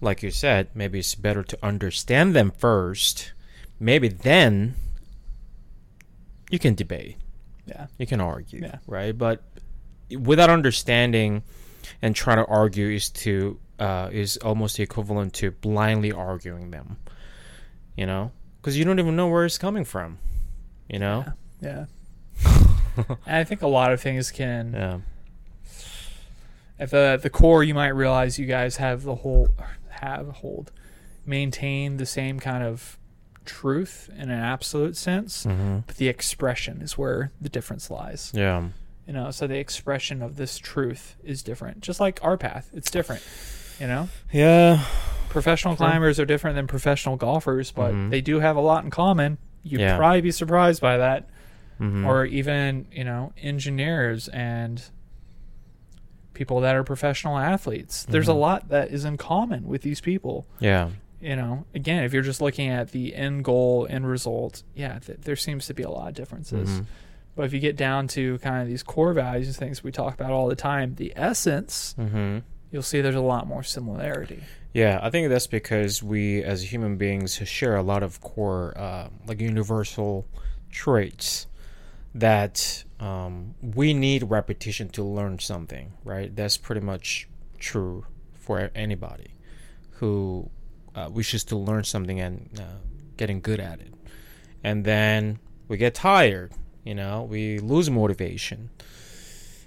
Like 0.00 0.22
you 0.22 0.30
said, 0.30 0.68
maybe 0.74 0.98
it's 0.98 1.14
better 1.14 1.42
to 1.44 1.58
understand 1.62 2.34
them 2.34 2.50
first. 2.50 3.32
Maybe 3.78 4.08
then 4.08 4.74
you 6.50 6.58
can 6.58 6.74
debate, 6.74 7.16
yeah. 7.66 7.86
you 7.98 8.06
can 8.06 8.20
argue, 8.20 8.60
Yeah. 8.62 8.78
right? 8.86 9.16
But 9.16 9.42
without 10.10 10.50
understanding 10.50 11.42
and 12.02 12.14
trying 12.14 12.36
to 12.38 12.46
argue 12.46 12.88
is 12.90 13.10
to 13.10 13.58
uh, 13.78 14.08
is 14.12 14.36
almost 14.38 14.78
equivalent 14.80 15.32
to 15.34 15.50
blindly 15.50 16.12
arguing 16.12 16.70
them. 16.70 16.96
You 17.96 18.06
know, 18.06 18.32
because 18.60 18.76
you 18.78 18.84
don't 18.84 18.98
even 18.98 19.16
know 19.16 19.28
where 19.28 19.44
it's 19.44 19.58
coming 19.58 19.84
from. 19.84 20.18
You 20.88 20.98
know. 20.98 21.24
Yeah. 21.60 21.86
And 22.96 23.36
I 23.36 23.42
think 23.42 23.62
a 23.62 23.66
lot 23.66 23.92
of 23.92 24.00
things 24.00 24.30
can 24.30 24.72
Yeah. 24.72 24.98
at 26.78 26.90
the 26.90 26.96
at 27.14 27.22
the 27.22 27.30
core 27.30 27.64
you 27.64 27.74
might 27.74 27.88
realize 27.88 28.38
you 28.38 28.46
guys 28.46 28.76
have 28.76 29.02
the 29.02 29.16
whole 29.16 29.48
have 29.88 30.28
hold 30.28 30.70
maintain 31.26 31.96
the 31.96 32.06
same 32.06 32.38
kind 32.38 32.62
of 32.62 32.98
truth 33.44 34.10
in 34.16 34.30
an 34.30 34.38
absolute 34.38 34.96
sense 34.96 35.44
Mm-hmm. 35.44 35.78
but 35.86 35.96
the 35.96 36.08
expression 36.08 36.80
is 36.82 36.96
where 36.98 37.32
the 37.40 37.48
difference 37.48 37.90
lies 37.90 38.30
Yeah. 38.34 38.68
You 39.06 39.12
know 39.12 39.30
so 39.30 39.46
the 39.46 39.58
expression 39.58 40.22
of 40.22 40.36
this 40.36 40.58
truth 40.58 41.16
is 41.24 41.42
different 41.42 41.80
just 41.80 42.00
like 42.00 42.18
our 42.22 42.36
path 42.36 42.70
it's 42.72 42.90
different 42.90 43.22
you 43.80 43.86
know 43.86 44.08
Yeah. 44.32 44.84
professional 45.28 45.74
Sure. 45.76 45.86
climbers 45.88 46.18
are 46.20 46.24
different 46.24 46.56
than 46.56 46.66
professional 46.66 47.16
golfers 47.16 47.70
but 47.70 47.92
Mhm. 47.92 48.10
they 48.10 48.20
do 48.20 48.40
have 48.40 48.56
a 48.56 48.60
lot 48.60 48.84
in 48.84 48.90
common 48.90 49.38
you'd 49.62 49.80
Yeah. 49.80 49.96
probably 49.96 50.20
be 50.20 50.30
surprised 50.30 50.80
by 50.80 50.96
that 50.98 51.28
Mm-hmm. 51.80 52.06
or 52.06 52.24
even 52.24 52.86
you 52.92 53.02
know 53.02 53.32
engineers 53.42 54.28
and 54.28 54.80
people 56.32 56.60
that 56.60 56.74
are 56.74 56.84
professional 56.84 57.38
athletes 57.38 58.04
there's 58.08 58.28
a 58.28 58.32
Mhm. 58.32 58.40
lot 58.40 58.68
that 58.68 58.90
is 58.90 59.04
in 59.04 59.16
common 59.16 59.66
with 59.66 59.82
these 59.82 60.00
people 60.00 60.46
yeah. 60.60 60.90
you 61.20 61.36
know 61.36 61.64
again 61.74 62.02
if 62.04 62.12
you're 62.12 62.22
just 62.22 62.40
looking 62.40 62.68
at 62.68 62.90
the 62.92 63.14
end 63.14 63.44
goal 63.44 63.86
end 63.90 64.06
result 64.06 64.62
yeah 64.74 64.98
th- 64.98 65.18
there 65.22 65.36
seems 65.36 65.66
to 65.66 65.74
be 65.74 65.82
a 65.82 65.90
lot 65.90 66.08
of 66.08 66.14
differences 66.14 66.68
Mhm. 66.80 66.86
But 67.36 67.44
if 67.44 67.52
you 67.52 67.60
get 67.60 67.76
down 67.76 68.06
to 68.08 68.38
kind 68.38 68.62
of 68.62 68.68
these 68.68 68.82
core 68.82 69.12
values 69.12 69.46
and 69.48 69.56
things 69.56 69.82
we 69.82 69.90
talk 69.92 70.14
about 70.14 70.30
all 70.30 70.48
the 70.48 70.56
time 70.56 70.94
the 70.96 71.12
essence 71.16 71.94
Mm-hmm. 71.98 72.38
you'll 72.70 72.82
see 72.82 73.00
there's 73.00 73.14
a 73.14 73.20
lot 73.20 73.46
more 73.46 73.62
similarity 73.62 74.42
Yeah, 74.72 74.98
I 75.00 75.10
think 75.10 75.28
that's 75.28 75.46
because 75.46 76.02
we, 76.02 76.42
as 76.42 76.72
human 76.72 76.96
beings, 76.96 77.36
share 77.46 77.76
a 77.76 77.82
lot 77.82 78.02
of 78.02 78.20
core, 78.20 78.72
uh, 78.76 79.08
like 79.24 79.40
universal 79.40 80.26
traits 80.72 81.46
that 82.14 82.82
um, 82.98 83.54
we 83.62 83.94
need 83.94 84.24
repetition 84.24 84.88
to 84.90 85.04
learn 85.04 85.38
something, 85.38 85.92
right? 86.04 86.34
That's 86.34 86.56
pretty 86.56 86.80
much 86.80 87.28
true 87.58 88.04
for 88.32 88.70
anybody 88.74 89.34
who 89.98 90.50
uh, 90.96 91.08
wishes 91.12 91.44
to 91.44 91.56
learn 91.56 91.84
something 91.84 92.18
and 92.20 92.50
uh, 92.58 92.64
getting 93.16 93.40
good 93.40 93.60
at 93.60 93.80
it. 93.80 93.94
And 94.64 94.84
then 94.84 95.38
we 95.68 95.76
get 95.76 95.94
tired, 95.94 96.52
you 96.84 96.94
know, 96.94 97.22
we 97.28 97.58
lose 97.58 97.90
motivation. 97.90 98.70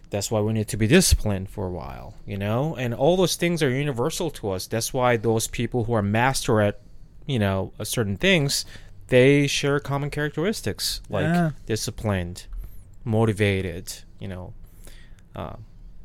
That's 0.10 0.32
why 0.32 0.40
we 0.40 0.54
need 0.54 0.70
to 0.70 0.78
be 0.78 0.88
disciplined 0.88 1.50
for 1.50 1.68
a 1.68 1.72
while, 1.72 2.14
you 2.26 2.38
know? 2.38 2.76
And 2.78 2.94
all 2.94 3.18
those 3.18 3.36
things 3.36 3.62
are 3.62 3.70
universal 3.70 4.30
to 4.32 4.52
us. 4.52 4.66
That's 4.66 4.94
why 4.94 5.18
those 5.18 5.48
people 5.48 5.84
who 5.84 5.94
are 5.94 6.02
master 6.02 6.62
at, 6.62 6.80
you 7.26 7.40
know, 7.40 7.74
certain 7.84 8.16
things, 8.16 8.66
they 9.08 9.48
share 9.48 9.80
common 9.82 10.10
characteristics 10.10 11.02
like 11.10 11.26
Yeah. 11.26 11.52
disciplined, 11.66 12.46
motivated, 13.04 13.94
you 14.20 14.28
know, 14.30 14.54
uh, 15.36 15.56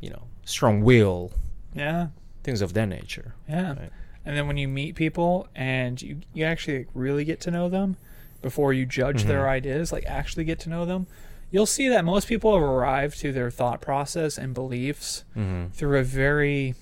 you 0.01 0.11
know, 0.11 0.25
strong 0.45 0.83
will, 0.83 1.33
yeah 1.75 2.09
things 2.43 2.61
of 2.61 2.73
that 2.75 2.87
nature. 2.87 3.35
Yeah. 3.49 3.69
Right. 3.69 3.91
And 4.25 4.37
then 4.37 4.49
when 4.49 4.57
you 4.57 4.67
meet 4.67 4.97
people 4.97 5.47
and 5.55 6.03
you, 6.03 6.21
you 6.35 6.45
actually 6.45 6.87
really 6.93 7.25
get 7.25 7.41
to 7.43 7.53
know 7.53 7.69
them 7.69 7.97
before 8.43 8.73
you 8.73 8.85
judge 8.87 9.25
their 9.25 9.43
Mhm. 9.45 9.49
ideas, 9.49 9.93
like 9.93 10.05
actually 10.07 10.45
get 10.45 10.59
to 10.61 10.69
know 10.69 10.85
them, 10.85 11.07
you'll 11.51 11.67
see 11.67 11.89
that 11.89 12.05
most 12.05 12.27
people 12.29 12.53
have 12.55 12.63
arrived 12.63 13.19
to 13.21 13.33
their 13.33 13.51
thought 13.51 13.81
process 13.81 14.37
and 14.39 14.53
beliefs 14.55 15.25
Mm-hmm. 15.37 15.69
through 15.73 15.99
a 15.99 16.03
very 16.05 16.75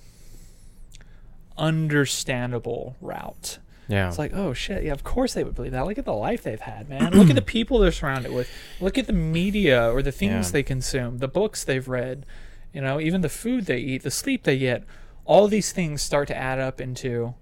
understandable 1.59 2.97
route. 3.01 3.59
Yeah. 3.89 4.09
It's 4.09 4.19
like, 4.19 4.33
oh 4.35 4.53
shit, 4.55 4.85
yeah, 4.85 4.93
of 4.93 5.03
course 5.03 5.35
they 5.35 5.43
would 5.43 5.55
believe 5.57 5.73
that. 5.73 5.85
Look 5.85 5.99
at 5.99 6.05
the 6.05 6.13
life 6.15 6.43
they've 6.45 6.61
had, 6.61 6.89
man. 6.89 7.13
Look 7.13 7.29
at 7.29 7.35
the 7.35 7.43
people 7.57 7.79
they're 7.81 7.91
surrounded 7.93 8.33
with. 8.33 8.49
Look 8.81 8.97
at 8.97 9.07
the 9.07 9.13
media 9.13 9.91
or 9.93 10.01
the 10.01 10.13
things 10.13 10.49
Yeah. 10.49 10.53
they 10.53 10.63
consume, 10.63 11.19
the 11.19 11.29
books 11.29 11.65
they've 11.65 11.87
read, 11.89 12.25
you 12.73 12.81
know, 12.81 13.01
even 13.01 13.21
the 13.21 13.29
food 13.29 13.67
they 13.67 13.79
eat, 13.79 14.03
the 14.05 14.11
sleep 14.11 14.45
they 14.45 14.59
get. 14.59 14.85
All 15.25 15.49
these 15.49 15.73
things 15.73 16.03
start 16.03 16.29
to 16.29 16.37
add 16.37 16.61
up 16.61 16.81
into, 16.81 17.35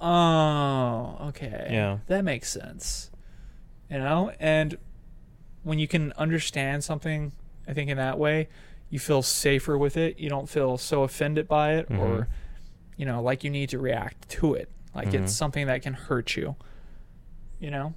oh, 0.00 1.16
okay, 1.28 1.68
Yeah. 1.70 1.98
that 2.06 2.24
makes 2.24 2.48
sense, 2.50 3.10
you 3.90 3.98
know. 3.98 4.32
And 4.40 4.76
when 5.62 5.78
you 5.78 5.88
can 5.88 6.12
understand 6.12 6.84
something, 6.84 7.32
I 7.66 7.72
think 7.72 7.90
in 7.90 7.96
that 7.96 8.18
way, 8.18 8.48
you 8.90 8.98
feel 8.98 9.22
safer 9.22 9.76
with 9.76 9.96
it. 9.96 10.18
You 10.18 10.28
don't 10.28 10.48
feel 10.48 10.78
so 10.78 11.02
offended 11.02 11.48
by 11.48 11.74
it, 11.74 11.88
Mhm. 11.88 11.98
or 11.98 12.28
you 12.96 13.04
know, 13.04 13.20
like 13.22 13.44
you 13.44 13.50
need 13.50 13.68
to 13.70 13.78
react 13.78 14.28
to 14.30 14.54
it, 14.54 14.70
like 14.94 15.08
Mhm. 15.08 15.22
it's 15.24 15.32
something 15.34 15.66
that 15.66 15.82
can 15.82 15.92
hurt 15.92 16.34
you, 16.36 16.56
you 17.60 17.70
know. 17.70 17.94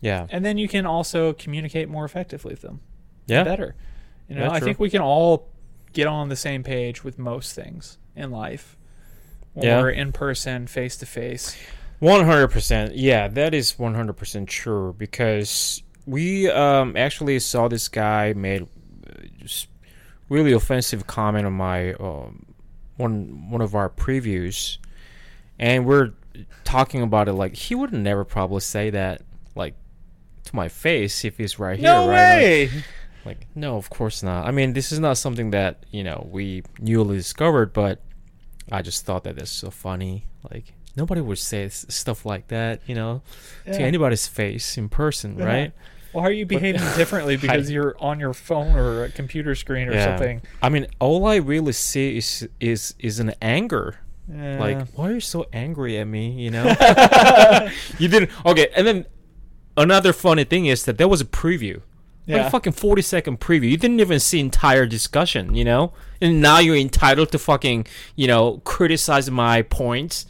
yeah. 0.00 0.26
And 0.30 0.44
then 0.44 0.56
you 0.58 0.68
can 0.68 0.86
also 0.86 1.32
communicate 1.34 1.88
more 1.88 2.04
effectively 2.04 2.52
with 2.52 2.62
them, 2.62 2.80
Yeah. 3.26 3.42
better. 3.44 3.74
You 4.28 4.36
know, 4.36 4.44
Yeah, 4.44 4.52
I 4.52 4.60
think 4.60 4.78
we 4.78 4.88
can 4.90 5.00
all 5.02 5.48
get 5.92 6.06
on 6.06 6.28
the 6.28 6.36
same 6.36 6.62
page 6.62 7.02
with 7.04 7.18
most 7.18 7.54
things 7.54 7.98
in 8.14 8.30
life 8.30 8.76
when 9.54 9.66
Yeah. 9.66 9.80
we're 9.80 9.90
in 9.90 10.12
person, 10.12 10.66
face 10.68 10.96
to 10.98 11.06
face. 11.06 11.56
One 12.00 12.24
hundred 12.24 12.48
percent. 12.48 12.94
Yeah, 12.94 13.28
that 13.28 13.54
is 13.54 13.78
one 13.78 13.94
hundred 13.94 14.14
percent 14.14 14.48
true 14.48 14.94
because 14.96 15.82
we 16.06 16.48
um, 16.50 16.96
actually 16.96 17.38
saw 17.40 17.68
this 17.68 17.88
guy 17.88 18.32
made 18.34 18.62
uh, 18.62 19.26
just 19.38 19.68
really 20.28 20.52
offensive 20.52 21.06
comment 21.06 21.46
on 21.46 21.54
my 21.54 21.94
um, 21.94 22.46
one 22.96 23.50
one 23.50 23.60
of 23.60 23.74
our 23.74 23.90
previews, 23.90 24.78
and 25.58 25.86
we're 25.86 26.12
talking 26.64 27.02
about 27.02 27.28
it 27.28 27.32
like 27.32 27.56
he 27.56 27.74
would 27.74 27.92
never 27.92 28.24
probably 28.24 28.60
say 28.60 28.90
that 28.90 29.22
like 29.54 29.74
to 30.44 30.54
my 30.54 30.68
face 30.68 31.24
if 31.24 31.36
he's 31.36 31.58
right 31.58 31.78
here. 31.78 31.88
No 31.88 32.08
right 32.08 32.14
now. 32.14 32.36
way. 32.36 32.70
Like, 33.24 33.46
no, 33.54 33.76
of 33.76 33.90
course 33.90 34.22
not. 34.22 34.46
I 34.46 34.52
mean, 34.52 34.72
this 34.72 34.92
is 34.92 35.00
not 35.00 35.18
something 35.18 35.50
that 35.50 35.84
you 35.90 36.04
know 36.04 36.28
we 36.30 36.62
newly 36.78 37.16
discovered, 37.16 37.72
but 37.72 38.00
I 38.70 38.82
just 38.82 39.04
thought 39.04 39.24
that 39.24 39.36
it's 39.36 39.50
so 39.50 39.70
funny. 39.70 40.26
Like, 40.50 40.72
nobody 40.96 41.20
would 41.20 41.38
say 41.38 41.68
stuff 41.68 42.24
like 42.26 42.48
that, 42.48 42.80
you 42.86 42.94
know, 42.94 43.22
to 43.66 43.80
anybody's 43.80 44.26
face 44.26 44.76
in 44.78 44.88
person, 44.88 45.38
Yeah. 45.38 45.44
right? 45.44 45.72
Why 46.12 46.22
are 46.24 46.32
you 46.32 46.46
behaving 46.46 46.80
differently 46.96 47.36
because 47.36 47.68
I- 47.68 47.72
you're 47.72 47.94
on 48.00 48.18
your 48.18 48.32
phone 48.34 48.74
or 48.76 49.04
a 49.04 49.08
computer 49.10 49.54
screen 49.54 49.88
or 49.88 49.92
Yeah. 49.92 50.04
something? 50.06 50.42
I 50.62 50.68
mean, 50.70 50.86
all 50.98 51.26
I 51.26 51.36
really 51.36 51.72
see 51.72 52.16
is 52.16 52.48
is 52.60 52.94
is 52.98 53.20
an 53.20 53.34
anger. 53.42 53.96
Yeah. 54.30 54.58
Like, 54.58 54.88
why 54.94 55.08
are 55.10 55.14
you 55.14 55.20
so 55.20 55.46
angry 55.52 55.98
at 55.98 56.06
me? 56.06 56.30
You 56.32 56.50
know, 56.50 56.64
you 57.98 58.08
didn't. 58.08 58.30
Okay, 58.44 58.68
and 58.76 58.86
then 58.86 59.06
another 59.76 60.12
funny 60.12 60.44
thing 60.44 60.66
is 60.66 60.84
that 60.84 60.98
there 60.98 61.08
was 61.08 61.20
a 61.20 61.24
preview. 61.24 61.76
Like 62.26 62.36
Yeah. 62.42 62.46
a 62.46 62.50
fucking 62.50 62.72
40 62.74 63.00
second 63.00 63.40
preview. 63.40 63.70
You 63.70 63.78
didn't 63.78 64.00
even 64.00 64.20
see 64.20 64.38
entire 64.40 64.84
discussion, 64.84 65.54
you 65.54 65.64
know? 65.64 65.94
And 66.20 66.42
now 66.42 66.58
you're 66.58 66.76
entitled 66.76 67.32
to 67.32 67.38
fucking, 67.38 67.86
you 68.16 68.26
know, 68.26 68.58
criticize 68.64 69.30
my 69.30 69.62
points 69.62 70.26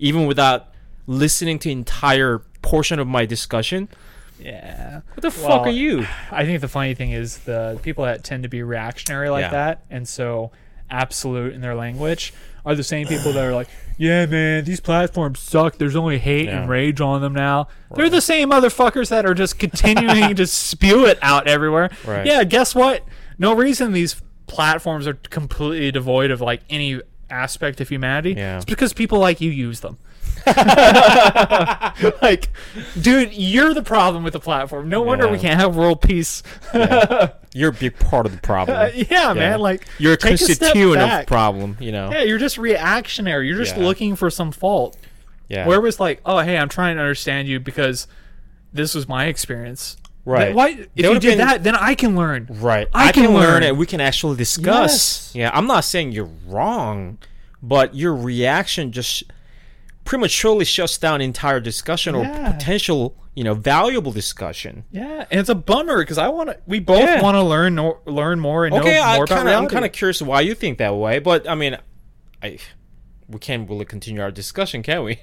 even 0.00 0.26
without 0.26 0.66
listening 1.06 1.58
to 1.60 1.70
entire 1.70 2.40
portion 2.62 2.98
of 2.98 3.06
my 3.06 3.24
discussion. 3.26 3.88
yeah. 4.40 5.00
What 5.14 5.22
the 5.22 5.30
fuck 5.30 5.66
are 5.66 5.70
you? 5.70 6.06
I 6.32 6.44
think 6.44 6.60
the 6.60 6.68
funny 6.68 6.94
thing 6.94 7.12
is 7.12 7.38
the 7.38 7.78
people 7.82 8.04
that 8.04 8.24
tend 8.24 8.42
to 8.42 8.48
be 8.48 8.62
reactionary 8.62 9.28
like 9.30 9.42
Yeah. 9.42 9.50
that 9.50 9.84
and 9.90 10.08
so 10.08 10.50
absolute 10.90 11.52
in 11.54 11.60
their 11.60 11.74
language 11.74 12.32
are 12.64 12.74
the 12.74 12.82
same 12.82 13.06
people 13.06 13.32
that 13.32 13.44
are 13.44 13.54
like, 13.54 13.68
yeah, 13.96 14.26
man, 14.26 14.64
these 14.64 14.80
platforms 14.80 15.40
suck. 15.40 15.76
There's 15.78 15.96
only 15.96 16.18
hate 16.18 16.46
Yeah. 16.46 16.60
and 16.62 16.70
rage 16.70 17.00
on 17.00 17.20
them 17.22 17.32
now. 17.34 17.68
They're 17.94 18.10
the 18.10 18.20
same 18.20 18.50
motherfuckers 18.50 19.08
that 19.10 19.24
are 19.26 19.34
just 19.34 19.58
continuing 19.58 20.34
to 20.36 20.46
spew 20.48 21.06
it 21.06 21.18
out 21.22 21.46
everywhere. 21.46 21.90
Right. 22.06 22.26
Yeah, 22.26 22.44
guess 22.44 22.74
what? 22.74 23.02
No 23.38 23.54
reason 23.54 23.92
these 23.92 24.20
platforms 24.46 25.06
are 25.06 25.14
completely 25.14 25.90
devoid 25.92 26.30
of 26.30 26.40
like 26.40 26.62
any 26.70 27.00
aspect 27.30 27.80
of 27.80 27.88
humanity. 27.88 28.34
Yeah. 28.34 28.56
It's 28.56 28.64
because 28.64 28.92
people 28.92 29.18
like 29.18 29.40
you 29.40 29.50
use 29.50 29.80
them. 29.80 29.98
like, 32.22 32.48
dude, 33.00 33.32
you're 33.34 33.74
the 33.74 33.82
problem 33.82 34.24
with 34.24 34.32
the 34.32 34.40
platform. 34.40 34.88
No 34.88 35.02
wonder 35.02 35.28
we 35.28 35.38
can't 35.38 35.60
have 35.60 35.76
world 35.76 36.00
peace. 36.00 36.42
You're 37.52 37.70
a 37.70 37.72
big 37.72 37.98
part 37.98 38.26
of 38.26 38.32
the 38.32 38.38
problem. 38.38 38.92
yeah, 39.10 39.32
man. 39.32 39.60
Like, 39.60 39.86
You're 39.98 40.12
a 40.14 40.16
take 40.16 40.38
step 40.38 40.58
constituent 40.58 41.00
back. 41.00 41.22
of 41.22 41.26
problem, 41.28 41.76
you 41.80 41.92
know? 41.92 42.10
yeah, 42.10 42.22
you're 42.22 42.38
just 42.38 42.58
reactionary. 42.58 43.48
You're 43.48 43.58
just 43.58 43.76
Yeah. 43.76 43.82
looking 43.84 44.14
for 44.16 44.30
some 44.30 44.52
fault. 44.52 44.96
Yeah. 45.48 45.66
Where 45.66 45.78
it 45.78 45.82
was 45.82 45.98
like, 45.98 46.20
oh, 46.24 46.38
hey, 46.38 46.56
I'm 46.56 46.68
trying 46.68 46.94
to 46.96 47.02
understand 47.02 47.48
you 47.48 47.58
because 47.58 48.06
this 48.72 48.94
was 48.94 49.08
my 49.08 49.26
experience. 49.26 49.96
Right. 50.24 50.46
Then 50.46 50.54
Why? 50.54 50.68
If 50.68 50.88
you 50.94 51.02
did 51.14 51.22
been- 51.22 51.38
that, 51.38 51.64
then 51.64 51.74
I 51.74 51.94
can 51.94 52.14
learn. 52.16 52.46
Right. 52.50 52.88
I 52.92 53.08
I, 53.08 53.12
can 53.12 53.24
can, 53.26 53.34
learn 53.34 53.62
and 53.62 53.78
we 53.78 53.86
can 53.86 54.00
actually 54.00 54.36
discuss. 54.36 55.32
Yes. 55.32 55.32
Yeah, 55.34 55.50
I'm 55.54 55.66
not 55.66 55.84
saying 55.84 56.12
you're 56.12 56.28
wrong, 56.46 57.18
but 57.62 57.94
your 57.94 58.14
reaction 58.14 58.92
just 58.92 59.24
prematurely 60.04 60.64
shuts 60.64 60.98
down 60.98 61.20
entire 61.20 61.60
discussion 61.60 62.14
Yeah. 62.14 62.48
or 62.48 62.52
potential, 62.52 63.14
you 63.34 63.44
know, 63.44 63.54
valuable 63.54 64.12
discussion. 64.12 64.84
Yeah, 64.90 65.24
and 65.30 65.40
it's 65.40 65.48
a 65.48 65.54
bummer 65.54 65.98
because 65.98 66.18
I 66.18 66.28
want 66.28 66.50
to. 66.50 66.58
We 66.66 66.80
both 66.80 67.00
Yeah. 67.00 67.22
want 67.22 67.36
to 67.36 67.42
learn, 67.42 67.76
learn 68.06 68.40
more 68.40 68.66
and 68.66 68.74
Okay, 68.74 68.96
know 68.96 69.02
I 69.02 69.16
more 69.16 69.24
about 69.24 69.34
kind 69.36 69.48
of 69.48 69.54
I'm 69.62 69.68
kind 69.68 69.84
of 69.84 69.92
curious 69.92 70.20
why 70.20 70.40
you 70.42 70.54
think 70.54 70.78
that 70.78 70.94
way, 70.96 71.18
but 71.18 71.48
I 71.48 71.54
mean, 71.54 71.76
I 72.42 72.58
we 73.30 73.38
can't 73.38 73.68
really 73.68 73.84
continue 73.84 74.20
our 74.20 74.30
discussion, 74.30 74.82
can 74.82 75.04
we? 75.04 75.14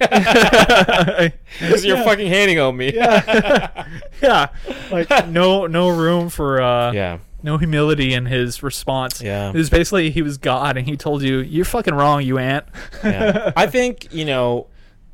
Because 1.60 1.84
you're 1.84 1.96
Yeah. 1.98 2.04
fucking 2.04 2.28
hating 2.28 2.58
on 2.58 2.76
me. 2.76 2.92
yeah, 2.94 3.86
yeah. 4.22 4.48
Like 4.90 5.28
no, 5.28 5.66
no 5.66 5.88
room 5.90 6.28
for 6.30 6.60
uh, 6.62 6.92
yeah. 6.92 7.18
no 7.42 7.58
humility 7.58 8.14
in 8.14 8.26
his 8.26 8.62
response. 8.62 9.20
Yeah. 9.22 9.50
it 9.50 9.54
was 9.54 9.70
basically 9.70 10.10
he 10.10 10.22
was 10.22 10.38
God 10.38 10.76
and 10.76 10.86
he 10.86 10.96
told 10.96 11.22
you 11.22 11.38
you're 11.40 11.64
fucking 11.64 11.94
wrong, 11.94 12.22
you 12.22 12.38
ant. 12.38 12.66
yeah. 13.04 13.52
I 13.56 13.66
think 13.66 14.12
you 14.12 14.24
know 14.24 14.66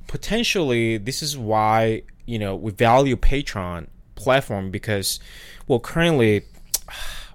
potentially 0.07 0.97
this 0.99 1.23
is 1.23 1.37
why 1.37 2.03
you 2.27 2.39
know 2.39 2.55
we 2.55 2.71
value 2.73 3.17
Patreon 3.17 3.89
platform 4.15 4.71
because 4.71 5.19
well 5.67 5.81
currently 5.81 6.43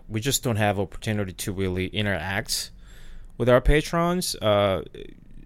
we 0.07 0.21
just 0.21 0.43
don't 0.43 0.55
have 0.55 0.79
opportunity 0.79 1.33
to 1.33 1.51
really 1.51 1.87
interact 1.87 2.71
with 3.37 3.49
our 3.49 3.59
patrons 3.61 4.35
uh 4.35 4.81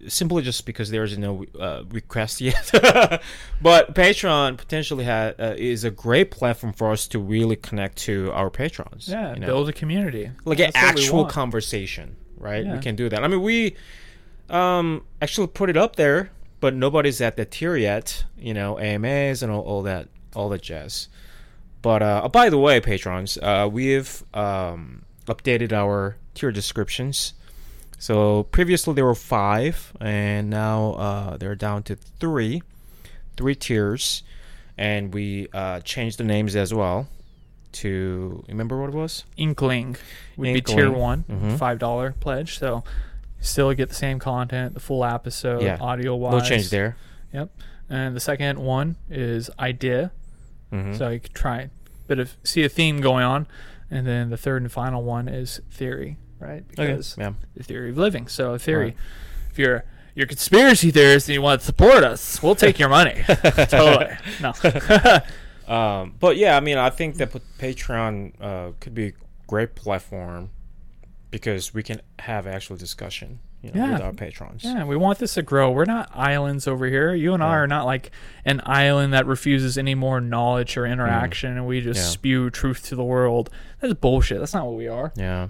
simply 0.08 0.42
just 0.42 0.66
because 0.66 0.90
there's 0.90 1.16
no 1.18 1.44
uh, 1.58 1.82
request 1.90 2.40
yet 2.40 2.70
but 3.62 3.94
patreon 3.94 4.56
potentially 4.56 5.04
ha- 5.04 5.32
uh, 5.38 5.54
is 5.56 5.84
a 5.84 5.90
great 5.90 6.30
platform 6.30 6.72
for 6.72 6.90
us 6.92 7.06
to 7.08 7.18
really 7.18 7.56
connect 7.56 7.96
to 7.98 8.30
our 8.32 8.50
patrons 8.50 9.08
Yeah, 9.08 9.34
you 9.34 9.40
know? 9.40 9.46
build 9.46 9.68
a 9.68 9.72
community. 9.72 10.30
like 10.44 10.58
an 10.60 10.70
That's 10.74 10.94
we 10.96 11.02
actual 11.02 11.24
conversation, 11.26 12.16
right? 12.36 12.64
Yeah. 12.64 12.74
We 12.74 12.80
can 12.80 12.96
do 12.96 13.08
that. 13.08 13.22
I 13.24 13.28
mean, 13.28 13.42
we 13.42 13.76
um 14.50 15.02
actually 15.22 15.46
put 15.48 15.70
it 15.70 15.76
up 15.76 15.96
there, 15.96 16.30
but 16.60 16.74
nobody's 16.74 17.20
at 17.20 17.36
the 17.36 17.44
tier 17.44 17.76
yet. 17.76 18.24
You 18.38 18.52
know, 18.54 18.78
AMAs 18.78 19.42
and 19.42 19.50
all, 19.50 19.62
all 19.62 19.82
that, 19.84 20.08
all 20.34 20.48
that 20.50 20.62
jazz. 20.62 21.08
But 21.82 22.02
uh, 22.02 22.22
oh, 22.24 22.28
by 22.28 22.50
the 22.50 22.58
way, 22.58 22.80
patrons, 22.80 23.38
uh, 23.38 23.68
we've 23.70 24.22
um, 24.34 25.04
updated 25.26 25.72
our 25.72 26.16
tier 26.34 26.50
descriptions. 26.52 27.34
So 27.98 28.44
previously 28.44 28.94
there 28.94 29.04
were 29.04 29.14
five, 29.14 29.92
and 30.00 30.50
now 30.50 30.92
uh, 30.94 31.36
they're 31.36 31.54
down 31.56 31.82
to 31.84 31.96
three, 31.96 32.62
three 33.36 33.54
tiers, 33.54 34.22
and 34.76 35.12
we 35.14 35.48
uh, 35.52 35.80
changed 35.80 36.18
the 36.18 36.24
names 36.24 36.54
as 36.56 36.74
well. 36.74 37.08
To 37.72 38.44
remember 38.48 38.80
what 38.80 38.90
it 38.90 38.94
was? 38.94 39.24
Inkling 39.36 39.96
would 40.36 40.44
be 40.54 40.60
tier 40.60 40.86
Inkling. 40.86 41.00
one, 41.00 41.24
Mhm. 41.28 41.58
five 41.58 41.78
dollar 41.80 42.12
pledge. 42.20 42.58
So 42.58 42.84
still 43.40 43.72
get 43.74 43.88
the 43.88 43.94
same 43.96 44.20
content, 44.20 44.74
the 44.74 44.80
full 44.80 45.04
episode, 45.04 45.62
Yeah. 45.62 45.78
audio 45.80 46.14
wise. 46.14 46.32
No 46.34 46.40
change 46.48 46.70
there. 46.70 46.96
Yep. 47.32 47.50
And 47.90 48.14
the 48.14 48.20
second 48.20 48.60
one 48.60 48.94
is 49.10 49.50
idea. 49.58 50.12
Mhm. 50.72 50.96
So 50.96 51.08
you 51.10 51.18
could 51.20 51.34
try 51.34 51.60
a 51.62 51.68
bit 52.06 52.20
of 52.20 52.36
see 52.44 52.62
a 52.64 52.68
theme 52.68 53.00
going 53.00 53.24
on. 53.24 53.46
And 53.90 54.06
then 54.06 54.30
the 54.30 54.36
third 54.36 54.62
and 54.62 54.70
final 54.70 55.02
one 55.02 55.26
is 55.28 55.60
theory, 55.70 56.16
right? 56.44 56.62
Okay. 56.78 56.86
Because 56.92 57.16
Yeah. 57.18 57.32
the 57.56 57.62
theory 57.64 57.90
of 57.90 57.96
living. 57.98 58.28
So 58.28 58.54
a 58.54 58.58
theory. 58.58 58.84
Right. 58.86 58.96
If 59.50 59.58
you're 59.58 59.84
you're 60.14 60.24
a 60.24 60.28
conspiracy 60.28 60.90
theorist 60.92 61.28
and 61.28 61.34
you 61.34 61.42
want 61.42 61.60
to 61.60 61.66
support 61.66 62.04
us, 62.04 62.42
we'll 62.42 62.54
take 62.54 62.78
your 62.78 62.88
money. 62.88 63.22
totally. 63.26 64.14
No. 64.40 64.52
Um, 65.66 66.14
but 66.20 66.36
yeah, 66.36 66.58
I 66.58 66.60
mean, 66.60 66.76
I 66.76 66.90
think 66.90 67.16
that 67.16 67.32
Patreon 67.58 68.32
uh, 68.38 68.72
could 68.80 68.94
be 68.94 69.06
a 69.06 69.12
great 69.46 69.74
platform 69.74 70.50
because 71.30 71.72
we 71.72 71.82
can 71.82 72.02
have 72.18 72.46
actual 72.46 72.76
discussion. 72.76 73.38
You 73.64 73.72
know, 73.72 73.90
with 73.92 74.00
Yeah. 74.00 74.06
our 74.06 74.12
patrons. 74.12 74.62
Yeah, 74.62 74.84
we 74.84 74.96
want 74.96 75.18
this 75.18 75.34
to 75.34 75.42
grow. 75.42 75.70
We're 75.70 75.84
not 75.86 76.10
islands 76.14 76.68
over 76.68 76.86
here. 76.86 77.14
You 77.14 77.32
and 77.34 77.42
I 77.42 77.54
are 77.56 77.66
not 77.66 77.86
like 77.86 78.10
an 78.44 78.60
island 78.66 79.12
that 79.14 79.26
refuses 79.26 79.78
any 79.78 79.94
more 79.94 80.20
knowledge 80.20 80.76
or 80.76 80.84
interaction 80.86 81.52
and 81.52 81.66
we 81.66 81.80
just 81.80 82.00
Yeah. 82.00 82.06
spew 82.06 82.50
truth 82.50 82.84
to 82.88 82.96
the 82.96 83.04
world. 83.04 83.48
That's 83.80 83.94
bullshit. 83.94 84.38
That's 84.40 84.52
not 84.54 84.66
what 84.66 84.76
we 84.76 84.88
are. 84.88 85.12
Yeah, 85.16 85.48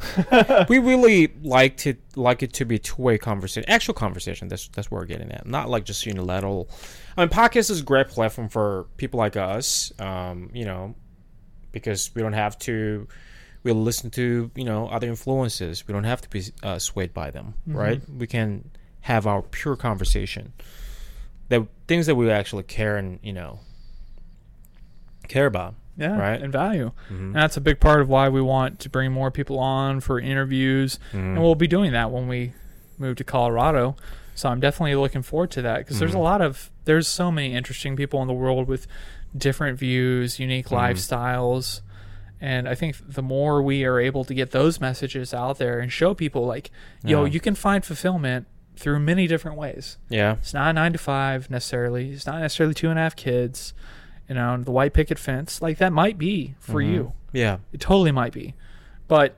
we 0.69 0.79
really 0.79 1.33
like 1.43 1.77
to 1.79 1.95
like 2.17 2.43
it 2.43 2.53
to 2.55 2.65
be 2.65 2.79
two 2.79 3.03
way 3.03 3.19
conversation, 3.19 3.69
actual 3.69 3.95
conversation. 3.95 4.49
That's 4.49 4.69
that's 4.69 4.91
what 4.91 4.99
we're 4.99 5.07
getting 5.07 5.31
at, 5.33 5.47
not 5.47 5.69
like 5.69 5.85
just 5.85 6.07
unilateral. 6.07 6.69
I 7.17 7.23
mean, 7.23 7.29
podcast 7.31 7.71
is 7.71 7.81
a 7.81 7.85
great 7.85 8.09
platform 8.09 8.49
for 8.49 8.87
people 8.97 9.19
like 9.19 9.37
us. 9.37 9.93
Um, 9.99 10.51
you 10.53 10.65
know, 10.65 10.95
because 11.73 12.11
we 12.15 12.23
don't 12.23 12.33
have 12.33 12.59
to. 12.61 13.09
We 13.65 13.73
listen 13.73 14.11
to 14.11 14.51
you 14.55 14.65
know 14.65 14.87
other 14.89 15.09
influences. 15.09 15.89
We 15.89 15.93
don't 15.93 16.05
have 16.05 16.21
to 16.21 16.29
be 16.31 16.43
uh, 16.63 16.79
swayed 16.79 17.13
by 17.15 17.31
them, 17.31 17.55
right? 17.67 18.01
We 18.09 18.27
can 18.27 18.71
have 19.03 19.27
our 19.27 19.43
pure 19.43 19.75
conversation. 19.77 20.53
The 21.49 21.67
things 21.89 22.07
that 22.07 22.15
we 22.15 22.31
actually 22.31 22.63
care 22.65 22.97
and 22.97 23.19
you 23.23 23.33
know 23.33 23.61
care 25.29 25.47
about. 25.47 25.75
Yeah, 25.97 26.19
Right. 26.19 26.43
and 26.43 26.53
value. 26.53 26.91
Mhm. 27.09 27.19
And 27.27 27.35
that's 27.37 27.57
a 27.57 27.61
big 27.61 27.79
part 27.79 28.01
of 28.01 28.09
why 28.09 28.29
we 28.29 28.41
want 28.43 28.81
to 28.81 28.89
bring 28.91 29.13
more 29.13 29.31
people 29.31 29.61
on 29.61 30.01
for 30.01 30.19
interviews. 30.19 30.99
Mhm. 31.13 31.19
And 31.35 31.39
we'll 31.43 31.55
be 31.55 31.69
doing 31.69 31.93
that 31.93 32.11
when 32.11 32.27
we 32.27 32.53
move 32.99 33.15
to 33.17 33.25
Colorado. 33.25 33.95
So 34.35 34.49
I'm 34.49 34.59
definitely 34.59 34.97
looking 34.97 35.23
forward 35.23 35.53
to 35.53 35.63
that 35.63 35.79
because 35.79 36.01
there's 36.01 36.15
a 36.15 36.19
Mhm. 36.19 36.23
lot 36.25 36.41
of 36.43 36.71
there's 36.85 37.07
so 37.07 37.31
many 37.31 37.55
interesting 37.55 37.95
people 37.97 38.21
in 38.23 38.27
the 38.29 38.35
world 38.35 38.67
with 38.69 38.87
different 39.37 39.79
views, 39.79 40.39
unique 40.41 40.67
Mhm. 40.67 40.77
lifestyles. 40.77 41.81
And 42.41 42.69
I 42.69 42.75
think 42.75 42.97
the 43.07 43.23
more 43.23 43.63
we 43.63 43.85
are 43.85 43.99
able 43.99 44.25
to 44.25 44.35
get 44.35 44.51
those 44.51 44.81
messages 44.81 45.33
out 45.33 45.59
there 45.59 45.79
and 45.79 45.91
show 45.93 46.15
people 46.15 46.45
like, 46.47 46.71
yo, 47.03 47.25
Yeah. 47.25 47.31
you 47.33 47.41
can 47.41 47.55
find 47.55 47.85
fulfillment 47.85 48.47
through 48.77 48.99
many 48.99 49.27
different 49.27 49.57
ways. 49.57 49.99
Yeah. 50.09 50.33
It's 50.35 50.53
not 50.53 50.71
a 50.71 50.73
nine 50.73 50.93
to 50.93 50.99
five 50.99 51.49
necessarily. 51.51 52.11
It's 52.11 52.27
not 52.27 52.41
necessarily 52.41 52.75
two 52.75 52.91
and 52.91 52.99
a 52.99 53.03
half 53.03 53.17
kids. 53.17 53.73
You 54.29 54.35
know, 54.35 54.57
the 54.63 54.73
white 54.73 54.93
picket 54.95 55.19
fence. 55.19 55.63
Like 55.63 55.79
that 55.79 55.93
might 55.93 56.19
be 56.19 56.55
for 56.59 56.81
Mhm. 56.83 56.91
you. 56.93 57.13
Yeah. 57.33 57.59
It 57.73 57.81
totally 57.81 58.11
might 58.13 58.33
be. 58.33 58.55
But 59.07 59.37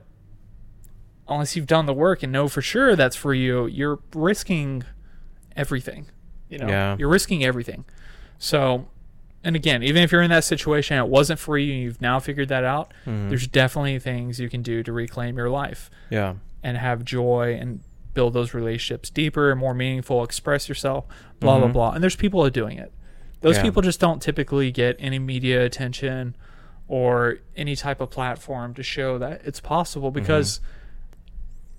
unless 1.29 1.55
you've 1.55 1.67
done 1.67 1.85
the 1.85 1.93
work 1.93 2.23
and 2.23 2.31
know 2.31 2.47
for 2.47 2.61
sure 2.61 2.95
that's 2.95 3.15
for 3.15 3.33
you, 3.33 3.65
you're 3.67 3.99
risking 4.15 4.83
everything. 5.55 6.07
You 6.49 6.59
know, 6.59 6.67
Yeah. 6.67 6.95
you're 6.97 7.09
risking 7.09 7.43
everything. 7.43 7.85
So, 8.37 8.87
and 9.43 9.55
again, 9.55 9.83
even 9.83 10.01
if 10.03 10.11
you're 10.11 10.21
in 10.21 10.29
that 10.29 10.43
situation, 10.43 10.97
and 10.97 11.05
it 11.07 11.09
wasn't 11.11 11.39
for 11.39 11.57
you, 11.57 11.73
and 11.73 11.81
you've 11.83 12.01
now 12.01 12.19
figured 12.19 12.49
that 12.49 12.63
out. 12.63 12.93
Mhm. 13.05 13.29
There's 13.29 13.47
definitely 13.47 13.99
things 13.99 14.39
you 14.39 14.49
can 14.49 14.61
do 14.61 14.83
to 14.83 14.91
reclaim 14.91 15.37
your 15.37 15.49
life 15.49 15.89
Yeah. 16.09 16.35
and 16.63 16.77
have 16.77 17.05
joy 17.05 17.57
and 17.59 17.81
build 18.13 18.33
those 18.33 18.53
relationships 18.53 19.09
deeper 19.09 19.51
and 19.51 19.59
more 19.59 19.73
meaningful. 19.75 20.23
Express 20.23 20.67
yourself, 20.67 21.05
blah 21.39 21.59
blah 21.59 21.67
Mhm. 21.69 21.73
blah. 21.73 21.91
And 21.91 22.01
there's 22.03 22.15
people 22.15 22.43
are 22.43 22.49
doing 22.49 22.77
it. 22.79 22.91
Those 23.41 23.57
Yeah. 23.57 23.63
people 23.63 23.81
just 23.83 23.99
don't 23.99 24.21
typically 24.21 24.71
get 24.71 24.95
any 24.99 25.19
media 25.19 25.63
attention 25.63 26.35
or 26.87 27.37
any 27.55 27.75
type 27.75 28.01
of 28.01 28.09
platform 28.09 28.73
to 28.73 28.81
show 28.81 29.17
that 29.19 29.41
it's 29.45 29.59
possible 29.59 30.09
Mm-hmm. 30.09 30.19
because 30.21 30.59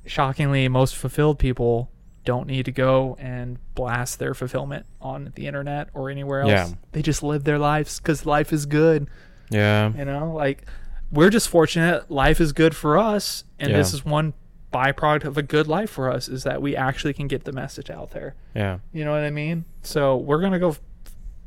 shockingly 0.07 0.69
most 0.69 0.97
fulfilled 0.97 1.39
people 1.39 1.91
don't 2.33 2.47
need 2.47 2.65
to 2.67 2.73
go 2.73 3.17
and 3.19 3.59
blast 3.75 4.19
their 4.19 4.35
fulfillment 4.35 4.85
on 5.01 5.33
the 5.35 5.47
internet 5.47 5.89
or 5.95 6.11
anywhere 6.11 6.41
else. 6.43 6.51
Yeah. 6.51 6.69
They 6.93 7.03
just 7.03 7.23
live 7.23 7.43
their 7.45 7.59
lives 7.59 7.99
cuz 8.01 8.25
life 8.27 8.53
is 8.53 8.67
good. 8.67 9.09
Yeah. 9.51 9.93
You 9.97 10.05
know, 10.05 10.33
like 10.33 10.67
we're 11.11 11.31
just 11.31 11.49
fortunate 11.49 12.11
life 12.11 12.41
is 12.41 12.53
good 12.53 12.75
for 12.77 12.99
us 12.99 13.45
and 13.59 13.73
this 13.75 13.93
is 13.95 14.05
one 14.05 14.35
byproduct 14.73 15.25
of 15.25 15.39
a 15.39 15.43
good 15.43 15.67
life 15.67 15.89
for 15.91 16.13
us 16.13 16.29
is 16.29 16.43
that 16.45 16.61
we 16.61 16.77
actually 16.77 17.15
can 17.15 17.27
get 17.27 17.45
the 17.45 17.53
message 17.53 17.89
out 17.91 18.11
there. 18.11 18.35
Yeah. 18.55 18.79
You 18.93 19.05
know 19.07 19.13
what 19.13 19.23
I 19.25 19.31
mean? 19.31 19.65
So 19.83 20.17
we're 20.19 20.41
going 20.41 20.53
to 20.53 20.59
go 20.59 20.71
f- 20.71 20.81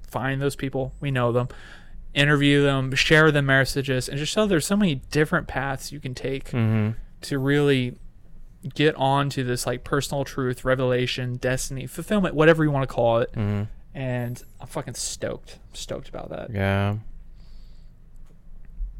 find 0.09 0.41
those 0.41 0.55
people. 0.55 0.93
We 0.99 1.11
know 1.11 1.31
them. 1.31 1.47
Interview 2.13 2.63
them, 2.63 2.93
share 2.95 3.31
the 3.31 3.41
messages 3.43 4.09
and 4.09 4.17
just 4.17 4.33
show 4.33 4.45
there's 4.47 4.65
so 4.65 4.75
many 4.75 4.95
different 5.11 5.47
paths 5.47 5.91
you 5.93 5.99
can 6.01 6.13
take 6.15 6.45
Mm-hmm. 6.49 6.97
to 7.21 7.37
really 7.39 7.95
get 8.73 8.95
on 8.95 9.29
to 9.31 9.43
this 9.43 9.65
like 9.65 9.83
personal 9.83 10.23
truth, 10.23 10.63
revelation, 10.63 11.37
destiny, 11.37 11.87
fulfillment, 11.87 12.35
whatever 12.35 12.63
you 12.63 12.71
want 12.71 12.87
to 12.87 12.93
call 12.93 13.19
it. 13.19 13.31
Mm-hmm. 13.33 13.63
And 13.93 14.41
I'm 14.59 14.67
fucking 14.67 14.93
stoked. 14.93 15.59
Stoked 15.73 16.09
about 16.09 16.29
that. 16.29 16.51
Yeah. 16.51 16.97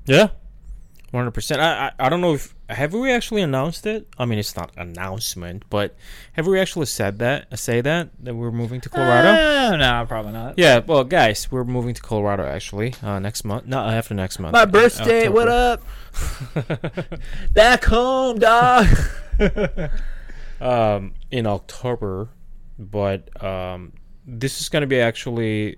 Yeah. 0.05 0.30
One 1.12 1.24
hundred 1.24 1.32
percent. 1.32 1.62
I 1.62 1.88
I 1.99 2.07
I 2.07 2.09
don't 2.09 2.22
know 2.22 2.34
if 2.34 2.55
have 2.74 2.93
we 2.93 3.11
actually 3.11 3.41
announced 3.41 3.86
it. 3.86 4.07
I 4.17 4.26
mean, 4.26 4.39
it's 4.39 4.55
not 4.55 4.72
announcement, 4.78 5.63
but 5.69 5.95
have 6.34 6.47
we 6.47 6.59
actually 6.59 6.86
said 6.86 7.19
that? 7.19 7.57
Say 7.59 7.82
that 7.82 8.09
that 8.24 8.36
we're 8.36 8.51
moving 8.51 8.82
to 8.82 8.89
Colorado? 8.89 9.30
Uh, 9.30 9.78
no, 9.78 10.05
probably 10.07 10.32
not. 10.32 10.57
yeah. 10.57 10.80
Well, 10.80 11.03
guys, 11.03 11.51
we're 11.51 11.63
moving 11.63 11.93
to 11.93 12.01
Colorado 12.01 12.45
actually 12.45 12.95
uh, 13.03 13.19
next 13.19 13.43
month. 13.43 13.65
No, 13.65 13.80
after 13.80 14.13
next 14.13 14.39
month. 14.39 14.53
My 14.53 14.65
birthday, 14.65 15.28
what 15.28 15.47
up? 15.47 15.84
Back 17.53 17.84
home, 17.86 18.39
dog. 18.39 18.88
um, 20.61 21.13
in 21.32 21.47
October, 21.47 22.30
but 22.78 23.43
um, 23.43 23.93
this 24.26 24.61
is 24.61 24.69
going 24.69 24.82
to 24.82 24.88
be 24.88 24.99
actually 24.99 25.78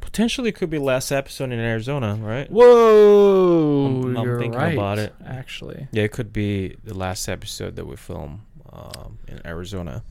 potentially 0.00 0.48
it 0.50 0.54
could 0.56 0.70
be 0.70 0.78
last 0.78 1.10
episode 1.12 1.52
in 1.52 1.58
Arizona, 1.60 2.16
right? 2.20 2.50
Whoa, 2.50 3.86
I'm- 3.86 4.16
I'm 4.16 4.24
you're 4.24 4.38
thinking 4.38 4.58
right. 4.60 4.74
about 4.74 4.98
it. 4.98 5.14
Actually, 5.26 5.88
Yeah, 5.92 6.04
it 6.04 6.12
could 6.12 6.32
be 6.32 6.76
the 6.84 6.94
last 6.94 7.28
episode 7.28 7.76
that 7.76 7.86
we 7.86 7.96
film 7.96 8.42
um, 8.72 9.18
in 9.28 9.40
Arizona. 9.46 10.02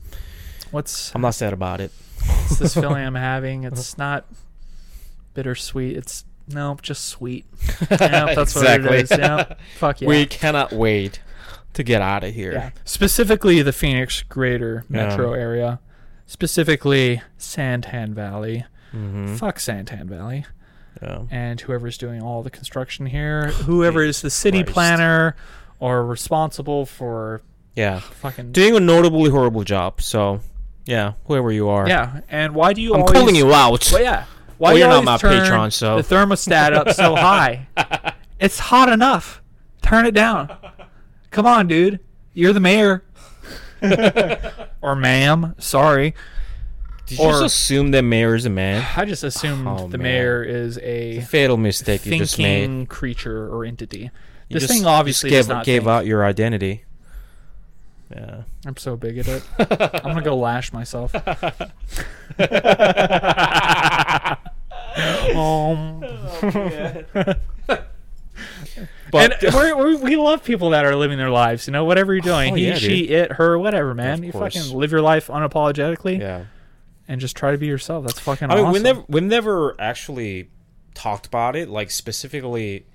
what's, 0.70 1.14
I'm 1.14 1.20
not 1.20 1.34
sad 1.34 1.52
about 1.52 1.80
it. 1.80 1.92
It's 2.46 2.58
this 2.58 2.74
feeling 2.74 3.04
I'm 3.06 3.14
having? 3.14 3.64
It's 3.64 3.98
not 3.98 4.26
bittersweet. 5.34 5.96
It's 5.96 6.24
no, 6.48 6.76
just 6.82 7.06
sweet. 7.06 7.46
Yep, 7.90 8.36
that's 8.36 8.54
what 8.54 8.66
it 8.66 8.84
is. 8.86 9.10
Yep. 9.10 9.58
Fuck 9.78 10.00
yeah. 10.02 10.08
We 10.08 10.26
cannot 10.26 10.72
wait 10.72 11.20
to 11.74 11.82
get 11.82 12.02
out 12.02 12.22
of 12.24 12.34
here. 12.34 12.52
yeah. 12.52 12.70
Specifically, 12.84 13.60
the 13.62 13.72
Phoenix 13.72 14.22
greater 14.22 14.84
Yeah. 14.88 15.08
metro 15.08 15.32
area. 15.32 15.80
Specifically, 16.26 17.20
Santan 17.38 18.10
Valley. 18.14 18.64
Hmm 18.94 19.34
Fuck 19.36 19.58
Santan 19.58 20.04
Valley. 20.06 20.44
yeah. 21.02 21.22
and 21.30 21.60
whoever's 21.60 21.98
doing 21.98 22.22
all 22.22 22.42
the 22.42 22.50
construction 22.50 23.06
here, 23.06 23.48
whoever 23.66 24.02
is 24.02 24.22
the 24.22 24.30
city 24.30 24.62
Christ. 24.62 24.74
planner 24.74 25.36
or 25.80 26.04
responsible 26.06 26.86
for 26.86 27.42
Yeah. 27.74 27.98
fucking 28.00 28.52
Doing 28.52 28.76
a 28.76 28.80
notably 28.80 29.30
horrible 29.30 29.64
job. 29.64 30.00
So, 30.00 30.40
yeah, 30.86 31.14
whoever 31.26 31.50
you 31.52 31.68
are. 31.68 31.88
yeah. 31.88 32.20
And 32.28 32.54
why 32.54 32.72
do 32.72 32.80
you 32.80 32.94
I'm 32.94 33.00
always, 33.02 33.12
calling 33.18 33.34
you 33.34 33.52
out. 33.52 33.90
Well, 33.92 34.02
yeah. 34.02 34.24
Why 34.56 34.68
Well, 34.68 34.72
do 34.74 34.78
you 34.78 34.84
you're 34.84 35.02
not 35.02 35.04
my 35.04 35.18
patron, 35.18 35.70
so- 35.72 36.00
the 36.00 36.02
thermostat 36.14 36.72
up 36.74 36.90
so 36.92 37.16
high? 37.16 37.66
it's 38.38 38.58
hot 38.58 38.88
enough. 38.88 39.42
Turn 39.82 40.06
it 40.06 40.14
down. 40.14 40.56
Come 41.32 41.44
on, 41.46 41.66
dude. 41.66 41.98
You're 42.32 42.52
the 42.52 42.60
mayor. 42.60 43.02
or 44.80 44.94
ma'am. 44.96 45.54
Sorry. 45.58 46.14
Did 47.06 47.18
you 47.18 47.24
or- 47.24 47.30
just 47.32 47.44
assume 47.44 47.90
that 47.92 48.02
mayor 48.02 48.34
is 48.34 48.46
a 48.46 48.50
man? 48.50 48.84
I 48.96 49.04
just 49.04 49.22
assumed 49.24 49.66
Oh, 49.68 49.88
the 49.88 49.98
man. 49.98 50.02
mayor 50.04 50.42
is 50.42 50.78
a 50.78 51.20
Fatal 51.22 51.56
mistake 51.56 52.04
you 52.06 52.18
just 52.18 52.38
made. 52.38 52.62
thinking 52.62 52.86
creature 52.86 53.48
or 53.54 53.64
entity. 53.64 54.10
You 54.48 54.54
This 54.54 54.64
just- 54.66 54.72
thing 54.78 54.86
obviously 54.86 55.30
gave, 55.30 55.48
not 55.48 55.64
gave 55.64 55.82
think. 55.82 55.90
out 55.90 56.06
your 56.06 56.24
identity. 56.24 56.84
Yeah. 58.14 58.42
I'm 58.66 58.76
so 58.76 58.96
bigoted. 58.96 59.42
I'm 59.58 59.66
gonna 60.02 60.22
go 60.22 60.36
lash 60.36 60.72
myself. 60.72 61.14
um, 65.34 66.04
But 69.10 69.42
and 69.44 69.54
we're, 69.54 69.76
we're, 69.76 69.96
we 69.96 70.16
love 70.16 70.42
people 70.42 70.70
that 70.70 70.84
are 70.84 70.96
living 70.96 71.18
their 71.18 71.30
lives. 71.30 71.68
You 71.68 71.72
know, 71.72 71.84
whatever 71.84 72.12
you're 72.12 72.20
doing, 72.20 72.52
Oh, 72.52 72.56
he, 72.56 72.66
yeah, 72.66 72.74
she, 72.74 73.04
it, 73.04 73.32
her, 73.32 73.56
whatever, 73.58 73.94
man. 73.94 74.18
Of 74.18 74.24
you 74.24 74.32
course. 74.32 74.54
fucking 74.56 74.76
live 74.76 74.90
your 74.90 75.02
life 75.02 75.28
unapologetically 75.28 76.18
yeah. 76.18 76.44
And 77.08 77.20
just 77.20 77.36
try 77.36 77.52
to 77.52 77.58
be 77.58 77.66
yourself. 77.66 78.06
That's 78.06 78.18
fucking 78.18 78.50
I 78.50 78.56
mean, 78.56 78.64
awesome. 78.64 78.72
we 78.72 78.80
never 78.80 79.04
we 79.08 79.20
never 79.20 79.80
actually 79.80 80.50
talked 80.94 81.26
about 81.26 81.56
it, 81.56 81.68
like 81.68 81.90
specifically, 81.90 82.86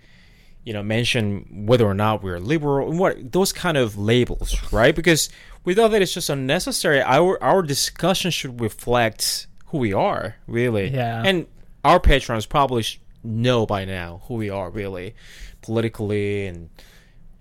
you 0.64 0.74
know, 0.74 0.84
mention 0.84 1.66
whether 1.66 1.86
or 1.86 1.94
not 1.94 2.24
we're 2.24 2.40
liberal 2.40 2.90
and 2.90 3.00
what 3.00 3.32
those 3.32 3.54
kind 3.54 3.78
of 3.78 3.98
labels, 3.98 4.56
right? 4.72 4.96
Because 4.96 5.30
we 5.64 5.74
thought 5.74 5.92
that 5.92 6.02
it's 6.02 6.14
just 6.14 6.30
unnecessary. 6.30 7.02
Our 7.02 7.42
our 7.44 7.62
discussion 7.62 8.32
should 8.32 8.60
reflect 8.62 9.48
who 9.68 9.78
we 9.78 9.94
are, 9.94 10.36
really. 10.48 10.90
Yeah. 10.90 11.22
And 11.24 11.48
our 11.84 12.00
patrons 12.00 12.46
probably 12.46 12.84
sh- 12.84 13.00
know 13.24 13.66
by 13.66 13.86
now 13.86 14.22
who 14.26 14.36
we 14.36 14.50
are, 14.50 14.70
really, 14.70 15.16
politically, 15.62 16.48
and 16.48 16.70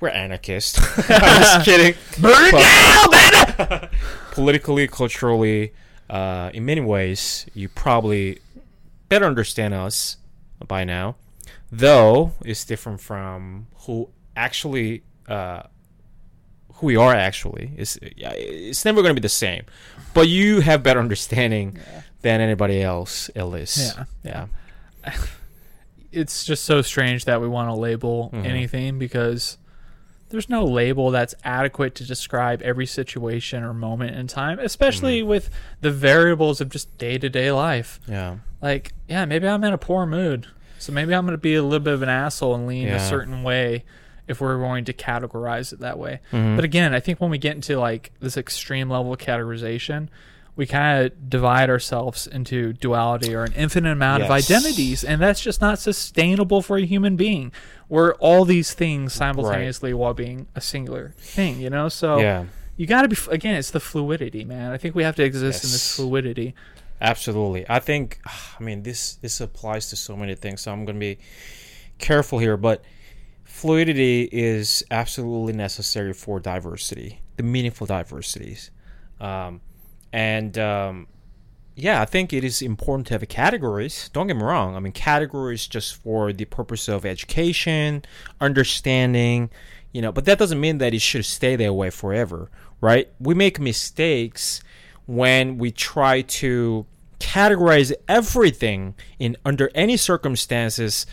we're 0.01 0.11
anarchists. 0.11 0.79
I'm 1.11 1.43
just 1.43 1.65
kidding. 1.65 1.95
Burn 2.21 2.53
down, 2.53 3.11
baby! 3.11 3.89
politically, 4.33 4.87
culturally, 4.89 5.73
uh, 6.11 6.51
in 6.55 6.65
many 6.65 6.81
ways, 6.81 7.47
you 7.55 7.69
probably 7.69 8.39
better 9.09 9.25
understand 9.27 9.75
us 9.75 10.17
by 10.67 10.85
now. 10.85 11.17
Though 11.71 12.33
it's 12.45 12.65
different 12.65 13.01
from 13.01 13.67
who 13.81 14.09
actually, 14.37 15.03
uh, 15.29 15.63
who 16.75 16.87
we 16.87 16.97
are 16.97 17.15
actually. 17.15 17.73
It's 17.77 17.99
it's 18.03 18.85
never 18.85 19.03
going 19.03 19.15
to 19.15 19.21
be 19.21 19.25
the 19.25 19.29
same, 19.29 19.65
but 20.15 20.29
you 20.29 20.61
have 20.61 20.83
better 20.83 21.01
understanding 21.01 21.77
Yeah. 21.77 22.03
than 22.23 22.41
anybody 22.41 22.83
else. 22.83 23.31
Ellis. 23.37 23.95
Yeah. 24.25 24.47
yeah, 25.05 25.15
it's 26.13 26.45
just 26.45 26.65
so 26.65 26.81
strange 26.83 27.25
that 27.27 27.41
we 27.41 27.49
want 27.49 27.69
to 27.69 27.75
label 27.75 28.31
Mhm. 28.33 28.45
anything 28.47 28.99
because 28.99 29.59
there's 30.31 30.49
no 30.49 30.65
label 30.65 31.11
that's 31.11 31.35
adequate 31.45 31.95
to 31.97 32.05
describe 32.07 32.61
every 32.63 32.87
situation 32.87 33.63
or 33.63 33.73
moment 33.73 34.15
in 34.17 34.27
time, 34.27 34.59
especially 34.59 35.21
Mm-hmm. 35.21 35.29
with 35.29 35.51
the 35.81 35.91
variables 35.91 36.61
of 36.61 36.69
just 36.69 36.97
day 36.99 37.19
to 37.19 37.29
day 37.29 37.51
life. 37.53 37.99
yeah, 38.07 38.37
Like, 38.61 38.93
yeah, 39.09 39.25
maybe 39.25 39.49
I'm 39.49 39.65
in 39.65 39.73
a 39.73 39.79
poor 39.79 40.05
mood. 40.07 40.47
So 40.79 40.93
maybe 40.93 41.15
I'm 41.15 41.25
going 41.25 41.33
to 41.33 41.39
be 41.39 41.55
a 41.57 41.63
little 41.63 41.81
bit 41.85 41.95
of 41.95 42.03
an 42.03 42.09
asshole 42.09 42.55
and 42.55 42.67
lean 42.67 42.89
a 42.89 43.01
certain 43.01 43.43
way 43.43 43.85
if 44.29 44.41
we're 44.41 44.59
going 44.59 44.85
to 44.85 44.93
categorize 44.93 45.73
it 45.73 45.81
that 45.81 45.99
way. 45.99 46.21
Mhm. 46.33 46.55
But 46.57 46.65
again, 46.65 46.95
I 46.95 47.01
think 47.01 47.21
when 47.21 47.31
we 47.31 47.39
get 47.39 47.55
into 47.57 47.79
like 47.79 48.13
this 48.21 48.37
extreme 48.37 48.89
level 48.91 49.13
of 49.13 49.19
categorization, 49.19 50.09
we 50.59 50.67
kind 50.67 51.07
of 51.07 51.31
divide 51.31 51.71
ourselves 51.71 52.27
into 52.27 52.73
duality 52.73 53.33
or 53.33 53.45
an 53.45 53.53
infinite 53.53 53.93
amount 53.93 54.25
of 54.25 54.31
identities, 54.33 55.05
and 55.05 55.23
that's 55.23 55.41
just 55.41 55.61
not 55.61 55.79
sustainable 55.79 56.63
for 56.63 56.77
a 56.77 56.85
human 56.85 57.15
being. 57.15 57.53
We're 57.89 58.15
all 58.15 58.45
these 58.45 58.75
things 58.75 59.13
simultaneously 59.13 59.95
while 59.95 60.15
being 60.15 60.49
a 60.57 60.61
singular 60.61 61.15
thing, 61.17 61.61
you 61.61 61.71
know? 61.71 61.89
So 61.89 62.19
yeah. 62.19 62.47
you 62.77 62.89
got 62.89 63.03
to 63.03 63.09
be 63.09 63.17
again, 63.31 63.55
it's 63.55 63.71
the 63.71 63.79
fluidity, 63.79 64.45
man. 64.45 64.73
I 64.73 64.79
think 64.79 64.97
we 64.97 65.05
have 65.05 65.15
to 65.17 65.23
exist 65.23 65.63
in 65.63 65.71
this 65.71 65.95
fluidity. 65.95 66.57
Absolutely. 67.01 67.65
I 67.69 67.79
think 67.79 68.19
I 68.27 68.61
mean 68.61 68.83
this 68.83 69.15
this 69.15 69.41
applies 69.41 69.91
to 69.91 69.97
so 69.97 70.17
many 70.17 70.35
things, 70.35 70.63
so 70.63 70.73
I'm 70.73 70.85
going 70.85 70.97
to 70.97 71.01
be 71.01 71.19
careful 71.99 72.41
here, 72.41 72.57
but 72.57 72.83
fluidity 73.45 74.29
is 74.33 74.83
absolutely 74.91 75.53
necessary 75.53 76.13
for 76.15 76.41
diversity, 76.41 77.21
the 77.37 77.45
meaningful 77.45 77.87
diversities. 77.87 78.73
Um, 79.21 79.61
and 80.13 80.57
um, 80.59 81.07
yeah, 81.75 82.01
I 82.01 82.05
think 82.05 82.33
it 82.33 82.45
is 82.45 82.63
important 82.63 83.07
to 83.09 83.15
have 83.15 83.29
categories. 83.29 84.11
Don't 84.13 84.27
get 84.27 84.37
me 84.37 84.43
wrong. 84.43 84.75
I 84.75 84.81
mean, 84.81 84.93
categories 84.93 85.67
just 85.67 85.95
for 85.97 86.33
the 86.33 86.45
purpose 86.45 86.89
of 86.89 87.05
education, 87.05 88.05
understanding, 88.41 89.51
you 89.93 90.03
know, 90.03 90.13
but 90.13 90.25
that 90.25 90.39
doesn't 90.39 90.61
mean 90.61 90.79
that 90.79 90.95
it 90.95 91.01
should 91.01 91.25
stay 91.25 91.57
that 91.57 91.73
way 91.73 91.91
forever, 91.91 92.51
right? 92.81 93.09
We 93.21 93.35
make 93.35 93.61
mistakes 93.61 94.61
when 95.07 95.57
we 95.57 95.71
try 95.71 96.23
to 96.23 96.85
categorize 97.19 97.93
everything 98.07 98.95
in 99.19 99.37
under 99.45 99.71
any 99.75 99.97
circumstances 99.97 101.07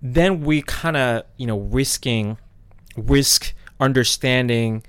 then 0.00 0.40
we 0.40 0.62
kind 0.62 0.96
of 0.96 1.24
you 1.36 1.46
know 1.46 1.58
risking 1.58 2.38
risk 2.96 3.52
understanding 3.80 4.82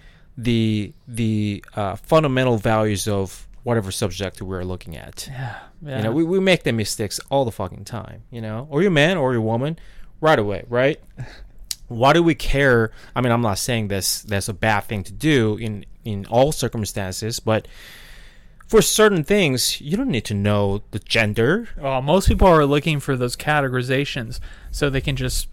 the 0.43 0.93
the 1.07 1.63
uh, 1.75 1.95
fundamental 1.97 2.57
values 2.57 3.07
of 3.07 3.47
whatever 3.63 3.91
subject 3.91 4.41
we're 4.41 4.63
looking 4.63 4.95
at 4.95 5.27
Yeah. 5.29 5.55
yeah. 5.85 5.97
you 5.97 6.03
know 6.03 6.11
we, 6.11 6.23
we 6.23 6.39
make 6.39 6.63
the 6.63 6.71
mistakes 6.71 7.19
all 7.29 7.43
the 7.45 7.51
fucking 7.51 7.83
time 7.85 8.23
you 8.31 8.41
know 8.41 8.67
or 8.69 8.81
you're 8.81 8.87
a 8.87 9.01
man 9.05 9.17
or 9.17 9.33
you're 9.33 9.41
a 9.41 9.45
woman 9.45 9.77
right 10.21 10.39
away 10.39 10.63
right 10.69 10.99
why 11.87 12.13
do 12.13 12.23
we 12.23 12.35
care 12.35 12.91
i 13.15 13.21
mean 13.21 13.31
i'm 13.33 13.41
not 13.41 13.57
saying 13.57 13.89
this 13.89 14.21
that's 14.21 14.47
a 14.47 14.53
bad 14.53 14.81
thing 14.81 15.03
to 15.03 15.11
do 15.11 15.57
in 15.57 15.85
in 16.05 16.25
all 16.27 16.51
circumstances 16.51 17.39
but 17.41 17.67
for 18.67 18.81
certain 18.81 19.23
things 19.23 19.81
you 19.81 19.97
don't 19.97 20.09
need 20.09 20.25
to 20.25 20.33
know 20.33 20.81
the 20.91 20.99
gender 20.99 21.67
Well, 21.77 22.01
most 22.01 22.27
people 22.29 22.47
are 22.47 22.65
looking 22.65 22.99
for 23.01 23.17
those 23.17 23.35
categorizations 23.35 24.39
so 24.71 24.89
they 24.89 25.01
can 25.01 25.15
just 25.17 25.47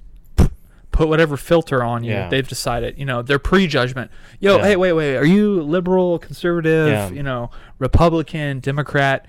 put 0.97 1.09
whatever 1.09 1.37
filter 1.37 1.85
on 1.85 2.03
you. 2.05 2.13
Yeah. 2.13 2.29
They've 2.29 2.49
decided, 2.49 2.99
you 2.99 3.05
know, 3.05 3.21
their 3.23 3.39
prejudgment. 3.39 4.11
Yo, 4.41 4.57
Yeah. 4.57 4.63
hey, 4.65 4.77
wait, 4.77 4.95
wait, 4.95 5.17
are 5.17 5.27
you 5.27 5.63
liberal, 5.63 6.19
conservative, 6.19 6.89
Yeah. 6.89 7.11
you 7.11 7.23
know, 7.23 7.51
Republican, 7.79 8.61
Democrat? 8.61 9.27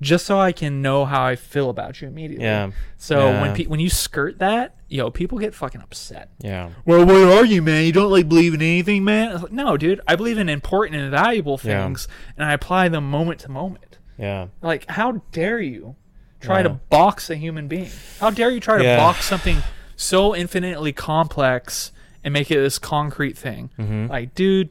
Just 0.00 0.26
so 0.26 0.38
I 0.38 0.52
can 0.52 0.80
know 0.80 1.04
how 1.06 1.24
I 1.24 1.34
feel 1.34 1.70
about 1.70 2.00
you 2.00 2.06
immediately. 2.08 2.44
Yeah. 2.44 2.70
So 2.98 3.18
Yeah. 3.30 3.40
when 3.42 3.54
pe- 3.54 3.64
when 3.66 3.80
you 3.80 3.88
skirt 3.90 4.38
that, 4.38 4.74
yo, 4.88 5.10
people 5.10 5.38
get 5.38 5.54
fucking 5.54 5.80
upset. 5.80 6.28
yeah 6.40 6.68
Well, 6.84 7.04
where 7.04 7.26
are 7.36 7.44
you, 7.44 7.62
man? 7.62 7.84
You 7.84 7.92
don't 7.92 8.10
like 8.10 8.28
believe 8.28 8.54
in 8.54 8.62
anything, 8.62 9.02
man? 9.02 9.40
Like, 9.42 9.50
no, 9.50 9.76
dude. 9.76 10.00
I 10.06 10.14
believe 10.14 10.38
in 10.38 10.48
important 10.48 11.00
and 11.00 11.10
valuable 11.10 11.58
Yeah. 11.64 11.82
things, 11.84 12.06
and 12.36 12.46
I 12.48 12.52
apply 12.52 12.88
them 12.90 13.10
moment 13.10 13.40
to 13.40 13.50
moment. 13.50 13.98
yeah 14.18 14.46
Like, 14.62 14.88
how 14.90 15.22
dare 15.32 15.58
you 15.60 15.96
try 16.40 16.62
to 16.62 16.68
box 16.68 17.28
a 17.30 17.34
human 17.36 17.66
being? 17.66 17.90
How 18.20 18.30
dare 18.30 18.50
you 18.50 18.60
try 18.60 18.78
to 18.78 18.84
Yeah. 18.84 18.96
box 18.98 19.24
something 19.24 19.56
so 20.00 20.34
infinitely 20.34 20.92
complex 20.92 21.90
and 22.24 22.32
make 22.32 22.50
it 22.50 22.54
this 22.54 22.78
concrete 22.78 23.36
thing? 23.36 23.68
Mhm. 23.78 24.08
Like, 24.08 24.34
dude, 24.34 24.70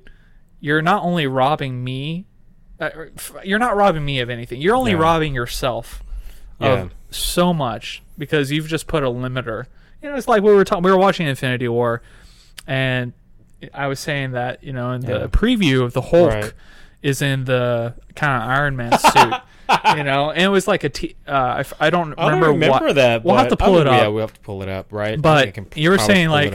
you're 0.61 0.82
not 0.82 1.03
only 1.03 1.28
robbing 1.28 1.84
me, 1.84 2.25
uh, 2.80 2.89
you're 3.43 3.59
not 3.59 3.75
robbing 3.75 4.05
me 4.05 4.19
of 4.21 4.30
anything. 4.30 4.61
You're 4.61 4.75
only 4.75 4.91
Yeah. 4.91 4.97
robbing 4.99 5.36
yourself 5.36 6.01
Yeah. 6.59 6.67
of 6.84 6.91
so 7.11 7.53
much 7.53 8.01
because 8.17 8.51
you've 8.51 8.67
just 8.67 8.88
put 8.88 9.03
a 9.03 9.07
limiter. 9.07 9.65
You 10.01 10.09
know, 10.09 10.15
it's 10.15 10.28
like 10.28 10.43
we 10.43 10.53
were 10.53 10.63
talking. 10.63 10.84
We 10.84 10.91
were 10.91 10.97
watching 10.97 11.28
Infinity 11.28 11.67
War, 11.67 12.01
and 12.65 13.13
I 13.73 13.88
was 13.88 13.99
saying 13.99 14.32
that 14.32 14.63
you 14.63 14.71
know 14.73 14.91
in 14.91 15.01
the 15.01 15.19
Yeah. 15.21 15.28
preview 15.28 15.84
of 15.84 15.93
the 15.93 16.01
Hulk 16.01 16.34
Right. 16.34 16.53
Is 17.07 17.21
in 17.21 17.45
the 17.45 17.93
kind 18.15 18.43
of 18.43 18.49
Iron 18.49 18.75
Man 18.75 18.97
suit. 18.97 19.33
you 19.97 20.03
know, 20.03 20.31
and 20.31 20.41
it 20.43 20.47
was 20.47 20.67
like 20.67 20.83
a 20.83 20.89
t- 20.89 21.15
uh, 21.27 21.31
I, 21.31 21.59
f- 21.59 21.73
I 21.79 21.89
don't 21.89 22.13
I 22.17 22.29
don't 22.29 22.39
remember, 22.39 22.51
remember 22.53 22.85
what. 22.87 22.95
that. 22.95 23.23
We'll 23.25 23.35
have 23.35 23.49
to 23.49 23.57
pull 23.57 23.77
it 23.79 23.87
up. 23.87 24.01
Yeah, 24.01 24.09
we 24.09 24.21
have 24.21 24.33
to 24.33 24.39
pull 24.39 24.61
it 24.63 24.69
up, 24.69 24.91
right? 24.91 25.21
But 25.21 25.75
you 25.77 25.89
were 25.89 25.97
saying 25.97 26.29
like 26.29 26.53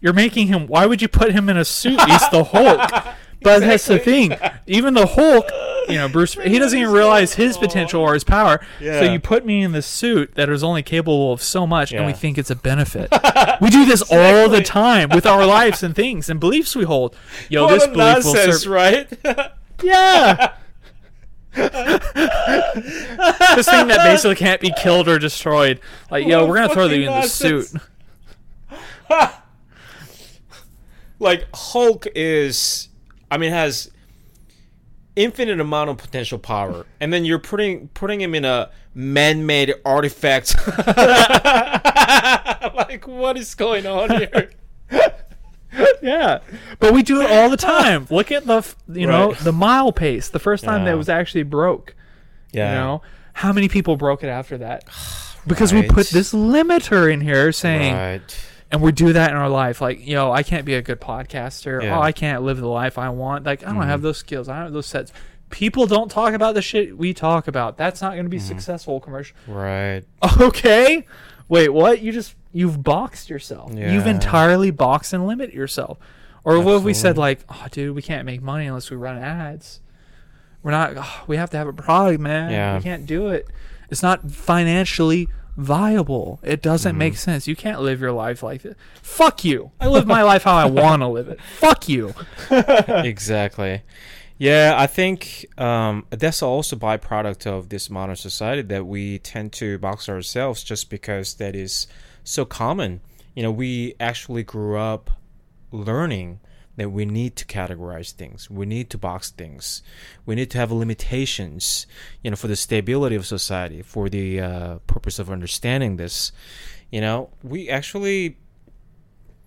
you're 0.00 0.12
making 0.14 0.46
him. 0.46 0.66
Why 0.66 0.86
would 0.86 1.02
you 1.02 1.08
put 1.08 1.32
him 1.32 1.48
in 1.48 1.56
a 1.56 1.64
suit? 1.64 2.00
He's 2.08 2.28
the 2.30 2.44
Hulk. 2.44 3.14
But 3.40 3.60
that's 3.60 3.86
the 3.86 4.00
thing. 4.00 4.34
Even 4.66 4.94
the 4.94 5.06
Hulk, 5.06 5.44
you 5.88 5.94
know, 5.94 6.08
Bruce, 6.08 6.34
he 6.34 6.58
doesn't 6.58 6.76
even 6.76 6.92
realize 6.92 7.34
his 7.34 7.56
potential 7.56 8.00
or 8.00 8.14
his 8.14 8.24
power. 8.24 8.60
So 8.80 9.02
you 9.04 9.20
put 9.20 9.46
me 9.46 9.62
in 9.62 9.70
this 9.70 9.86
suit 9.86 10.34
that 10.34 10.48
is 10.48 10.64
only 10.64 10.82
capable 10.82 11.32
of 11.32 11.40
so 11.40 11.64
much, 11.64 11.92
and 11.92 12.04
we 12.04 12.12
think 12.12 12.36
it's 12.36 12.50
a 12.50 12.56
benefit. 12.56 13.08
we 13.60 13.70
do 13.70 13.84
this 13.84 14.02
all 14.10 14.48
the 14.48 14.60
time 14.60 15.10
with 15.10 15.24
our 15.24 15.46
lives 15.46 15.84
and 15.84 15.94
things 15.94 16.28
and 16.28 16.40
beliefs 16.40 16.74
we 16.74 16.82
hold. 16.82 17.14
Yo, 17.48 17.62
What 17.66 17.74
this 17.74 17.84
belief 17.86 18.24
will 18.24 18.34
nonsense, 18.34 18.62
serve. 18.62 18.72
right? 18.72 19.52
Yeah. 19.82 20.54
this 21.54 21.70
thing 23.68 23.88
that 23.88 24.04
basically 24.04 24.36
can't 24.36 24.60
be 24.60 24.72
killed 24.76 25.08
or 25.08 25.18
destroyed. 25.18 25.80
Like, 26.10 26.26
yo, 26.26 26.46
we're 26.46 26.56
gonna 26.56 26.72
throw 26.72 26.86
you 26.86 27.08
in 27.08 27.20
the 27.20 27.22
suit. 27.22 27.72
like 31.18 31.46
Hulk 31.54 32.06
is, 32.14 32.88
I 33.30 33.38
mean, 33.38 33.50
has 33.50 33.90
infinite 35.16 35.60
amount 35.60 35.90
of 35.90 35.98
potential 35.98 36.38
power, 36.38 36.86
and 37.00 37.12
then 37.12 37.24
you're 37.24 37.38
putting 37.40 37.88
putting 37.88 38.20
him 38.20 38.34
in 38.34 38.44
a 38.44 38.70
man-made 38.94 39.74
artifact. 39.84 40.54
like, 42.74 43.06
what 43.06 43.36
is 43.36 43.54
going 43.54 43.86
on 43.86 44.10
here? 44.10 44.50
Yeah, 46.02 46.38
but 46.78 46.94
we 46.94 47.02
do 47.02 47.20
it 47.22 47.30
all 47.30 47.50
the 47.50 47.56
time. 47.56 48.06
Look 48.10 48.30
at 48.32 48.46
the 48.46 48.66
you 48.88 49.06
know 49.06 49.28
Right. 49.32 49.38
the 49.40 49.52
mile 49.52 49.92
pace. 49.92 50.28
The 50.28 50.38
first 50.38 50.64
time 50.64 50.80
Yeah. 50.80 50.92
that 50.92 50.98
was 50.98 51.08
actually 51.08 51.42
broke. 51.42 51.94
Yeah, 52.52 52.70
You 52.72 52.78
know 52.78 53.02
how 53.34 53.52
many 53.52 53.68
people 53.68 53.96
broke 53.96 54.22
it 54.24 54.28
after 54.28 54.58
that? 54.58 54.84
Because 55.46 55.72
we 55.72 55.82
put 55.82 56.08
this 56.10 56.34
limiter 56.34 57.10
in 57.10 57.22
here 57.22 57.52
saying, 57.52 57.94
right. 57.94 58.48
and 58.70 58.82
we 58.82 58.92
do 58.92 59.14
that 59.14 59.30
in 59.30 59.36
our 59.36 59.48
life. 59.48 59.80
Like, 59.80 60.06
yo, 60.06 60.30
I 60.30 60.42
can't 60.42 60.66
be 60.66 60.74
a 60.74 60.82
good 60.82 61.00
podcaster. 61.00 61.82
Yeah. 61.82 61.96
Oh, 61.96 62.02
I 62.02 62.12
can't 62.12 62.42
live 62.42 62.58
the 62.58 62.68
life 62.68 62.98
I 62.98 63.08
want. 63.08 63.46
Like, 63.46 63.62
I 63.62 63.66
don't 63.68 63.76
Mm-hmm. 63.78 63.88
have 63.88 64.02
those 64.02 64.18
skills. 64.18 64.50
I 64.50 64.56
don't 64.56 64.64
have 64.64 64.72
those 64.74 64.84
sets. 64.86 65.10
People 65.48 65.86
don't 65.86 66.10
talk 66.10 66.34
about 66.34 66.52
the 66.54 66.60
shit 66.60 66.98
we 66.98 67.14
talk 67.14 67.48
about. 67.48 67.78
That's 67.78 68.02
not 68.02 68.12
going 68.12 68.24
to 68.26 68.28
be 68.28 68.36
Mm-hmm. 68.36 68.46
successful 68.48 69.00
commercial. 69.00 69.36
Right. 69.46 70.02
Okay. 70.38 71.06
Wait, 71.48 71.70
what? 71.70 72.02
You 72.02 72.12
just 72.12 72.34
you've 72.52 72.82
boxed 72.82 73.28
yourself. 73.30 73.72
You've 73.74 74.06
entirely 74.06 74.70
boxed 74.70 75.12
and 75.12 75.26
limited 75.26 75.54
yourself. 75.54 75.98
Or 76.44 76.60
what 76.60 76.76
if 76.76 76.82
we 76.82 76.94
said 76.94 77.18
like, 77.18 77.40
"Oh, 77.48 77.66
dude, 77.70 77.94
we 77.94 78.02
can't 78.02 78.24
make 78.24 78.40
money 78.40 78.66
unless 78.66 78.90
we 78.90 78.96
run 78.96 79.18
ads. 79.18 79.80
We're 80.62 80.70
not. 80.72 80.94
oh, 80.96 81.24
we 81.26 81.36
have 81.36 81.50
to 81.50 81.56
have 81.56 81.68
a 81.68 81.72
product, 81.72 82.20
man. 82.20 82.50
Yeah. 82.50 82.76
We 82.78 82.82
can't 82.82 83.06
do 83.06 83.28
it. 83.28 83.46
It's 83.90 84.02
not 84.02 84.30
financially 84.30 85.28
viable. 85.56 86.40
It 86.42 86.62
doesn't 86.62 86.96
make 86.96 87.14
Mm-hmm. 87.14 87.18
sense. 87.18 87.48
You 87.48 87.56
can't 87.56 87.80
live 87.82 88.00
your 88.00 88.12
life 88.12 88.42
like 88.42 88.62
this. 88.62 88.76
Fuck 89.02 89.44
you. 89.44 89.72
I 89.80 89.88
live 89.88 90.06
my 90.06 90.22
life 90.22 90.44
how 90.44 90.54
I 90.54 90.66
want 90.82 91.02
to 91.02 91.08
live 91.08 91.28
it. 91.28 91.40
Fuck 91.58 91.88
you. 91.88 92.14
exactly. 92.88 93.82
Yeah, 94.38 94.74
I 94.78 94.86
think 94.86 95.46
um, 95.60 96.06
that's 96.10 96.42
also 96.42 96.76
a 96.76 96.78
byproduct 96.78 97.46
of 97.46 97.70
this 97.70 97.90
modern 97.90 98.14
society 98.16 98.62
that 98.62 98.86
we 98.86 99.18
tend 99.18 99.52
to 99.54 99.78
box 99.78 100.08
ourselves 100.08 100.62
just 100.62 100.90
because 100.90 101.34
that 101.34 101.56
is 101.56 101.88
so 102.30 102.44
common. 102.44 103.00
You 103.34 103.42
know, 103.42 103.50
we 103.50 103.94
actually 104.00 104.42
grew 104.42 104.76
up 104.76 105.10
learning 105.70 106.40
that 106.76 106.90
we 106.90 107.04
need 107.04 107.34
to 107.34 107.44
categorize 107.44 108.12
things. 108.12 108.48
We 108.48 108.64
need 108.64 108.88
to 108.90 108.98
box 108.98 109.30
things. 109.30 109.82
We 110.24 110.36
need 110.36 110.50
to 110.52 110.58
have 110.58 110.70
limitations, 110.70 111.86
you 112.22 112.30
know, 112.30 112.36
for 112.36 112.46
the 112.46 112.54
stability 112.54 113.16
of 113.16 113.26
society, 113.26 113.82
for 113.82 114.08
the 114.08 114.40
uh, 114.40 114.78
purpose 114.86 115.18
of 115.18 115.28
understanding 115.28 115.96
this. 115.96 116.30
You 116.90 117.00
know, 117.00 117.30
we 117.42 117.68
actually 117.68 118.38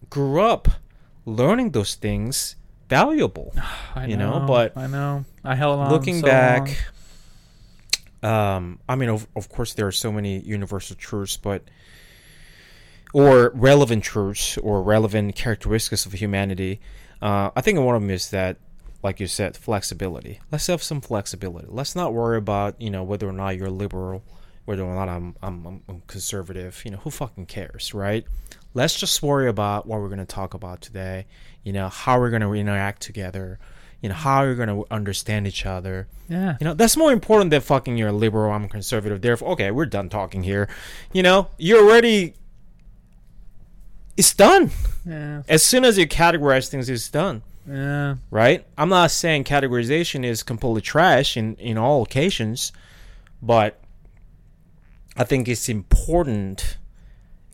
grew 0.09 0.41
up 0.41 0.67
learning 1.25 1.71
those 1.71 1.95
things 1.95 2.57
valuable. 2.89 3.53
I 3.95 4.07
you 4.07 4.17
know, 4.17 4.43
but 4.45 4.75
I 4.75 4.87
know 4.87 5.23
I 5.43 5.55
held 5.55 5.79
on. 5.79 5.89
Looking 5.89 6.19
so 6.19 6.27
back, 6.27 6.77
um, 8.21 8.79
I 8.89 8.95
mean, 8.95 9.09
of, 9.09 9.25
of 9.37 9.47
course, 9.47 9.73
there 9.73 9.87
are 9.87 9.93
so 9.93 10.11
many 10.11 10.39
universal 10.39 10.97
truths, 10.97 11.37
but 11.37 11.63
or 13.13 13.51
relevant 13.53 14.03
truths 14.03 14.57
or 14.57 14.81
relevant 14.81 15.35
characteristics 15.35 16.05
of 16.05 16.13
humanity. 16.13 16.79
Uh, 17.21 17.51
I 17.55 17.61
think 17.61 17.79
one 17.79 17.95
of 17.95 18.01
them 18.01 18.09
is 18.09 18.29
that, 18.31 18.57
like 19.03 19.19
you 19.19 19.27
said, 19.27 19.57
flexibility. 19.57 20.39
Let's 20.51 20.67
have 20.67 20.81
some 20.83 21.01
flexibility. 21.01 21.67
Let's 21.69 21.95
not 21.95 22.13
worry 22.13 22.37
about 22.37 22.79
you 22.81 22.89
know 22.89 23.03
whether 23.03 23.27
or 23.27 23.33
not 23.33 23.57
you're 23.57 23.69
liberal, 23.69 24.23
whether 24.65 24.83
or 24.83 24.95
not 24.95 25.09
I'm 25.09 25.35
I'm, 25.41 25.81
I'm 25.87 26.01
conservative. 26.07 26.81
You 26.85 26.91
know, 26.91 26.97
who 26.97 27.09
fucking 27.09 27.47
cares, 27.47 27.93
right? 27.93 28.25
Let's 28.73 28.97
just 28.97 29.21
worry 29.21 29.49
about 29.49 29.85
what 29.85 29.99
we're 29.99 30.07
going 30.07 30.19
to 30.19 30.25
talk 30.25 30.53
about 30.53 30.81
today. 30.81 31.25
You 31.63 31.73
know, 31.73 31.89
how 31.89 32.19
we're 32.19 32.29
going 32.29 32.41
to 32.41 32.53
interact 32.53 33.01
together. 33.01 33.59
You 34.01 34.09
know, 34.09 34.15
how 34.15 34.41
we're 34.41 34.55
going 34.55 34.69
to 34.69 34.85
understand 34.89 35.45
each 35.45 35.65
other. 35.65 36.07
Yeah. 36.27 36.57
You 36.59 36.65
know, 36.65 36.73
that's 36.73 36.97
more 36.97 37.11
important 37.11 37.51
than 37.51 37.61
fucking 37.61 37.97
you're 37.97 38.11
liberal, 38.11 38.51
I'm 38.51 38.67
conservative. 38.67 39.21
Therefore, 39.21 39.49
okay, 39.49 39.69
we're 39.69 39.85
done 39.85 40.09
talking 40.09 40.41
here. 40.41 40.67
You 41.13 41.21
know, 41.23 41.49
you're 41.57 41.83
already. 41.83 42.33
It's 44.17 44.33
done. 44.33 44.71
Yeah. 45.05 45.43
As 45.47 45.63
soon 45.63 45.85
as 45.85 45.97
you 45.97 46.07
categorize 46.07 46.67
things, 46.67 46.89
it's 46.89 47.09
done. 47.09 47.41
Yeah. 47.67 48.15
Right? 48.29 48.65
I'm 48.77 48.89
not 48.89 49.11
saying 49.11 49.43
categorization 49.45 50.25
is 50.25 50.43
completely 50.43 50.81
trash 50.81 51.37
in, 51.37 51.55
in 51.55 51.77
all 51.77 52.03
occasions, 52.03 52.71
but 53.41 53.79
I 55.15 55.23
think 55.23 55.47
it's 55.47 55.69
important, 55.69 56.77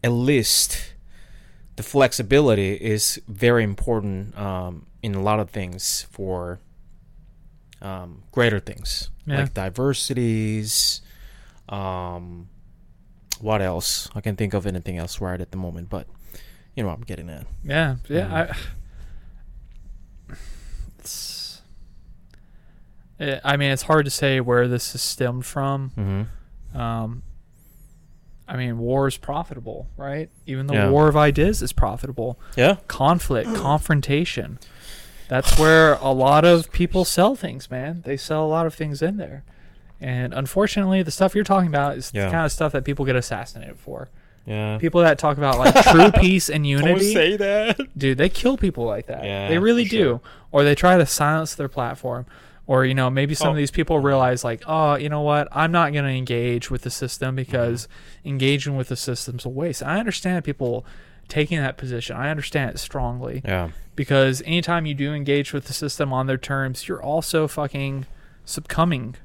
at 0.04 0.12
least 0.12 0.94
the 1.76 1.84
flexibility 1.84 2.74
is 2.74 3.22
very 3.28 3.64
important 3.64 4.38
um, 4.38 4.88
in 5.04 5.14
a 5.16 5.22
lot 5.22 5.40
of 5.40 5.50
things 5.52 6.08
for 6.12 6.60
um, 7.82 8.24
greater 8.32 8.60
things 8.60 9.10
Yeah. 9.26 9.42
like 9.42 9.54
diversities. 9.54 11.02
Um, 11.70 12.50
what 13.40 13.62
else? 13.62 14.10
I 14.16 14.22
can't 14.22 14.38
think 14.38 14.54
of 14.56 14.66
anything 14.66 14.98
else 14.98 15.22
right 15.22 15.40
at 15.40 15.52
the 15.52 15.58
moment, 15.58 15.90
but 15.90 16.08
you 16.78 16.84
know 16.84 16.90
what 16.90 16.98
I'm 17.00 17.04
getting 17.04 17.30
at. 17.30 17.46
Yeah. 17.66 17.96
Yeah. 18.08 18.48
Mhm. 18.48 18.56
I. 20.30 20.34
It's. 21.00 21.62
eh, 23.20 23.40
I 23.44 23.58
mean, 23.58 23.72
it's 23.72 23.84
hard 23.84 24.06
to 24.06 24.12
say 24.12 24.40
where 24.40 24.68
this 24.68 24.94
is 24.96 25.02
stemmed 25.02 25.46
from. 25.46 25.92
Mm-hmm. 25.98 26.78
Um, 26.80 27.24
I 28.48 28.56
mean, 28.56 28.78
war 28.78 29.08
is 29.08 29.18
profitable, 29.18 29.88
right? 29.98 30.30
Even 30.46 30.68
the 30.68 30.74
Yeah. 30.76 30.90
war 30.90 31.08
of 31.08 31.18
ideas 31.18 31.62
is 31.62 31.74
profitable. 31.74 32.40
Yeah. 32.56 32.78
Conflict, 32.88 33.54
confrontation. 33.56 34.60
That's 35.28 35.58
where 35.60 35.94
a 35.96 36.12
lot 36.12 36.46
of 36.46 36.72
people 36.72 37.04
sell 37.04 37.36
things, 37.36 37.70
man. 37.70 38.02
They 38.06 38.16
sell 38.16 38.46
a 38.46 38.48
lot 38.48 38.66
of 38.66 38.74
things 38.74 39.02
in 39.02 39.18
there. 39.18 39.44
And 40.00 40.34
unfortunately, 40.34 41.04
the 41.04 41.12
stuff 41.12 41.36
you're 41.36 41.44
talking 41.44 41.68
about 41.68 41.98
is 41.98 42.12
Yeah. 42.14 42.26
the 42.26 42.32
kind 42.32 42.46
of 42.46 42.52
stuff 42.52 42.72
that 42.72 42.86
people 42.86 43.04
get 43.04 43.16
assassinated 43.18 43.78
for. 43.80 44.10
Yeah. 44.48 44.78
People 44.80 45.02
that 45.02 45.20
talk 45.20 45.38
about 45.38 45.60
like 45.60 45.76
true 45.86 46.10
peace 46.22 46.50
and 46.50 46.66
unity, 46.66 46.88
Don't 46.90 47.00
say 47.14 47.38
that. 47.38 47.78
dude, 47.98 48.18
they 48.18 48.30
kill 48.30 48.56
people 48.58 48.86
like 48.86 49.08
that. 49.08 49.24
Yeah, 49.24 49.50
they 49.50 49.60
really 49.60 49.84
do. 49.84 49.98
sure. 49.98 50.22
Or 50.52 50.64
they 50.64 50.74
try 50.74 50.98
to 50.98 51.06
silence 51.06 51.54
their 51.54 51.68
platform. 51.68 52.26
Or, 52.66 52.84
you 52.86 52.94
know, 52.94 53.10
maybe 53.10 53.34
some 53.36 53.50
Oh. 53.50 53.52
of 53.52 53.58
these 53.58 53.72
people 53.72 54.00
realize, 54.00 54.44
like, 54.44 54.62
oh, 54.68 54.96
you 54.96 55.08
know 55.08 55.22
what? 55.22 55.48
I'm 55.54 55.72
not 55.72 55.94
going 55.94 56.04
to 56.06 56.12
engage 56.12 56.70
with 56.72 56.82
the 56.82 56.90
system 56.90 57.36
because 57.36 57.84
Mm-hmm. 57.88 58.30
engaging 58.30 58.76
with 58.78 58.88
the 58.90 58.96
system's 58.98 59.46
a 59.46 59.50
waste. 59.50 59.84
I 59.84 60.00
understand 60.00 60.44
people 60.44 60.86
taking 61.30 61.60
that 61.60 61.78
position. 61.78 62.16
I 62.18 62.30
understand 62.30 62.72
it 62.72 62.78
strongly 62.80 63.42
Yeah. 63.46 63.70
because 63.96 64.42
anytime 64.46 64.86
you 64.86 64.94
do 64.96 65.14
engage 65.14 65.54
with 65.54 65.66
the 65.68 65.74
system 65.74 66.12
on 66.12 66.28
their 66.28 66.38
terms, 66.38 66.88
you're 66.90 67.02
also 67.02 67.48
fucking 67.48 68.06
succumbing 68.46 69.16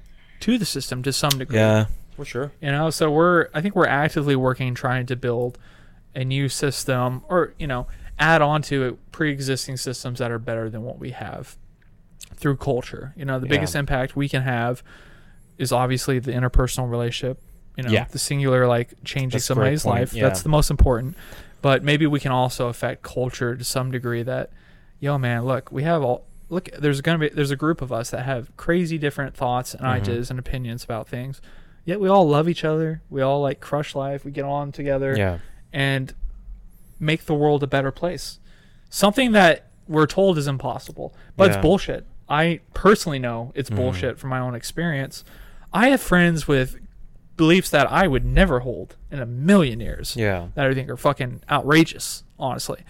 to 0.41 0.59
the 0.59 0.65
system 0.65 1.03
to 1.05 1.13
some 1.13 1.31
degree. 1.39 1.59
Yeah. 1.59 1.87
For 2.17 2.25
sure. 2.25 2.53
You 2.61 2.71
know, 2.71 2.91
so 2.91 3.11
we're 3.11 3.49
I 3.55 3.61
think 3.61 3.75
we're 3.75 3.87
actively 3.87 4.37
working 4.37 4.75
trying 4.75 5.07
to 5.07 5.17
build 5.17 5.59
a 6.15 6.25
new 6.25 6.49
system 6.49 7.23
or, 7.29 7.55
you 7.59 7.67
know, 7.67 7.87
add 8.19 8.43
on 8.43 8.61
to 8.63 8.85
it 8.85 9.13
pre-existing 9.13 9.79
systems 9.79 10.19
that 10.19 10.31
are 10.31 10.39
better 10.39 10.69
than 10.69 10.83
what 10.83 10.99
we 10.99 11.11
have 11.13 11.57
through 12.37 12.57
culture. 12.57 13.15
You 13.17 13.25
know, 13.25 13.39
the 13.39 13.47
Yeah. 13.47 13.51
biggest 13.51 13.75
impact 13.75 14.15
we 14.15 14.29
can 14.29 14.43
have 14.43 14.83
is 15.59 15.73
obviously 15.73 16.19
the 16.19 16.33
interpersonal 16.33 16.91
relationship, 16.91 17.41
you 17.77 17.85
know, 17.85 17.91
Yeah. 17.91 18.05
the 18.11 18.19
singular 18.19 18.67
like 18.67 18.93
changing 19.05 19.31
That's 19.39 19.45
somebody's 19.47 19.85
life. 19.87 20.13
yeah. 20.13 20.25
That's 20.25 20.43
the 20.43 20.49
most 20.51 20.71
important. 20.71 21.17
But 21.63 21.83
maybe 21.83 22.07
we 22.07 22.21
can 22.21 22.33
also 22.33 22.69
affect 22.69 23.03
culture 23.03 23.57
to 23.57 23.65
some 23.65 23.91
degree 23.91 24.23
that 24.25 24.51
yo 25.01 25.17
man, 25.19 25.45
look, 25.45 25.73
we 25.73 25.83
have 25.85 26.03
all 26.03 26.25
look 26.51 26.69
there's 26.79 27.01
going 27.01 27.19
to 27.19 27.29
be 27.29 27.35
there's 27.35 27.51
a 27.51 27.57
group 27.57 27.81
of 27.81 27.91
us 27.91 28.11
that 28.11 28.25
have 28.27 28.55
crazy 28.59 28.99
different 28.99 29.35
thoughts 29.35 29.73
and 29.75 29.83
Mhm. 29.85 29.89
ideas 29.91 30.29
and 30.31 30.39
opinions 30.39 30.85
about 30.85 31.09
things. 31.09 31.41
Yet 31.85 32.01
we 32.01 32.09
all 32.09 32.29
love 32.29 32.49
each 32.49 32.65
other. 32.65 33.03
We 33.11 33.23
all 33.23 33.41
like 33.41 33.61
crush 33.61 33.95
life. 33.95 34.25
We 34.25 34.31
get 34.31 34.45
on 34.45 34.71
together 34.73 35.17
Yeah. 35.17 35.39
and 35.73 36.15
make 37.01 37.27
the 37.27 37.35
world 37.35 37.63
a 37.63 37.67
better 37.67 37.91
place. 37.91 38.39
Something 38.89 39.33
that 39.33 39.67
we're 39.89 40.07
told 40.07 40.39
is 40.39 40.47
impossible, 40.47 41.15
but 41.37 41.45
Yeah. 41.51 41.57
it's 41.57 41.63
bullshit. 41.63 42.07
I 42.29 42.61
personally 42.73 43.19
know 43.19 43.53
it's 43.55 43.69
Mhm. 43.71 43.77
bullshit 43.77 44.19
from 44.19 44.31
my 44.31 44.39
own 44.39 44.55
experience. 44.55 45.25
I 45.73 45.89
have 45.89 46.01
friends 46.01 46.47
with 46.47 46.77
beliefs 47.37 47.71
that 47.71 47.91
I 47.91 48.07
would 48.07 48.25
never 48.25 48.61
hold 48.61 48.97
in 49.11 49.19
a 49.19 49.27
million 49.27 49.81
years 49.81 50.15
Yeah. 50.17 50.49
that 50.55 50.67
I 50.67 50.75
think 50.75 50.89
are 50.89 50.97
fucking 50.97 51.43
outrageous, 51.51 52.23
honestly. 52.39 52.83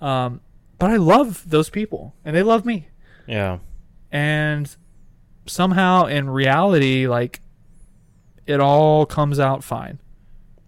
Um, 0.00 0.40
but 0.78 0.88
I 0.90 0.96
love 0.96 1.44
those 1.50 1.68
people 1.68 2.14
and 2.24 2.34
they 2.34 2.42
love 2.42 2.64
me. 2.64 2.88
Yeah. 3.26 3.58
And 4.10 4.74
somehow 5.46 6.06
in 6.06 6.30
reality, 6.30 7.06
like 7.06 7.40
it 8.48 8.60
all 8.60 9.06
comes 9.06 9.38
out 9.38 9.62
fine. 9.62 9.98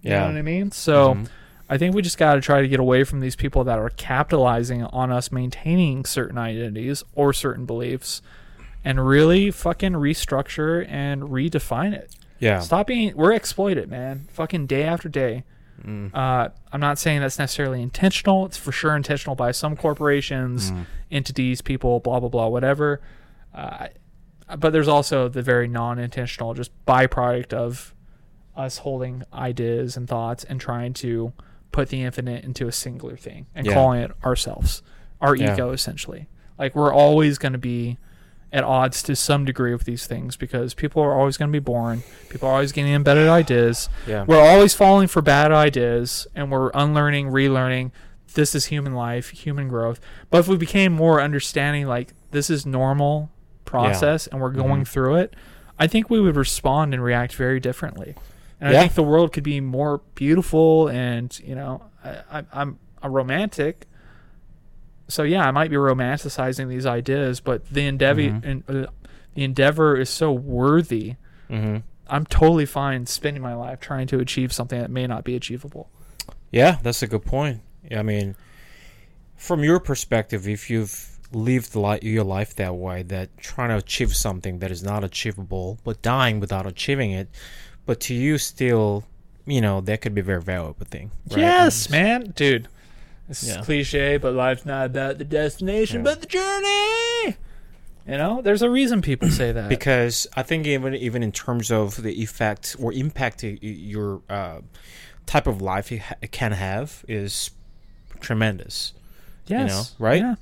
You 0.03 0.11
Yeah. 0.12 0.20
know 0.20 0.26
what 0.26 0.37
I 0.37 0.43
mean? 0.43 0.70
So 0.70 1.14
Mhm. 1.14 1.26
I 1.68 1.78
think 1.78 1.95
we 1.95 2.03
just 2.03 2.18
got 2.18 2.35
to 2.35 2.41
try 2.41 2.61
to 2.62 2.68
get 2.68 2.78
away 2.81 3.05
from 3.05 3.20
these 3.20 3.37
people 3.37 3.64
that 3.64 3.78
are 3.78 3.91
capitalizing 3.91 4.85
on 4.85 5.11
us 5.11 5.31
maintaining 5.33 6.05
certain 6.05 6.37
identities 6.39 7.03
or 7.14 7.33
certain 7.33 7.64
beliefs 7.64 8.22
and 8.85 9.07
really 9.07 9.51
fucking 9.51 9.93
restructure 9.93 10.87
and 10.89 11.22
redefine 11.22 11.93
it. 11.93 12.14
Yeah. 12.39 12.61
Stop 12.61 12.87
being, 12.89 13.14
we're 13.16 13.33
exploited, 13.33 13.91
man. 13.91 14.26
Fucking 14.33 14.66
day 14.66 14.83
after 14.85 15.09
day. 15.09 15.45
Mm. 15.87 16.14
Uh, 16.14 16.49
I'm 16.72 16.81
not 16.81 16.99
saying 16.99 17.20
that's 17.20 17.39
necessarily 17.39 17.81
intentional. 17.83 18.47
It's 18.47 18.57
for 18.57 18.72
sure 18.72 18.97
intentional 18.97 19.35
by 19.37 19.51
some 19.53 19.76
corporations, 19.76 20.72
Mm. 20.72 20.85
entities, 21.11 21.62
people, 21.62 22.01
blah, 22.01 22.20
blah, 22.20 22.28
blah, 22.28 22.49
whatever. 22.49 23.01
Uh, 23.55 23.89
but 24.59 24.72
there's 24.72 24.88
also 24.88 25.28
the 25.28 25.42
very 25.42 25.68
non 25.68 25.98
intentional, 25.98 26.55
just 26.55 26.70
byproduct 26.86 27.53
of 27.53 27.94
us 28.57 28.78
holding 28.78 29.22
ideas 29.32 29.96
and 29.96 30.09
thoughts 30.09 30.44
and 30.44 30.61
trying 30.61 30.92
to 30.94 31.32
put 31.72 31.88
the 31.88 32.03
infinite 32.03 32.44
into 32.44 32.66
a 32.66 32.72
singular 32.72 33.16
thing 33.16 33.46
and 33.55 33.66
Yeah. 33.66 33.74
calling 33.74 34.01
it 34.03 34.11
ourselves, 34.24 34.82
our 35.20 35.34
Yeah. 35.36 35.55
ego, 35.55 35.70
essentially. 35.70 36.28
Like, 36.59 36.74
we're 36.74 36.92
always 36.92 37.38
going 37.38 37.53
to 37.53 37.59
be 37.59 37.96
at 38.53 38.64
odds 38.64 39.03
to 39.05 39.14
some 39.14 39.44
degree 39.44 39.72
with 39.72 39.84
these 39.84 40.07
things 40.07 40.36
because 40.36 40.74
people 40.74 41.01
are 41.01 41.12
always 41.14 41.36
going 41.36 41.48
to 41.48 41.53
be 41.53 41.62
born. 41.62 42.03
People 42.28 42.48
are 42.48 42.53
always 42.55 42.72
getting 42.72 42.92
embedded 42.92 43.28
ideas. 43.28 43.88
Yeah. 44.09 44.24
We're 44.26 44.40
always 44.42 44.74
falling 44.74 45.07
for 45.07 45.22
bad 45.22 45.53
ideas 45.53 46.26
and 46.34 46.51
we're 46.51 46.70
unlearning, 46.74 47.28
relearning. 47.30 47.92
This 48.34 48.57
is 48.57 48.66
human 48.66 48.92
life, 48.92 49.30
human 49.30 49.68
growth. 49.68 50.01
But 50.30 50.38
if 50.38 50.48
we 50.48 50.57
became 50.57 50.92
more 50.92 51.20
understanding, 51.22 51.86
like 51.86 52.12
this 52.32 52.51
is 52.51 52.66
normal 52.66 53.30
process 53.71 54.27
and 54.27 54.41
we're 54.41 54.51
going 54.51 54.83
Mhm. 54.83 54.89
through 54.89 55.14
it, 55.16 55.35
I 55.79 55.87
think 55.87 56.11
we 56.11 56.21
would 56.21 56.37
respond 56.37 56.93
and 56.93 57.03
react 57.03 57.35
very 57.35 57.61
differently. 57.61 58.14
And 58.61 58.73
Yeah. 58.73 58.79
I 58.79 58.83
think 58.83 58.95
the 58.95 59.03
world 59.03 59.33
could 59.33 59.45
be 59.45 59.61
more 59.61 60.03
beautiful 60.14 60.89
and, 60.89 61.39
you 61.41 61.55
know, 61.55 61.83
I, 62.05 62.43
I'm 62.53 62.79
a 63.03 63.09
romantic. 63.09 63.87
So 65.09 65.23
yeah, 65.23 65.47
I 65.47 65.51
might 65.51 65.71
be 65.71 65.77
romanticizing 65.77 66.68
these 66.68 66.85
ideas, 66.87 67.41
but 67.41 67.66
the 67.71 67.87
endeavor, 67.87 68.21
Mhm. 68.23 68.45
and, 68.45 68.62
uh, 68.68 68.91
the 69.35 69.45
endeavor 69.45 69.97
is 69.97 70.11
so 70.11 70.33
worthy 70.33 71.14
Mm-hmm. 71.51 71.79
I'm 72.09 72.27
totally 72.27 72.64
fine 72.66 73.07
spending 73.07 73.43
my 73.43 73.55
life 73.55 73.81
trying 73.81 74.07
to 74.09 74.21
achieve 74.21 74.53
something 74.53 74.81
that 74.81 74.89
may 74.91 75.07
not 75.09 75.25
be 75.25 75.35
achievable. 75.35 75.89
Yeah, 76.53 76.79
that's 76.83 77.03
a 77.03 77.09
good 77.09 77.25
point. 77.25 77.61
I 77.91 78.03
mean, 78.03 78.37
from 79.37 79.64
your 79.64 79.81
perspective, 79.81 80.47
if 80.47 80.71
you've 80.71 81.18
lived 81.33 81.74
li- 81.76 81.99
your 82.03 82.24
life 82.24 82.55
that 82.57 82.74
way, 82.74 83.03
that 83.05 83.37
trying 83.39 83.68
to 83.70 83.76
achieve 83.76 84.14
something 84.14 84.59
that 84.59 84.70
is 84.70 84.83
not 84.83 85.05
achievable, 85.05 85.78
but 85.85 86.03
dying 86.03 86.41
without 86.41 86.66
achieving 86.66 87.12
it, 87.12 87.28
but 87.87 88.01
to 88.01 88.14
you 88.14 88.37
still, 88.39 89.05
you 89.47 89.61
know, 89.61 89.81
that 89.81 90.01
could 90.01 90.14
be 90.14 90.20
a 90.20 90.24
very 90.24 90.43
valuable 90.43 90.87
thing. 90.87 91.11
right? 91.31 91.39
Yes, 91.41 91.87
And- 91.87 91.93
man, 91.93 92.33
dude. 92.37 92.68
This 93.28 93.45
Yeah. 93.47 93.61
is 93.61 93.64
cliche, 93.64 94.16
but 94.16 94.35
life's 94.35 94.66
not 94.66 94.87
about 94.87 95.18
the 95.18 95.24
destination, 95.24 95.99
Yeah. 95.99 96.03
but 96.03 96.20
the 96.20 96.26
journey. 96.26 97.37
You 98.07 98.16
know, 98.18 98.43
there's 98.43 98.62
a 98.62 98.68
reason 98.68 99.03
people 99.03 99.31
say 99.31 99.53
that. 99.53 99.68
because 99.76 100.26
I 100.35 100.43
think 100.43 100.66
even 100.66 100.95
even 100.97 101.22
in 101.22 101.31
terms 101.31 101.70
of 101.70 102.03
the 102.03 102.20
effect 102.22 102.74
or 102.81 102.93
impact 102.93 103.45
your 103.45 104.22
uh, 104.28 104.62
type 105.26 105.47
of 105.47 105.62
life 105.62 105.93
it, 105.93 106.03
can 106.33 106.51
have 106.53 107.05
is 107.07 107.53
tremendous. 108.18 108.95
yes, 109.47 109.68
know, 109.70 110.05
right? 110.05 110.22
Yeah. 110.22 110.35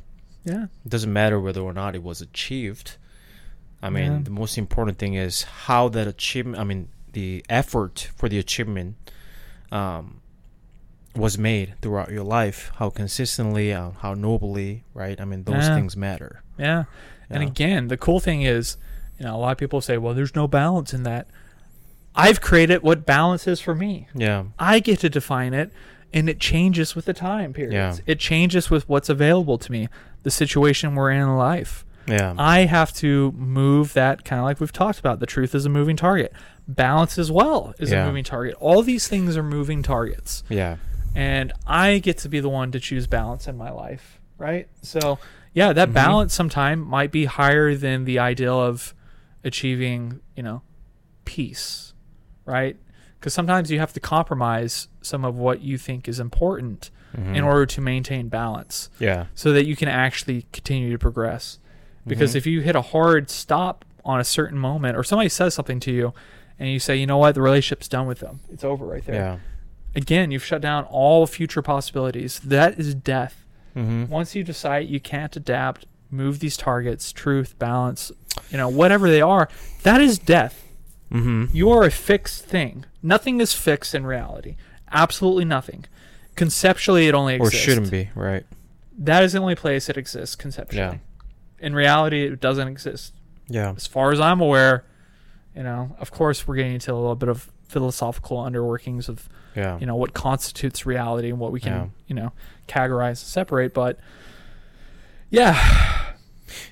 Yeah. 0.45 0.65
It 0.85 0.89
doesn't 0.89 1.13
matter 1.13 1.39
whether 1.41 1.61
or 1.61 1.73
not 1.73 1.95
it 1.95 2.03
was 2.03 2.21
achieved. 2.21 2.97
I 3.83 3.91
mean, 3.91 4.13
Yeah. 4.13 4.19
the 4.25 4.31
most 4.31 4.59
important 4.59 4.99
thing 4.99 5.15
is 5.15 5.43
how 5.43 5.89
that 5.91 6.07
achievement. 6.07 6.59
I 6.59 6.65
mean, 6.65 6.89
the 7.13 7.45
effort 7.49 8.09
for 8.17 8.29
the 8.29 8.39
achievement 8.39 8.97
um, 9.71 10.21
was 11.15 11.37
made 11.37 11.75
throughout 11.83 12.11
your 12.11 12.25
life. 12.25 12.71
How 12.77 12.91
consistently, 12.91 13.73
uh, 13.73 13.91
how 14.01 14.15
nobly, 14.15 14.85
right? 14.95 15.21
I 15.21 15.25
mean, 15.25 15.45
those 15.45 15.67
Yeah. 15.69 15.75
things 15.75 15.97
matter. 15.97 16.43
Yeah. 16.59 16.85
And 17.29 17.43
again, 17.43 17.89
the 17.89 17.97
cool 17.99 18.21
thing 18.21 18.43
is, 18.43 18.79
you 19.19 19.27
know, 19.27 19.37
a 19.37 19.39
lot 19.39 19.53
of 19.53 19.59
people 19.59 19.81
say, 19.81 19.99
well, 19.99 20.15
there's 20.15 20.35
no 20.35 20.49
balance 20.49 20.95
in 20.95 21.03
that. 21.03 21.27
I've 22.15 22.41
created 22.41 22.83
what 22.83 23.05
balance 23.05 23.47
is 23.47 23.61
for 23.61 23.75
me. 23.75 24.09
Yeah, 24.15 24.45
I 24.59 24.81
get 24.81 25.01
to 25.01 25.11
define 25.11 25.53
it, 25.55 25.71
and 26.13 26.29
it 26.29 26.41
changes 26.41 26.97
with 26.97 27.05
the 27.05 27.13
time 27.13 27.53
periods. 27.53 27.99
Yeah. 27.99 28.05
It 28.13 28.19
changes 28.19 28.71
with 28.71 28.89
what's 28.89 29.09
available 29.09 29.59
to 29.59 29.71
me, 29.71 29.89
the 30.23 30.31
situation 30.31 30.95
we're 30.95 31.11
in 31.11 31.21
in 31.23 31.37
life. 31.37 31.85
yeah, 32.07 32.35
I 32.39 32.61
have 32.61 32.93
to 32.95 33.33
move 33.33 33.93
that 33.93 34.25
kind 34.25 34.41
of 34.41 34.45
like 34.47 34.61
we've 34.61 34.73
talked 34.73 34.99
about. 34.99 35.21
The 35.21 35.27
truth 35.27 35.55
is 35.55 35.67
a 35.67 35.69
moving 35.69 35.97
target. 35.97 36.33
Balance 36.67 37.19
as 37.19 37.31
well 37.31 37.75
is 37.79 37.91
Yeah. 37.91 38.05
a 38.05 38.07
moving 38.07 38.25
target. 38.25 38.55
All 38.61 38.83
these 38.83 39.07
things 39.09 39.37
are 39.37 39.43
moving 39.43 39.83
targets. 39.83 40.43
yeah, 40.49 40.77
And 41.15 41.53
I 41.67 41.99
get 41.99 42.19
to 42.19 42.29
be 42.29 42.41
the 42.41 42.49
one 42.49 42.71
to 42.73 42.81
choose 42.81 43.07
balance 43.07 43.47
in 43.49 43.57
my 43.57 43.71
life, 43.71 44.21
right? 44.39 44.69
So, 44.83 45.19
yeah, 45.53 45.73
that 45.73 45.91
Mhm. 45.91 45.95
balance 45.95 46.35
sometime 46.35 46.81
might 46.81 47.11
be 47.13 47.25
higher 47.27 47.75
than 47.75 48.05
the 48.05 48.19
ideal 48.19 48.59
of 48.61 48.95
achieving, 49.45 50.21
you 50.37 50.43
know, 50.43 50.63
peace, 51.25 51.95
right? 52.45 52.77
Because 53.19 53.35
sometimes 53.35 53.71
you 53.71 53.79
have 53.81 53.93
to 53.95 54.01
compromise 54.01 54.89
some 55.03 55.25
of 55.25 55.37
what 55.37 55.61
you 55.61 55.77
think 55.79 56.09
is 56.09 56.21
important 56.21 56.91
Mhm. 57.17 57.37
in 57.37 57.43
order 57.45 57.65
to 57.67 57.81
maintain 57.81 58.29
balance 58.29 58.91
yeah, 58.99 59.27
so 59.35 59.53
that 59.53 59.67
you 59.67 59.77
can 59.77 59.89
actually 59.89 60.47
continue 60.53 60.91
to 60.93 60.99
progress. 60.99 61.59
Because 62.07 62.33
Mhm. 62.33 62.37
if 62.37 62.47
you 62.47 62.61
hit 62.61 62.77
a 62.77 62.83
hard 62.83 63.31
stop 63.31 63.85
on 64.05 64.21
a 64.21 64.25
certain 64.25 64.59
moment, 64.59 64.97
or 64.97 65.03
somebody 65.05 65.29
says 65.29 65.55
something 65.55 65.81
to 65.81 65.93
you, 65.93 66.13
and 66.59 66.69
you 66.71 66.79
say, 66.79 66.97
you 66.97 67.07
know 67.07 67.19
what, 67.19 67.35
the 67.35 67.43
relationship's 67.43 67.89
done 67.89 68.07
with 68.07 68.21
them, 68.21 68.41
it's 68.53 68.65
over 68.65 68.85
right 68.87 69.05
there. 69.05 69.15
yeah. 69.15 69.37
Again, 69.95 70.31
you've 70.31 70.45
shut 70.45 70.61
down 70.61 70.85
all 70.85 71.27
future 71.27 71.63
possibilities. 71.63 72.39
That 72.41 72.79
is 72.79 72.95
death. 72.95 73.45
Mm-hmm. 73.77 74.07
Once 74.07 74.35
you 74.35 74.45
decide 74.45 74.89
you 74.89 75.01
can't 75.01 75.35
adapt, 75.35 75.87
move 76.11 76.41
these 76.41 76.57
targets, 76.57 77.13
truth, 77.13 77.59
balance, 77.59 78.13
you 78.51 78.57
know, 78.59 78.69
whatever 78.69 79.09
they 79.11 79.21
are, 79.23 79.49
that 79.83 80.01
is 80.01 80.19
death. 80.19 80.67
Mm-hmm. 81.13 81.47
You 81.57 81.71
are 81.71 81.85
a 81.85 81.91
fixed 81.91 82.45
thing. 82.45 82.85
Nothing 83.03 83.41
is 83.41 83.55
fixed 83.55 83.95
in 83.95 84.05
reality. 84.07 84.57
Absolutely 84.93 85.45
nothing. 85.47 85.85
Conceptually, 86.39 87.09
it 87.09 87.15
only 87.15 87.35
exists. 87.35 87.55
Or 87.55 87.59
shouldn't 87.59 87.91
be, 87.91 88.11
right? 88.15 88.45
That 88.99 89.23
is 89.25 89.33
the 89.33 89.39
only 89.41 89.55
place 89.55 89.89
it 89.89 89.97
exists 89.97 90.35
conceptually. 90.37 90.81
Yeah. 90.83 90.99
In 91.59 91.75
reality, 91.75 92.25
it 92.25 92.41
doesn't 92.41 92.69
exist. 92.69 93.13
Yeah, 93.49 93.73
As 93.77 93.87
far 93.87 94.13
as 94.13 94.21
I'm 94.21 94.41
aware, 94.41 94.85
you 95.57 95.63
know, 95.63 95.97
of 95.99 96.11
course, 96.11 96.47
we're 96.47 96.57
getting 96.57 96.75
into 96.75 96.93
a 96.93 96.95
little 96.95 97.15
bit 97.17 97.29
of 97.29 97.51
philosophical 97.69 98.39
underworkings 98.39 99.09
of, 99.09 99.29
yeah, 99.57 99.79
you 99.79 99.87
know, 99.87 99.97
what 99.97 100.15
constitutes 100.15 100.85
reality 100.87 101.29
and 101.31 101.39
what 101.39 101.51
we 101.53 101.61
can, 101.61 101.73
Yeah. 101.73 101.87
you 102.07 102.15
know, 102.15 102.33
categorize 102.69 103.09
and 103.09 103.17
separate. 103.19 103.73
But 103.75 103.99
yeah, 105.31 106.15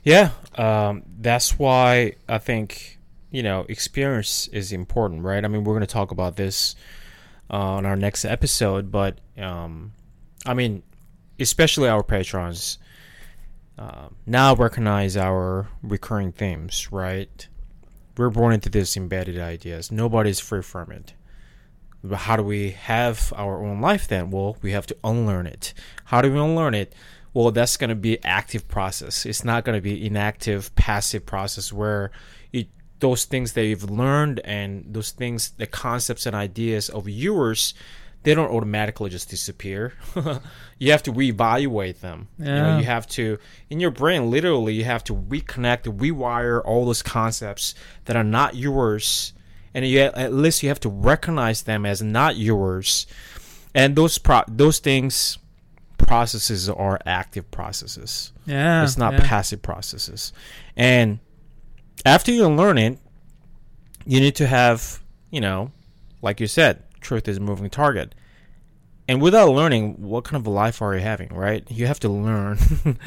yeah. 0.04 0.30
Um, 0.56 1.02
that's 1.18 1.58
why 1.58 2.14
I 2.28 2.38
think 2.38 2.98
you 3.30 3.42
know 3.42 3.66
experience 3.68 4.48
is 4.48 4.72
important, 4.72 5.22
right? 5.22 5.44
I 5.44 5.48
mean, 5.48 5.64
we're 5.64 5.74
going 5.74 5.80
to 5.86 5.92
talk 5.92 6.10
about 6.10 6.36
this 6.36 6.74
uh, 7.50 7.54
on 7.56 7.86
our 7.86 7.96
next 7.96 8.24
episode, 8.24 8.90
but 8.90 9.20
um, 9.38 9.92
I 10.44 10.54
mean, 10.54 10.82
especially 11.38 11.88
our 11.88 12.02
patrons 12.02 12.78
uh, 13.78 14.08
now 14.24 14.54
recognize 14.54 15.16
our 15.16 15.68
recurring 15.82 16.32
themes, 16.32 16.90
right? 16.90 17.48
We're 18.16 18.30
born 18.30 18.54
into 18.54 18.70
this 18.70 18.96
embedded 18.96 19.38
ideas. 19.38 19.92
Nobody's 19.92 20.40
free 20.40 20.62
from 20.62 20.90
it. 20.92 21.12
But 22.02 22.16
how 22.18 22.36
do 22.36 22.42
we 22.42 22.70
have 22.70 23.32
our 23.36 23.62
own 23.62 23.80
life 23.80 24.08
then? 24.08 24.30
Well, 24.30 24.56
we 24.62 24.72
have 24.72 24.86
to 24.86 24.96
unlearn 25.04 25.46
it. 25.46 25.74
How 26.04 26.22
do 26.22 26.32
we 26.32 26.38
unlearn 26.38 26.74
it? 26.74 26.94
Well, 27.34 27.50
that's 27.50 27.76
going 27.76 27.90
to 27.90 27.96
be 27.96 28.22
active 28.24 28.66
process. 28.68 29.26
It's 29.26 29.44
not 29.44 29.64
going 29.64 29.76
to 29.76 29.82
be 29.82 30.06
inactive, 30.06 30.74
passive 30.74 31.26
process 31.26 31.72
where 31.72 32.10
those 33.00 33.24
things 33.24 33.52
that 33.52 33.64
you've 33.64 33.90
learned 33.90 34.40
and 34.44 34.84
those 34.88 35.10
things, 35.10 35.50
the 35.50 35.66
concepts 35.66 36.26
and 36.26 36.34
ideas 36.34 36.88
of 36.88 37.08
yours, 37.08 37.74
they 38.22 38.34
don't 38.34 38.50
automatically 38.50 39.10
just 39.10 39.28
disappear. 39.28 39.92
you 40.78 40.90
have 40.90 41.02
to 41.04 41.12
reevaluate 41.12 42.00
them. 42.00 42.28
You, 42.38 42.46
know, 42.46 42.78
you 42.78 42.84
have 42.84 43.06
to, 43.08 43.38
in 43.70 43.80
your 43.80 43.90
brain, 43.90 44.30
literally, 44.30 44.74
you 44.74 44.84
have 44.84 45.04
to 45.04 45.14
reconnect, 45.14 45.84
rewire 45.84 46.62
all 46.64 46.86
those 46.86 47.02
concepts 47.02 47.74
that 48.06 48.16
are 48.16 48.24
not 48.24 48.54
yours 48.54 49.32
and 49.76 49.86
you 49.86 50.00
at 50.00 50.32
least 50.32 50.62
you 50.62 50.70
have 50.70 50.80
to 50.80 50.88
recognize 50.88 51.62
them 51.62 51.84
as 51.84 52.02
not 52.02 52.36
yours 52.36 53.06
and 53.74 53.94
those 53.94 54.16
pro- 54.16 54.42
those 54.48 54.78
things 54.78 55.38
processes 55.98 56.68
are 56.68 56.98
active 57.04 57.48
processes 57.50 58.32
yeah, 58.46 58.82
it's 58.82 58.96
not 58.96 59.12
yeah. 59.12 59.20
passive 59.22 59.60
processes 59.60 60.32
and 60.76 61.18
after 62.06 62.32
you 62.32 62.48
learn 62.48 62.78
it 62.78 62.98
you 64.06 64.20
need 64.20 64.34
to 64.34 64.46
have 64.46 65.02
you 65.30 65.40
know 65.40 65.70
like 66.22 66.40
you 66.40 66.46
said 66.46 66.82
truth 67.06 67.28
is 67.28 67.36
a 67.36 67.40
moving 67.40 67.70
target. 67.70 68.14
And 69.08 69.22
without 69.22 69.50
learning 69.50 70.02
what 70.02 70.24
kind 70.24 70.40
of 70.40 70.46
a 70.46 70.50
life 70.50 70.82
are 70.82 70.94
you 70.94 71.00
having 71.00 71.28
right? 71.28 71.64
You 71.70 71.86
have 71.86 72.00
to 72.00 72.08
learn. 72.08 72.58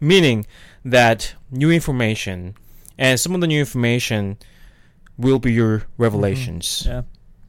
Meaning 0.00 0.46
that 0.84 1.34
new 1.50 1.70
information 1.70 2.56
and 2.98 3.18
some 3.18 3.34
of 3.34 3.40
the 3.40 3.46
new 3.46 3.60
information 3.60 4.36
will 5.16 5.38
be 5.38 5.52
your 5.52 5.84
revelations. 5.96 6.82
Mm-hmm. 6.82 6.90
Yeah, 6.90 7.02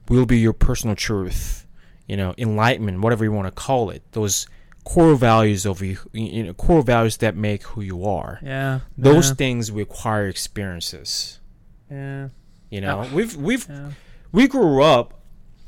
will 0.08 0.28
be 0.28 0.40
your 0.40 0.54
personal 0.54 0.96
truth, 0.96 1.66
you 2.08 2.16
know, 2.16 2.36
enlightenment, 2.38 3.02
whatever 3.02 3.24
you 3.24 3.32
want 3.32 3.48
to 3.48 3.52
call 3.52 3.90
it. 3.90 4.04
Those 4.12 4.48
core 4.86 5.16
values 5.16 5.66
of 5.66 5.82
you, 5.82 5.98
you 6.14 6.44
know, 6.44 6.54
core 6.54 6.82
values 6.84 7.18
that 7.18 7.36
make 7.36 7.64
who 7.64 7.82
you 7.82 8.06
are. 8.06 8.40
yeah. 8.42 8.80
Those 8.98 9.30
yeah, 9.30 9.36
things 9.36 9.72
require 9.72 10.28
experiences. 10.28 11.40
yeah, 11.92 12.30
You 12.70 12.80
know, 12.82 13.02
Oh. 13.04 13.16
we've 13.16 13.36
we've 13.36 13.68
yeah. 13.70 13.92
we 14.32 14.48
grew 14.48 14.82
up 14.82 15.20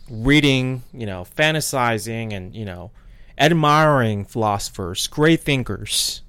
reading, 0.10 0.84
you 0.94 1.06
know, 1.06 1.26
fantasizing 1.36 2.32
and 2.34 2.56
you 2.56 2.64
know, 2.64 2.92
admiring 3.38 4.24
philosophers, 4.26 5.08
great 5.08 5.42
thinkers. 5.42 6.22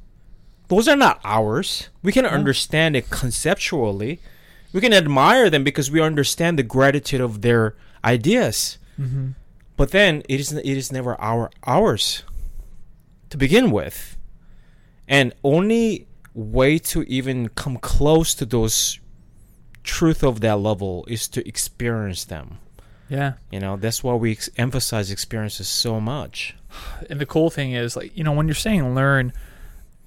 Those 0.69 0.89
are 0.89 0.97
not 0.97 1.21
ours. 1.25 1.89
We 2.03 2.13
can 2.13 2.27
understand 2.27 2.97
it 2.97 3.09
conceptually. 3.11 4.21
We 4.73 4.81
can 4.83 4.93
admire 4.93 5.49
them 5.49 5.65
because 5.65 5.91
we 5.91 6.01
understand 6.03 6.59
the 6.59 6.63
gratitude 6.63 7.23
of 7.23 7.41
their 7.41 7.75
ideas. 8.05 8.77
Mm-hmm. 9.01 9.29
But 9.79 9.93
then 9.93 10.23
it 10.29 10.41
is 10.41 10.53
it 10.53 10.67
is 10.67 10.93
never 10.93 11.19
our 11.21 11.51
ours 11.65 12.23
to 13.31 13.37
begin 13.37 13.71
with. 13.71 14.17
And 15.07 15.33
only 15.43 16.07
way 16.35 16.79
to 16.79 17.03
even 17.05 17.49
come 17.51 17.77
close 17.79 18.35
to 18.35 18.45
those 18.45 18.99
truth 19.83 20.23
of 20.23 20.41
that 20.41 20.57
level 20.59 21.05
is 21.09 21.29
to 21.29 21.47
experience 21.49 22.25
them. 22.25 22.59
Yeah. 23.09 23.35
You 23.51 23.59
know, 23.61 23.77
that's 23.77 24.05
why 24.05 24.15
we 24.15 24.33
ex- 24.33 24.51
emphasize 24.59 25.11
experiences 25.11 25.67
so 25.69 25.99
much. 26.01 26.55
And 27.09 27.19
the 27.19 27.27
cool 27.27 27.49
thing 27.49 27.73
is, 27.73 27.97
like, 27.97 28.15
you 28.17 28.23
know, 28.23 28.33
when 28.33 28.47
you're 28.47 28.55
saying 28.55 28.95
learn, 28.95 29.33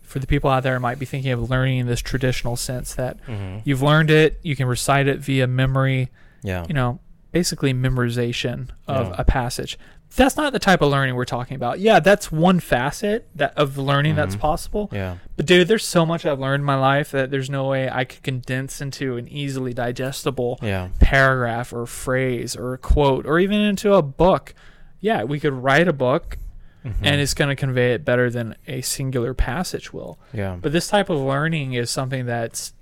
for 0.04 0.20
the 0.20 0.28
people 0.28 0.50
out 0.52 0.62
there 0.64 0.80
might 0.80 1.00
be 1.00 1.06
thinking 1.06 1.32
of 1.32 1.50
learning 1.50 1.80
in 1.80 1.88
this 1.88 2.02
traditional 2.02 2.56
sense 2.56 2.94
that 2.96 3.18
Mm-hmm. 3.26 3.60
you've 3.64 3.82
learned 3.82 4.12
it, 4.12 4.40
you 4.44 4.56
can 4.56 4.68
recite 4.68 5.08
it 5.08 5.20
via 5.20 5.48
memory, 5.48 6.10
Yeah. 6.44 6.66
you 6.68 6.76
know, 6.76 7.00
basically 7.32 7.74
memorization 7.74 8.70
of 8.88 9.08
Yeah. 9.08 9.16
a 9.18 9.24
passage. 9.24 9.80
That's 10.16 10.36
not 10.36 10.52
the 10.52 10.60
type 10.60 10.82
of 10.82 10.92
learning 10.92 11.16
we're 11.16 11.24
talking 11.26 11.56
about. 11.56 11.80
Yeah, 11.80 12.00
that's 12.02 12.32
one 12.32 12.60
facet 12.60 13.28
that 13.36 13.58
of 13.58 13.78
learning 13.78 14.16
that's 14.16 14.36
Mhm. 14.36 14.40
possible. 14.40 14.90
Yeah. 14.92 15.16
But 15.38 15.46
dude, 15.46 15.68
there's 15.70 15.86
so 15.88 16.06
much 16.06 16.26
I've 16.26 16.40
learned 16.40 16.62
in 16.62 16.66
my 16.66 16.76
life 16.76 17.12
that 17.12 17.32
there's 17.32 17.50
no 17.50 17.68
way 17.68 17.90
I 17.90 18.04
could 18.04 18.22
condense 18.22 18.82
into 18.82 19.16
an 19.18 19.28
easily 19.30 19.74
digestible 19.74 20.60
Yeah. 20.62 20.90
paragraph 21.00 21.72
or 21.72 21.86
phrase 21.86 22.56
or 22.58 22.74
a 22.74 22.78
quote 22.78 23.26
or 23.26 23.40
even 23.40 23.60
into 23.62 23.94
a 23.94 24.02
book. 24.02 24.54
Yeah, 25.00 25.24
we 25.24 25.40
could 25.40 25.54
write 25.54 25.88
a 25.88 25.94
book 25.94 26.38
Mhm. 26.86 26.94
and 27.04 27.22
it's 27.22 27.34
going 27.34 27.50
to 27.50 27.56
convey 27.56 27.94
it 27.94 28.04
better 28.04 28.30
than 28.30 28.56
a 28.68 28.82
singular 28.82 29.34
passage 29.34 29.94
will. 29.94 30.20
yeah. 30.34 30.58
But 30.62 30.74
this 30.74 30.88
type 30.90 31.10
of 31.10 31.20
learning 31.20 31.74
is 31.74 31.90
something 31.90 32.26
that's 32.26 32.74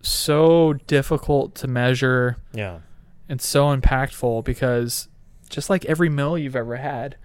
so 0.00 0.74
difficult 0.86 1.54
to 1.56 1.66
measure 1.66 2.36
Yeah. 2.52 2.78
and 3.28 3.40
so 3.40 3.76
impactful 3.76 4.44
because 4.44 5.08
just 5.48 5.70
like 5.70 5.84
every 5.84 6.08
meal 6.08 6.36
you've 6.36 6.56
ever 6.56 6.76
had, 6.76 7.16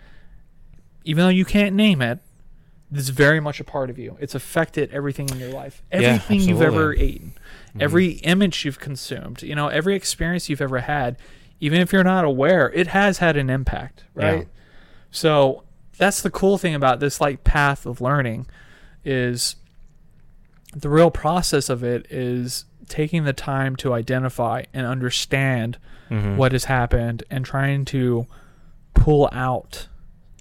even 1.04 1.24
though 1.24 1.30
you 1.30 1.46
can't 1.46 1.76
name 1.76 2.02
it, 2.02 2.20
it's 2.94 3.10
very 3.10 3.40
much 3.40 3.60
a 3.60 3.64
part 3.64 3.90
of 3.90 3.98
you. 3.98 4.18
It's 4.20 4.36
affected 4.36 4.92
everything 4.92 5.30
in 5.30 5.40
your 5.40 5.52
life. 5.52 5.82
Yeah, 5.92 6.00
Everything 6.00 6.42
you've 6.42 6.62
ever 6.62 6.94
eaten, 6.94 7.34
mm-hmm. 7.70 7.82
every 7.82 8.10
image 8.10 8.66
you've 8.66 8.80
consumed, 8.80 9.42
you 9.44 9.56
know, 9.56 9.70
every 9.70 9.96
experience 9.96 10.50
you've 10.50 10.62
ever 10.62 10.80
had, 10.80 11.18
even 11.62 11.80
if 11.80 11.94
you're 11.94 12.04
not 12.04 12.26
aware, 12.26 12.70
it 12.72 12.88
has 12.88 13.20
had 13.20 13.38
an 13.38 13.50
impact, 13.50 14.04
right? 14.14 14.40
Yeah. 14.40 14.44
So 15.12 15.64
that's 15.98 16.22
the 16.22 16.32
cool 16.32 16.58
thing 16.58 16.76
about 16.76 17.00
this 17.00 17.22
like 17.22 17.44
path 17.44 17.86
of 17.86 18.02
learning 18.02 18.48
is 19.06 19.56
the 20.76 20.90
real 20.90 21.12
process 21.12 21.70
of 21.70 21.84
it 21.84 22.08
is 22.10 22.66
taking 22.92 23.24
the 23.24 23.34
time 23.34 23.76
to 23.78 23.94
identify 23.94 24.64
and 24.74 24.86
understand 24.86 25.78
Mhm. 26.12 26.36
what 26.36 26.52
has 26.52 26.66
happened 26.66 27.24
and 27.32 27.44
trying 27.46 27.86
to 27.86 28.28
pull 28.94 29.30
out 29.32 29.88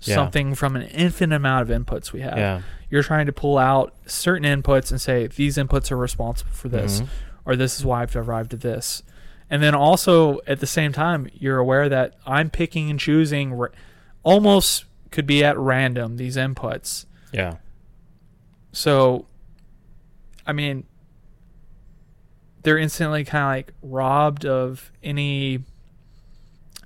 Yeah. 0.03 0.17
something 0.17 0.55
from 0.55 0.77
an 0.77 0.83
infinite 0.83 1.37
amount 1.37 1.71
of 1.71 1.87
inputs 1.87 2.13
we 2.13 2.21
have. 2.21 2.37
Yeah. 2.37 2.63
You're 2.91 3.03
trying 3.05 3.27
to 3.27 3.33
pull 3.33 3.57
out 3.57 3.95
certain 4.07 4.45
inputs 4.45 4.91
and 4.91 5.01
say 5.01 5.27
these 5.29 5.57
inputs 5.57 5.91
are 5.93 5.97
responsible 5.97 6.51
for 6.53 6.69
this 6.69 7.01
Mhm. 7.03 7.07
or 7.45 7.57
this 7.57 7.79
is 7.79 7.85
why 7.85 8.03
I've 8.03 8.17
arrived 8.17 8.53
at 8.53 8.61
this. 8.63 9.03
And 9.49 9.63
then 9.63 9.75
also 9.75 10.41
at 10.47 10.61
the 10.61 10.67
same 10.67 10.93
time, 10.93 11.29
you're 11.33 11.59
aware 11.59 11.89
that 11.89 12.15
I'm 12.27 12.51
picking 12.51 12.91
and 12.91 12.99
choosing 12.99 13.53
ra- 13.55 13.69
almost 14.23 14.85
could 15.11 15.27
be 15.27 15.45
at 15.45 15.57
random 15.59 16.17
these 16.17 16.37
inputs. 16.37 17.07
Yeah. 17.33 17.55
So, 18.73 19.27
I 20.47 20.53
mean, 20.53 20.85
they're 22.63 22.79
instantly 22.79 23.25
kind 23.25 23.43
of 23.45 23.49
like 23.69 23.75
robbed 23.83 24.45
of 24.45 24.91
any 25.03 25.61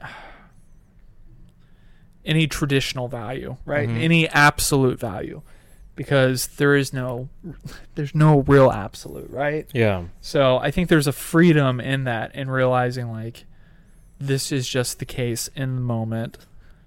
any 2.25 2.47
traditional 2.47 3.09
value, 3.09 3.57
right? 3.64 3.89
Mhm. 3.89 4.01
Any 4.01 4.29
absolute 4.29 4.99
value, 4.99 5.43
because 5.97 6.47
there 6.49 6.75
is 6.75 6.93
no 6.93 7.29
there's 7.95 8.14
no 8.14 8.41
real 8.43 8.70
absolute, 8.70 9.31
right? 9.31 9.66
Yeah. 9.72 10.05
So 10.20 10.59
I 10.59 10.70
think 10.70 10.89
there's 10.89 11.07
a 11.07 11.12
freedom 11.12 11.81
in 11.81 12.05
that, 12.05 12.35
in 12.35 12.49
realizing 12.51 13.11
like 13.11 13.45
this 14.18 14.53
is 14.53 14.68
just 14.68 15.01
the 15.01 15.05
case 15.05 15.49
in 15.57 15.75
the 15.75 15.81
moment 15.83 16.39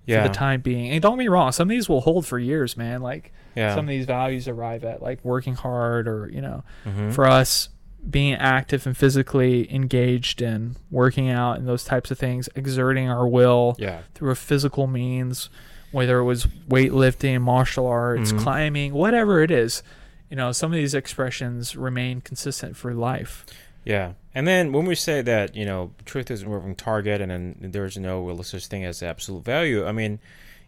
Yeah. 0.05 0.23
for 0.23 0.29
the 0.29 0.33
time 0.33 0.61
being. 0.61 0.89
And 0.91 1.01
don't 1.01 1.13
get 1.17 1.19
me 1.19 1.27
wrong, 1.27 1.51
some 1.51 1.67
of 1.67 1.69
these 1.69 1.87
will 1.89 2.01
hold 2.01 2.25
for 2.25 2.39
years, 2.39 2.75
man. 2.77 3.01
Like 3.01 3.31
yeah. 3.55 3.75
some 3.75 3.85
of 3.85 3.89
these 3.89 4.05
values 4.05 4.47
arrive 4.47 4.83
at 4.83 5.01
like 5.01 5.23
working 5.23 5.55
hard 5.55 6.07
or 6.07 6.29
you 6.33 6.41
know 6.41 6.63
Mhm. 6.85 7.13
for 7.13 7.25
us 7.27 7.69
being 8.09 8.33
active 8.35 8.85
and 8.87 8.95
physically 8.95 9.73
engaged 9.73 10.41
in 10.41 10.75
working 10.89 11.29
out 11.29 11.57
and 11.57 11.67
those 11.67 11.83
types 11.83 12.09
of 12.11 12.17
things 12.17 12.47
exerting 12.55 13.09
our 13.09 13.27
will 13.27 13.75
yeah. 13.77 14.01
through 14.15 14.31
a 14.31 14.35
physical 14.35 14.87
means 14.87 15.49
whether 15.91 16.19
it 16.19 16.23
was 16.23 16.45
weightlifting 16.69 17.41
martial 17.41 17.85
arts 17.87 18.31
Mhm. 18.31 18.39
climbing 18.39 18.93
whatever 18.93 19.41
it 19.41 19.51
is 19.51 19.83
you 20.29 20.35
know 20.37 20.51
some 20.51 20.71
of 20.71 20.77
these 20.77 20.93
expressions 20.93 21.75
remain 21.75 22.21
consistent 22.21 22.75
for 22.77 22.93
life 22.93 23.45
Yeah. 23.83 24.13
And 24.35 24.45
then 24.45 24.71
when 24.73 24.85
we 24.85 24.93
say 24.95 25.21
that, 25.23 25.55
you 25.55 25.65
know, 25.65 25.91
truth 26.05 26.29
is 26.29 26.43
a 26.43 26.45
moving 26.45 26.75
target 26.75 27.21
and 27.21 27.31
then 27.31 27.71
there's 27.71 27.97
no 27.97 28.21
real 28.21 28.43
such 28.43 28.67
thing 28.67 28.83
as 28.83 29.01
absolute 29.01 29.45
value, 29.45 29.85
I 29.87 29.93
mean, 29.93 30.19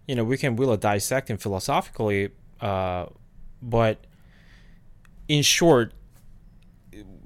you 0.07 0.15
know, 0.15 0.23
we 0.23 0.37
can 0.37 0.55
really 0.55 0.77
dissect 0.77 1.29
and 1.29 1.39
philosophically, 1.39 2.29
uh, 2.61 3.07
but 3.61 3.97
in 5.27 5.43
short, 5.43 5.93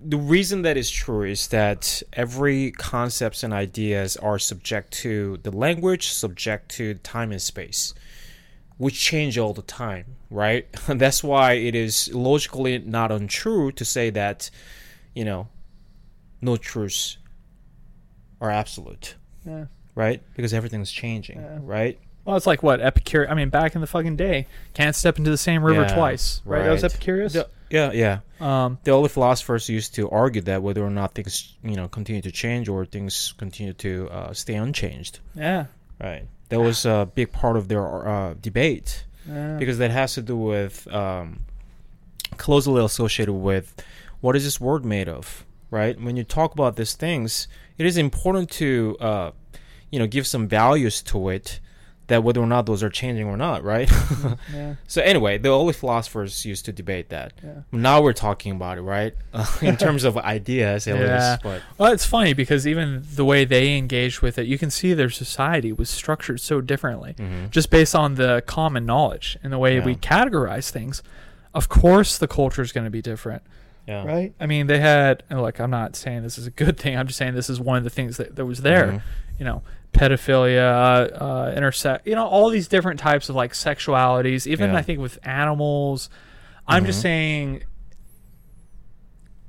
the 0.06 0.18
reason 0.18 0.62
that 0.64 0.78
is 0.78 0.90
true 0.90 1.24
is 1.24 1.48
that 1.48 2.02
every 2.14 2.72
concepts 2.72 3.44
and 3.44 3.54
ideas 3.54 4.18
are 4.18 4.38
subject 4.40 4.92
to 5.04 5.38
the 5.44 5.52
language, 5.52 6.10
subject 6.10 6.70
to 6.72 6.96
time 6.96 7.32
and 7.32 7.42
space, 7.42 7.94
which 8.78 9.00
change 9.00 9.38
all 9.38 9.54
the 9.54 9.62
time, 9.62 10.06
right? 10.30 10.68
That's 10.88 11.24
why 11.24 11.54
it 11.54 11.76
is 11.76 12.14
logically 12.14 12.80
not 12.80 13.12
untrue 13.12 13.72
to 13.74 13.86
say 13.86 14.10
that, 14.12 14.50
you 15.16 15.26
know, 15.26 15.48
no 16.42 16.58
truths 16.58 17.18
are 18.42 18.52
absolute, 18.52 19.16
yeah 19.46 19.66
right? 19.96 20.24
Because 20.36 20.56
everything's 20.56 20.92
changing, 20.92 21.38
Yeah. 21.40 21.60
right? 21.62 22.00
Well 22.26 22.36
it's 22.38 22.48
like 22.48 22.64
what 22.64 22.80
epicurus 22.82 23.30
i 23.30 23.34
mean 23.34 23.50
back 23.50 23.76
in 23.76 23.82
the 23.82 23.88
fucking 23.88 24.16
day 24.16 24.48
can't 24.74 24.96
step 24.96 25.18
into 25.18 25.30
the 25.30 25.38
same 25.38 25.64
river 25.64 25.82
Yeah, 25.82 25.96
twice 25.96 26.42
right, 26.46 26.64
that 26.64 26.72
was 26.72 26.84
right. 26.84 26.94
epicurus 26.94 27.34
The- 27.34 27.50
yeah, 27.70 27.92
yeah. 27.92 28.20
um 28.40 28.78
The 28.84 28.92
early 28.92 29.10
philosophers 29.10 29.68
used 29.68 29.96
to 29.96 30.08
argue 30.10 30.42
that 30.42 30.62
whether 30.62 30.84
or 30.86 30.92
not 30.92 31.16
things, 31.16 31.56
you 31.64 31.76
know, 31.76 31.88
continue 31.88 32.22
to 32.22 32.32
change 32.32 32.70
or 32.70 32.86
things 32.86 33.34
continue 33.38 33.74
to 33.74 34.10
uh, 34.12 34.34
stay 34.34 34.54
unchanged, 34.56 35.20
yeah 35.36 35.66
right? 36.00 36.26
That 36.50 36.60
was 36.62 36.86
a 36.86 37.10
big 37.16 37.32
part 37.32 37.58
of 37.58 37.68
their 37.70 38.08
uh, 38.08 38.34
debate 38.40 39.06
yeah 39.28 39.58
because 39.58 39.78
that 39.80 39.90
has 39.90 40.14
to 40.16 40.22
do 40.22 40.38
with 40.38 40.86
um, 40.94 41.40
closely 42.38 42.84
associated 42.84 43.34
with 43.34 43.74
what 44.22 44.36
is 44.36 44.44
this 44.44 44.60
world 44.62 44.86
made 44.86 45.10
of, 45.10 45.46
right? 45.72 46.00
When 46.00 46.16
you 46.16 46.24
talk 46.24 46.54
about 46.54 46.76
these 46.76 46.94
things, 46.94 47.48
it 47.78 47.86
is 47.86 47.98
important 47.98 48.50
to, 48.62 48.98
uh, 49.00 49.32
you 49.92 50.00
know, 50.00 50.08
give 50.08 50.26
some 50.28 50.48
values 50.48 51.02
to 51.04 51.30
it, 51.30 51.60
that 52.08 52.22
whether 52.24 52.42
or 52.42 52.46
not 52.48 52.66
those 52.66 52.84
are 52.84 52.90
changing 52.90 53.26
or 53.28 53.38
not, 53.38 53.64
right? 53.64 53.90
yeah 54.54 54.76
so 54.88 55.02
anyway, 55.02 55.38
the 55.38 55.50
early 55.50 55.72
philosophers 55.74 56.46
used 56.46 56.66
to 56.66 56.72
debate 56.74 57.10
that. 57.10 57.32
yeah 57.44 57.62
Now 57.72 58.02
we're 58.02 58.14
talking 58.14 58.52
about 58.52 58.78
it, 58.78 58.82
right? 58.82 59.14
In 59.62 59.78
terms 59.78 60.04
of 60.04 60.18
ideas, 60.18 60.86
at 60.88 60.98
Yeah. 61.00 61.32
least. 61.32 61.44
But 61.44 61.62
Well, 61.78 61.94
it's 61.94 62.06
funny 62.06 62.34
because 62.34 62.68
even 62.68 63.04
the 63.16 63.24
way 63.24 63.46
they 63.46 63.78
engaged 63.78 64.22
with 64.22 64.38
it, 64.38 64.48
you 64.48 64.58
can 64.58 64.70
see 64.70 64.94
their 64.94 65.10
society 65.10 65.72
was 65.72 65.90
structured 65.90 66.42
so 66.42 66.60
differently, 66.60 67.14
Mhm. 67.18 67.50
just 67.52 67.70
based 67.70 67.96
on 67.96 68.16
the 68.16 68.44
common 68.46 68.86
knowledge 68.86 69.38
and 69.44 69.54
the 69.54 69.58
way 69.60 69.80
we 69.80 69.96
categorize 69.96 70.70
things. 70.70 71.04
Of 71.54 71.70
course, 71.70 72.18
the 72.18 72.28
culture 72.28 72.62
is 72.62 72.72
going 72.74 72.86
to 72.86 72.92
be 72.92 73.02
different, 73.02 73.44
yeah, 73.88 74.04
right? 74.06 74.34
I 74.42 74.46
mean, 74.48 74.68
they 74.68 74.80
had, 74.80 75.24
and 75.30 75.42
look, 75.42 75.60
I'm 75.60 75.70
not 75.70 75.96
saying 75.96 76.24
this 76.24 76.38
is 76.38 76.48
a 76.48 76.52
good 76.52 76.78
thing. 76.78 76.98
I'm 76.98 77.08
just 77.08 77.18
saying 77.18 77.34
this 77.36 77.50
is 77.50 77.62
one 77.62 77.78
of 77.78 77.84
the 77.86 77.90
things 77.90 78.18
that, 78.18 78.36
that 78.36 78.46
was 78.46 78.62
there. 78.62 78.88
Mhm. 78.88 79.02
You 79.40 79.46
know, 79.46 79.62
pedophilia, 79.94 81.10
uh, 81.22 81.54
intersect, 81.56 82.08
you 82.08 82.16
know, 82.16 82.26
all 82.26 82.50
these 82.50 82.68
different 82.68 83.00
types 83.00 83.30
of 83.30 83.36
like 83.36 83.54
sexualities, 83.54 84.48
even 84.48 84.72
Yeah. 84.72 84.78
I 84.78 84.82
think 84.82 85.00
with 85.00 85.20
animals. 85.24 86.10
I'm 86.68 86.86
just 86.86 87.00
Mhm. 87.00 87.04
saying 87.04 87.64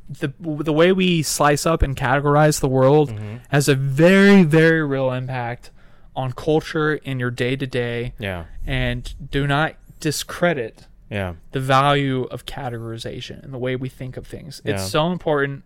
the 0.09 0.33
the 0.39 0.73
way 0.73 0.93
we 0.93 1.23
slice 1.23 1.65
up 1.65 1.83
and 1.83 1.97
categorize 1.97 2.61
the 2.61 2.69
world 2.69 3.11
Mhm. 3.11 3.41
has 3.49 3.69
a 3.69 3.75
very 3.75 4.43
very 4.43 4.83
real 4.85 5.11
impact 5.13 5.71
on 6.15 6.33
culture 6.33 6.95
in 6.95 7.19
your 7.19 7.31
day 7.31 7.57
to 7.57 7.67
day 7.67 8.13
Yeah, 8.19 8.45
and 8.67 9.15
do 9.31 9.47
not 9.47 9.75
discredit 10.01 10.87
yeah, 11.11 11.35
the 11.53 11.61
value 11.61 12.25
of 12.25 12.45
categorization 12.45 13.43
and 13.43 13.53
the 13.55 13.59
way 13.59 13.77
we 13.77 13.89
think 13.89 14.17
of 14.17 14.27
things. 14.27 14.61
It's 14.65 14.89
so 14.91 15.11
important. 15.11 15.65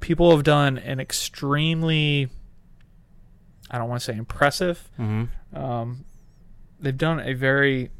People 0.00 0.30
have 0.30 0.44
done 0.44 0.78
an 0.78 1.00
extremely 1.00 2.28
I 3.70 3.78
don't 3.78 3.88
want 3.88 4.00
to 4.00 4.04
say 4.12 4.16
impressive. 4.18 4.88
hmm 4.96 5.24
Um, 5.54 6.04
they've 6.80 6.96
done 6.96 7.20
a 7.20 7.32
very 7.34 7.90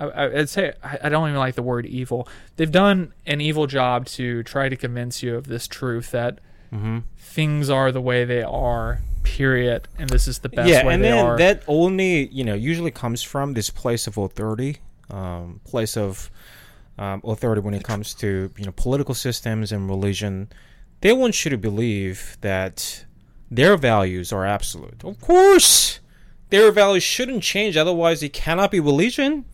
I, 0.00 0.26
I'd 0.38 0.48
say 0.48 0.74
I 1.02 1.08
don't 1.08 1.28
even 1.28 1.38
like 1.38 1.54
the 1.56 1.62
word 1.62 1.86
evil. 1.86 2.28
They've 2.56 2.70
done 2.70 3.12
an 3.26 3.40
evil 3.40 3.66
job 3.66 4.06
to 4.06 4.42
try 4.44 4.68
to 4.68 4.76
convince 4.76 5.22
you 5.22 5.34
of 5.36 5.46
this 5.46 5.66
truth 5.66 6.10
that 6.12 6.38
hmm 6.70 6.98
things 7.16 7.70
are 7.70 7.92
the 7.92 8.00
way 8.00 8.24
they 8.24 8.42
are. 8.42 9.00
Period, 9.22 9.88
and 9.98 10.08
this 10.08 10.26
is 10.26 10.38
the 10.38 10.48
best 10.48 10.66
way. 10.68 10.72
yeah, 10.72 10.86
way 10.86 10.94
and 10.94 11.04
they 11.04 11.10
then 11.10 11.24
are. 11.24 11.36
that 11.38 11.62
only 11.66 12.28
you 12.28 12.44
know 12.44 12.54
usually 12.54 12.90
comes 12.90 13.22
from 13.22 13.54
this 13.54 13.68
place 13.70 14.06
of 14.06 14.16
authority, 14.16 14.78
um, 15.10 15.60
place 15.64 15.96
of 15.96 16.30
um, 16.98 17.20
authority 17.24 17.60
when 17.60 17.74
it 17.74 17.84
comes 17.84 18.14
to 18.14 18.50
you 18.56 18.64
know 18.64 18.72
political 18.72 19.14
systems 19.14 19.70
and 19.72 19.88
religion. 19.88 20.48
They 21.00 21.12
want 21.12 21.44
you 21.44 21.50
to 21.50 21.58
believe 21.58 22.38
that 22.40 23.04
their 23.50 23.76
values 23.76 24.32
are 24.32 24.44
absolute. 24.44 25.04
Of 25.04 25.20
course, 25.20 26.00
their 26.50 26.70
values 26.72 27.02
shouldn't 27.02 27.42
change. 27.42 27.76
Otherwise, 27.76 28.22
it 28.22 28.32
cannot 28.32 28.70
be 28.70 28.80
religion, 28.80 29.44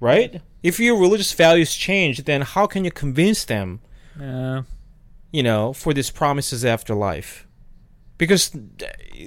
right? 0.00 0.40
If 0.62 0.80
your 0.80 0.98
religious 0.98 1.32
values 1.32 1.74
change, 1.74 2.24
then 2.24 2.42
how 2.42 2.66
can 2.66 2.84
you 2.84 2.90
convince 2.90 3.44
them 3.44 3.80
yeah. 4.18 4.62
you 5.32 5.42
know, 5.42 5.72
for 5.72 5.92
these 5.92 6.10
promises 6.10 6.64
after 6.64 6.94
life. 6.94 7.46
Because 8.16 8.56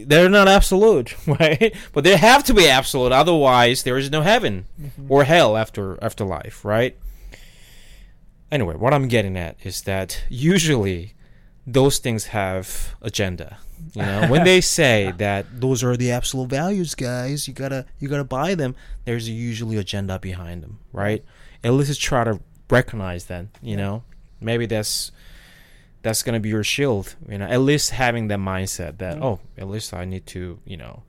they're 0.05 0.29
not 0.29 0.47
absolute, 0.47 1.15
right? 1.39 1.75
But 1.93 2.03
they 2.03 2.17
have 2.17 2.43
to 2.45 2.53
be 2.53 2.67
absolute, 2.67 3.11
otherwise 3.11 3.83
there 3.83 3.97
is 3.97 4.09
no 4.09 4.21
heaven 4.21 4.65
mm-hmm. 4.79 5.11
or 5.11 5.25
hell 5.25 5.57
after 5.57 6.01
after 6.01 6.23
life, 6.23 6.63
right? 6.63 6.97
Anyway, 8.49 8.75
what 8.75 8.93
I'm 8.93 9.09
getting 9.09 9.35
at 9.35 9.57
is 9.63 9.81
that 9.81 10.23
usually 10.29 11.15
those 11.67 11.99
things 11.99 12.27
have 12.27 12.95
agenda. 13.01 13.57
You 13.93 14.01
know, 14.01 14.27
when 14.29 14.43
they 14.45 14.61
say 14.79 15.13
that 15.17 15.59
those 15.61 15.83
are 15.83 15.95
the 15.97 16.11
absolute 16.11 16.49
values, 16.49 16.95
guys, 16.95 17.47
you 17.47 17.53
gotta 17.53 17.85
you 17.99 18.07
gotta 18.07 18.23
buy 18.23 18.55
them. 18.55 18.73
There's 19.05 19.29
usually 19.29 19.77
agenda 19.77 20.17
behind 20.17 20.63
them, 20.63 20.79
right? 20.93 21.23
At 21.63 21.73
least 21.73 21.89
just 21.89 22.01
try 22.01 22.23
to 22.23 22.39
recognize 22.69 23.25
that. 23.25 23.45
You 23.61 23.75
know, 23.77 24.03
maybe 24.39 24.65
that's 24.65 25.11
that's 26.01 26.23
gonna 26.23 26.39
be 26.39 26.49
your 26.49 26.63
shield. 26.63 27.15
You 27.27 27.37
know, 27.37 27.45
at 27.45 27.59
least 27.61 27.91
having 27.91 28.29
that 28.29 28.39
mindset 28.39 28.97
that 28.99 29.17
Yeah. 29.17 29.23
oh, 29.23 29.39
at 29.57 29.67
least 29.67 29.93
I 29.93 30.05
need 30.05 30.25
to 30.27 30.59
you 30.65 30.77
know 30.77 31.03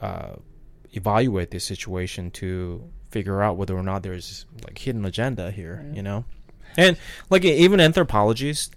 uh, 0.00 0.36
evaluate 0.92 1.50
this 1.50 1.64
situation 1.64 2.30
to 2.32 2.84
figure 3.10 3.42
out 3.42 3.56
whether 3.56 3.74
or 3.76 3.82
not 3.82 4.02
there's 4.02 4.44
like 4.64 4.76
hidden 4.78 5.04
agenda 5.04 5.50
here. 5.50 5.82
Yeah. 5.88 5.96
You 5.96 6.02
know, 6.02 6.24
and 6.76 6.96
like 7.30 7.44
even 7.44 7.80
anthropologists, 7.80 8.70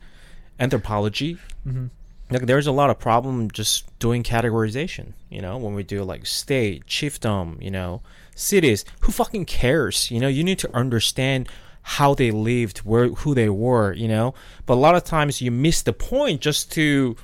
anthropology 0.59 1.37
hmm 1.63 1.87
like 2.31 2.45
there's 2.45 2.67
a 2.67 2.71
lot 2.71 2.91
of 2.91 2.99
problem 2.99 3.49
just 3.49 3.87
doing 3.97 4.21
categorization 4.21 5.13
you 5.29 5.41
know 5.41 5.57
when 5.57 5.73
we 5.73 5.81
do 5.81 6.03
like 6.03 6.27
state 6.27 6.85
chiefdom 6.85 7.59
you 7.59 7.71
know 7.71 8.01
cities. 8.39 8.85
Who 9.01 9.11
fucking 9.11 9.45
cares? 9.45 10.09
You 10.09 10.19
know, 10.19 10.27
you 10.27 10.43
need 10.43 10.59
to 10.59 10.75
understand 10.75 11.49
how 11.81 12.13
they 12.13 12.31
lived, 12.31 12.79
where 12.79 13.09
who 13.09 13.35
they 13.35 13.49
were. 13.49 13.93
You 13.93 14.07
know, 14.07 14.33
but 14.65 14.75
a 14.75 14.81
lot 14.81 14.95
of 14.95 15.03
times 15.03 15.41
you 15.41 15.51
miss 15.51 15.81
the 15.81 15.93
point 15.93 16.41
just 16.41 16.71
to 16.73 17.15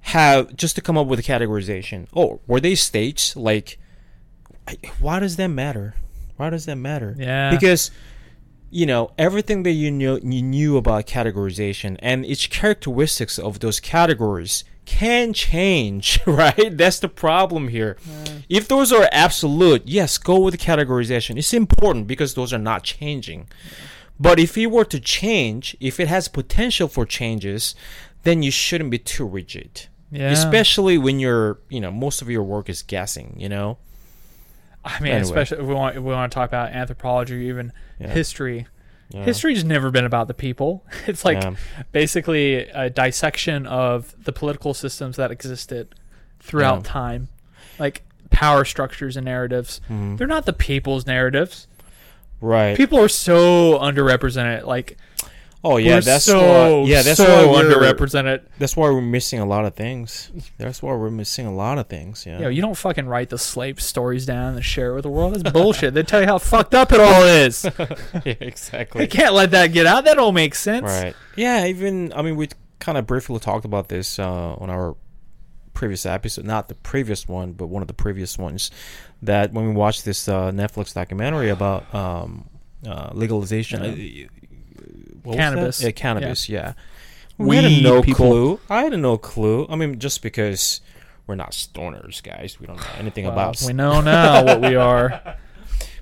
have 0.00 0.56
just 0.56 0.74
to 0.76 0.80
come 0.80 0.98
up 0.98 1.06
with 1.06 1.18
a 1.18 1.22
categorization. 1.22 2.08
Oh, 2.16 2.40
were 2.46 2.60
they 2.60 2.74
states? 2.74 3.36
Like, 3.36 3.78
why 4.98 5.20
does 5.20 5.36
that 5.36 5.48
matter? 5.48 5.94
Why 6.36 6.50
does 6.50 6.66
that 6.66 6.76
matter? 6.76 7.14
Yeah. 7.18 7.50
because 7.50 7.90
you 8.72 8.86
know 8.86 9.12
everything 9.18 9.62
that 9.64 9.72
you 9.72 9.90
knew 9.90 10.18
you 10.22 10.42
knew 10.42 10.76
about 10.78 11.06
categorization 11.06 11.96
and 12.00 12.24
its 12.24 12.46
characteristics 12.46 13.38
of 13.38 13.60
those 13.60 13.78
categories 13.78 14.64
can 14.86 15.32
change 15.32 16.18
right? 16.26 16.76
That's 16.76 16.98
the 16.98 17.08
problem 17.08 17.68
here. 17.68 17.96
If 18.48 18.66
those 18.66 18.90
are 18.90 19.08
absolute 19.12 19.82
yes 19.84 20.18
go 20.18 20.40
with 20.40 20.52
the 20.52 20.58
categorization. 20.58 21.36
It's 21.36 21.52
important 21.54 22.06
because 22.06 22.34
those 22.34 22.52
are 22.52 22.58
not 22.58 22.82
changing. 22.82 23.48
But 24.18 24.38
if 24.38 24.56
it 24.56 24.68
were 24.68 24.86
to 24.86 24.98
change 24.98 25.76
if 25.78 26.00
it 26.00 26.08
has 26.08 26.28
potential 26.28 26.88
for 26.88 27.04
changes 27.04 27.74
then 28.22 28.42
you 28.42 28.50
shouldn't 28.50 28.90
be 28.90 28.98
too 28.98 29.26
rigid. 29.26 29.88
Yeah. 30.10 30.30
especially 30.30 30.98
when 30.98 31.20
you're 31.20 31.58
you 31.68 31.80
know 31.80 31.90
most 31.90 32.20
of 32.22 32.28
your 32.28 32.42
work 32.42 32.68
is 32.68 32.82
guessing 32.82 33.34
you 33.38 33.48
know 33.48 33.78
I 34.84 34.98
mean, 35.00 35.12
Anyway. 35.12 35.22
especially 35.22 35.58
if 35.58 35.66
we 35.66 35.74
want 35.74 35.96
if 35.96 36.02
we 36.02 36.12
want 36.12 36.30
to 36.32 36.34
talk 36.34 36.48
about 36.50 36.70
anthropology 36.72 37.34
or 37.36 37.40
even 37.40 37.72
Yeah. 37.98 38.08
history. 38.08 38.66
Yeah. 39.10 39.24
History's 39.24 39.62
never 39.64 39.90
been 39.90 40.04
about 40.06 40.26
the 40.28 40.34
people. 40.34 40.84
It's 41.06 41.24
like 41.24 41.42
Yeah. 41.42 41.54
basically 41.92 42.54
a 42.68 42.88
dissection 42.90 43.66
of 43.66 44.14
the 44.24 44.32
political 44.32 44.72
systems 44.74 45.16
that 45.16 45.30
existed 45.30 45.94
throughout 46.40 46.76
Yeah. 46.84 46.90
time, 46.92 47.28
like 47.78 48.02
power 48.30 48.64
structures 48.64 49.16
and 49.16 49.24
narratives. 49.26 49.80
Mhm. 49.90 50.16
They're 50.16 50.26
not 50.26 50.46
the 50.46 50.52
people's 50.54 51.06
narratives. 51.06 51.66
right 52.40 52.76
People 52.76 52.98
are 52.98 53.08
so 53.08 53.78
underrepresented. 53.78 54.64
Like, 54.66 54.96
oh 55.64 55.76
yeah 55.76 55.96
we're 55.96 56.00
that's 56.00 56.24
so 56.24 56.82
why, 56.82 56.88
yeah 56.88 57.02
that's 57.02 57.16
so 57.16 57.24
why 57.24 57.52
we're, 57.52 57.64
underrepresented. 57.64 58.42
That's 58.58 58.76
why 58.76 58.90
we're 58.90 59.00
missing 59.00 59.38
a 59.40 59.46
lot 59.46 59.64
of 59.64 59.74
things. 59.74 60.30
That's 60.58 60.82
why 60.82 60.94
we're 60.94 61.10
missing 61.10 61.46
a 61.46 61.54
lot 61.54 61.78
of 61.78 61.88
things. 61.88 62.26
Yeah. 62.26 62.38
You 62.38 62.42
know, 62.42 62.48
you 62.48 62.62
don't 62.62 62.76
fucking 62.76 63.06
write 63.06 63.30
the 63.30 63.38
slave 63.38 63.80
stories 63.80 64.26
down 64.26 64.54
and 64.54 64.64
share 64.64 64.90
it 64.90 64.94
with 64.94 65.02
the 65.04 65.10
world. 65.10 65.34
That's 65.34 65.52
bullshit. 65.52 65.94
they 65.94 66.02
tell 66.02 66.20
you 66.20 66.26
how 66.26 66.38
fucked 66.38 66.74
up 66.74 66.92
it 66.92 67.00
all 67.00 67.22
is. 67.24 67.64
yeah, 68.24 68.34
They 68.92 69.06
can't 69.06 69.34
let 69.34 69.52
that 69.52 69.68
get 69.68 69.86
out. 69.86 70.04
That 70.04 70.14
don't 70.14 70.34
make 70.34 70.54
sense. 70.54 70.84
Right. 70.84 71.14
Yeah. 71.36 71.66
Even 71.66 72.12
I 72.12 72.22
mean, 72.22 72.36
we 72.36 72.48
kind 72.78 72.98
of 72.98 73.06
briefly 73.06 73.38
talked 73.38 73.64
about 73.64 73.88
this 73.88 74.18
uh, 74.18 74.54
on 74.54 74.68
our 74.68 74.96
previous 75.74 76.04
episode, 76.04 76.44
not 76.44 76.68
the 76.68 76.74
previous 76.74 77.26
one, 77.26 77.52
but 77.52 77.66
one 77.66 77.82
of 77.82 77.88
the 77.88 77.94
previous 77.94 78.36
ones. 78.38 78.70
That 79.22 79.52
when 79.52 79.68
we 79.68 79.72
watched 79.72 80.04
this 80.04 80.28
uh, 80.28 80.50
Netflix 80.50 80.92
documentary 80.92 81.48
about 81.48 81.92
um, 81.94 82.48
uh, 82.86 83.10
legalization, 83.12 83.82
uh, 83.82 84.41
what? 85.22 85.36
Cannabis. 85.36 85.82
Yeah, 85.82 85.90
cannabis. 85.90 86.48
Yeah. 86.48 86.72
We 87.38 87.46
We 87.46 87.56
had 87.56 87.82
no 87.82 88.02
people- 88.02 88.26
clue. 88.30 88.60
I 88.70 88.84
had 88.84 88.98
no 88.98 89.16
clue. 89.18 89.66
I 89.68 89.76
mean, 89.76 89.98
just 89.98 90.22
because 90.22 90.80
we're 91.26 91.34
not 91.36 91.52
stoners, 91.52 92.22
guys, 92.22 92.58
we 92.60 92.66
don't 92.66 92.76
know 92.76 92.86
anything 92.98 93.24
Well, 93.24 93.32
about 93.32 93.62
we 93.66 93.72
know 93.72 94.00
now 94.00 94.44
what 94.44 94.60
we 94.60 94.74
are. 94.76 95.36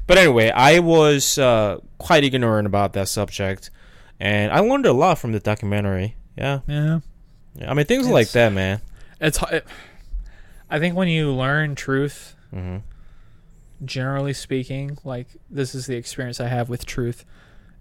But 0.07 0.19
anyway, 0.19 0.51
I 0.51 0.81
was 0.81 1.39
uh, 1.39 1.79
quite 1.99 2.25
ignorant 2.25 2.67
about 2.67 2.95
that 2.95 3.07
subject, 3.09 3.71
and 4.19 4.51
I 4.51 4.59
learned 4.59 4.85
a 4.87 4.93
lot 4.93 5.19
from 5.21 5.31
the 5.31 5.39
documentary. 5.39 6.17
Yeah, 6.37 6.61
Yeah. 6.67 6.99
yeah. 7.55 7.71
I 7.71 7.75
mean 7.75 7.87
things 7.87 8.09
like 8.09 8.29
that, 8.33 8.53
man. 8.53 8.81
It's. 9.21 9.41
It, 9.53 9.65
I 10.69 10.81
think 10.81 10.97
when 10.97 11.07
you 11.07 11.31
learn 11.33 11.77
truth, 11.77 12.35
hmm 12.51 12.79
generally 13.85 14.33
speaking, 14.33 14.99
like 15.05 15.29
this 15.49 15.75
is 15.75 15.87
the 15.87 15.95
experience 15.97 16.41
I 16.41 16.49
have 16.49 16.69
with 16.69 16.85
truth. 16.87 17.25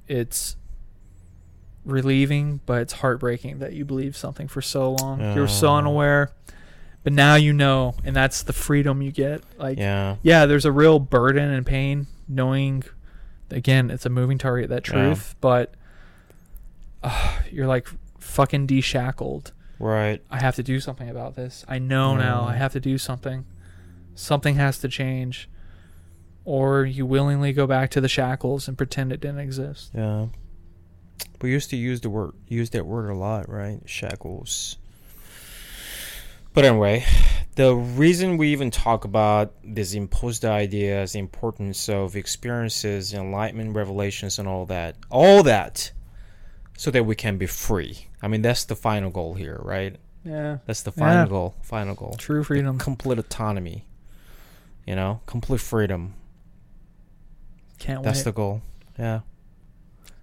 It's 0.08 0.56
relieving, 1.86 2.60
but 2.66 2.82
it's 2.82 2.94
heartbreaking 2.94 3.60
that 3.60 3.74
you 3.74 3.86
believe 3.86 4.16
something 4.18 4.48
for 4.48 4.62
so 4.62 4.92
long. 4.94 5.20
You 5.36 5.42
were 5.42 5.48
so 5.48 5.70
Oh. 5.70 5.76
unaware, 5.78 6.32
but 7.04 7.14
now 7.14 7.36
you 7.36 7.54
know, 7.54 7.96
and 8.04 8.16
that's 8.16 8.44
the 8.44 8.54
freedom 8.54 9.02
you 9.02 9.12
get. 9.12 9.42
Like, 9.58 9.78
yeah, 9.78 10.18
Yeah, 10.22 10.46
there's 10.46 10.66
a 10.66 10.72
real 10.72 11.00
burden 11.00 11.50
and 11.52 11.66
pain 11.66 12.08
knowing. 12.28 12.84
Again, 13.52 13.90
it's 13.90 14.06
a 14.06 14.10
moving 14.10 14.38
target. 14.38 14.70
That 14.70 14.88
Yeah. 14.88 14.94
truth, 14.94 15.36
but 15.42 15.74
uh, 17.04 17.38
you're 17.52 17.68
like 17.68 17.88
fucking 18.20 18.68
deshackled. 18.68 19.54
right. 19.82 20.22
I 20.30 20.42
have 20.42 20.56
to 20.58 20.64
do 20.64 20.82
something 20.82 21.10
about 21.10 21.36
this. 21.38 21.64
I 21.66 21.80
know 21.80 22.18
now 22.18 22.44
I 22.46 22.54
Mm. 22.56 22.58
have 22.58 22.74
to 22.74 22.82
do 22.82 22.98
something. 22.98 23.46
Something 24.14 24.56
has 24.56 24.78
to 24.80 24.90
change. 24.90 25.50
Or 26.44 26.84
you 26.84 27.06
willingly 27.06 27.54
go 27.54 27.66
back 27.66 27.90
to 27.92 28.02
the 28.02 28.10
shackles 28.10 28.68
and 28.68 28.78
pretend 28.78 29.14
it 29.14 29.22
didn't 29.22 29.40
exist. 29.40 29.92
Yeah, 29.96 30.26
we 31.42 31.52
used 31.52 31.70
to 31.72 31.76
use 31.78 32.02
the 32.02 32.10
word 32.10 32.34
use 32.48 32.70
that 32.72 32.86
word 32.86 33.10
a 33.10 33.16
lot, 33.16 33.50
right? 33.50 33.80
Shackles. 33.86 34.78
But 36.54 36.66
anyway, 36.66 37.06
the 37.56 37.76
reason 37.76 38.38
we 38.38 38.50
even 38.50 38.72
talk 38.72 39.06
about 39.06 39.54
these 39.64 39.94
imposed 39.94 40.44
ideas, 40.44 41.14
the 41.14 41.20
importance 41.20 41.88
of 41.88 42.16
experiences, 42.16 43.14
enlightenment, 43.14 43.76
revelations, 43.76 44.40
and 44.40 44.48
all 44.48 44.66
that, 44.66 44.96
all 45.10 45.44
that, 45.44 45.92
so 46.78 46.90
that 46.92 47.06
we 47.06 47.16
can 47.16 47.38
be 47.38 47.46
free. 47.46 48.08
I 48.22 48.28
mean, 48.28 48.42
that's 48.42 48.66
the 48.66 48.76
final 48.76 49.10
goal 49.12 49.36
here, 49.36 49.60
right? 49.64 49.96
Yeah. 50.26 50.58
That's 50.66 50.82
the 50.82 50.92
final 50.92 51.24
Yeah. 51.26 51.30
goal. 51.30 51.56
Final 51.62 51.96
goal. 51.96 52.16
True 52.18 52.44
freedom. 52.44 52.78
Complete 52.78 53.20
autonomy. 53.20 53.86
You 54.86 54.96
know, 54.96 55.22
complete 55.28 55.62
freedom. 55.62 56.16
Can't 57.78 58.04
That's 58.04 58.20
wait. 58.20 58.24
the 58.26 58.32
goal. 58.34 58.62
Yeah. 58.98 59.22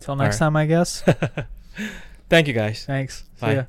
Till 0.00 0.16
next 0.16 0.40
Alright. 0.40 0.54
time, 0.54 0.56
I 0.56 0.66
guess. 0.66 1.02
Thank 2.28 2.48
you, 2.48 2.54
guys. 2.54 2.84
Thanks. 2.84 3.24
See 3.36 3.46
Bye. 3.46 3.54
ya. 3.54 3.64